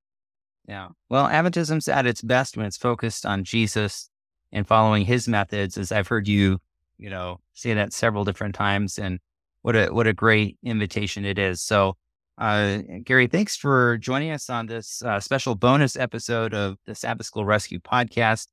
Yeah. 0.67 0.89
Well, 1.09 1.27
Adventism's 1.27 1.87
at 1.87 2.05
its 2.05 2.21
best 2.21 2.57
when 2.57 2.65
it's 2.65 2.77
focused 2.77 3.25
on 3.25 3.43
Jesus 3.43 4.09
and 4.51 4.67
following 4.67 5.05
his 5.05 5.27
methods, 5.27 5.77
as 5.77 5.91
I've 5.91 6.07
heard 6.07 6.27
you, 6.27 6.59
you 6.97 7.09
know, 7.09 7.39
say 7.53 7.73
that 7.73 7.93
several 7.93 8.25
different 8.25 8.55
times. 8.55 8.97
And 8.99 9.19
what 9.61 9.75
a 9.75 9.87
what 9.87 10.07
a 10.07 10.13
great 10.13 10.57
invitation 10.63 11.25
it 11.25 11.37
is. 11.37 11.61
So, 11.61 11.95
uh, 12.37 12.79
Gary, 13.03 13.27
thanks 13.27 13.55
for 13.55 13.97
joining 13.97 14.31
us 14.31 14.49
on 14.49 14.67
this 14.67 15.01
uh, 15.03 15.19
special 15.19 15.55
bonus 15.55 15.95
episode 15.95 16.53
of 16.53 16.77
the 16.85 16.95
Sabbath 16.95 17.27
School 17.27 17.45
Rescue 17.45 17.79
podcast. 17.79 18.47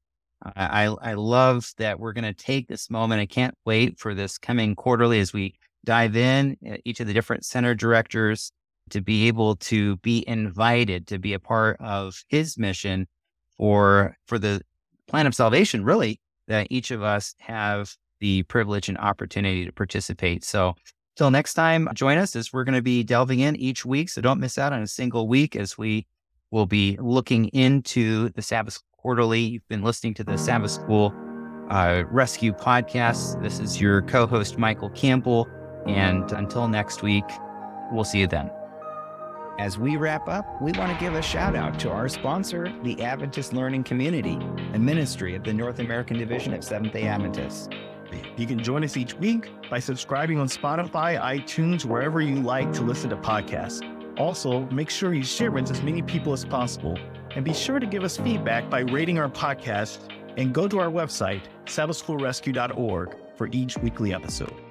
I 0.57 0.87
I 0.87 1.15
love 1.15 1.73
that 1.79 1.99
we're 1.99 2.13
going 2.13 2.25
to 2.25 2.35
take 2.35 2.69
this 2.69 2.91
moment. 2.91 3.21
I 3.21 3.27
can't 3.27 3.55
wait 3.65 3.99
for 3.99 4.15
this 4.15 4.39
coming 4.39 4.75
quarterly 4.75 5.21
as 5.21 5.33
we 5.33 5.55
dive 5.85 6.17
in 6.17 6.57
uh, 6.69 6.77
each 6.85 7.01
of 7.01 7.07
the 7.07 7.13
different 7.13 7.45
center 7.45 7.75
directors 7.75 8.51
to 8.91 9.01
be 9.01 9.29
able 9.29 9.57
to 9.57 9.97
be 9.99 10.25
invited 10.29 11.07
to 11.09 11.19
be 11.19 11.33
a 11.33 11.39
part 11.39 11.77
of 11.81 12.23
his 12.29 12.59
mission 12.59 13.07
for 13.57 14.17
for 14.27 14.39
the 14.39 14.61
plan 15.07 15.27
of 15.27 15.35
salvation 15.35 15.85
really 15.85 16.21
that 16.49 16.67
each 16.71 16.91
of 16.91 17.03
us 17.03 17.35
have 17.39 17.95
the 18.21 18.43
privilege 18.45 18.89
and 18.89 18.99
opportunity 18.99 19.65
to 19.65 19.73
participate 19.73 20.45
so 20.45 20.75
Till 21.17 21.31
next 21.31 21.55
time, 21.55 21.89
join 21.95 22.19
us 22.19 22.35
as 22.35 22.53
we're 22.53 22.65
going 22.65 22.75
to 22.75 22.83
be 22.83 23.05
delving 23.05 23.39
in 23.39 23.55
each 23.55 23.85
week. 23.85 24.09
So 24.09 24.21
don't 24.21 24.41
miss 24.41 24.59
out 24.59 24.73
on 24.73 24.83
a 24.83 24.87
single 24.87 25.29
week 25.29 25.55
as 25.55 25.79
we 25.79 26.07
will 26.51 26.67
be 26.67 26.97
looking 27.01 27.47
into 27.49 28.31
the 28.31 28.43
Sabbath 28.43 28.81
Quarterly. 28.97 29.41
You've 29.41 29.69
been 29.69 29.85
listening 29.85 30.15
to 30.15 30.25
the 30.25 30.37
Sabbath 30.37 30.73
School 30.73 31.15
uh, 31.71 32.03
Rescue 32.11 32.53
podcast. 32.53 33.41
This 33.43 33.61
is 33.61 33.81
your 33.81 34.03
co 34.03 34.27
host, 34.27 34.59
Michael 34.59 34.91
Campbell. 34.91 35.49
And 35.87 36.33
until 36.33 36.67
next 36.67 37.03
week, 37.03 37.25
we'll 37.93 38.05
see 38.05 38.21
you 38.21 38.27
then. 38.27 38.51
As 39.61 39.79
we 39.79 39.97
wrap 39.97 40.29
up, 40.29 40.61
we 40.61 40.73
want 40.73 40.93
to 40.93 40.99
give 40.99 41.15
a 41.15 41.23
shout 41.23 41.55
out 41.55 41.79
to 41.79 41.91
our 41.91 42.09
sponsor, 42.09 42.75
the 42.83 43.01
Adventist 43.05 43.53
Learning 43.53 43.85
Community, 43.85 44.37
a 44.73 44.81
ministry 44.81 45.37
of 45.37 45.45
the 45.45 45.53
North 45.53 45.79
American 45.79 46.19
Division 46.19 46.55
of 46.55 46.65
Seventh 46.65 46.93
day 46.93 47.07
Adventists. 47.07 47.69
You 48.37 48.47
can 48.47 48.63
join 48.63 48.85
us 48.85 48.97
each 48.97 49.15
week 49.15 49.51
by 49.71 49.79
subscribing 49.79 50.39
on 50.39 50.49
Spotify, 50.49 51.21
iTunes, 51.21 51.85
wherever 51.85 52.21
you 52.21 52.37
like 52.37 52.73
to 52.75 52.83
listen 52.83 53.11
to 53.11 53.17
podcasts. 53.17 53.83
Also, 54.19 54.61
make 54.67 54.91
sure 54.91 55.13
you 55.13 55.25
share 55.25 55.51
with 55.51 55.71
as 55.71 55.83
many 55.83 56.03
people 56.03 56.33
as 56.33 56.45
possible. 56.45 56.99
And 57.35 57.45
be 57.45 57.53
sure 57.53 57.81
to 57.81 57.87
give 57.87 58.05
us 58.05 58.17
feedback 58.17 58.71
by 58.71 58.81
rating 58.81 59.19
our 59.19 59.29
podcast 59.29 59.99
and 60.37 60.55
go 60.55 60.69
to 60.69 60.79
our 60.79 60.91
website, 60.91 61.43
sabbathschoolrescue.org, 61.67 63.17
for 63.37 63.49
each 63.53 63.77
weekly 63.79 64.15
episode. 64.15 64.64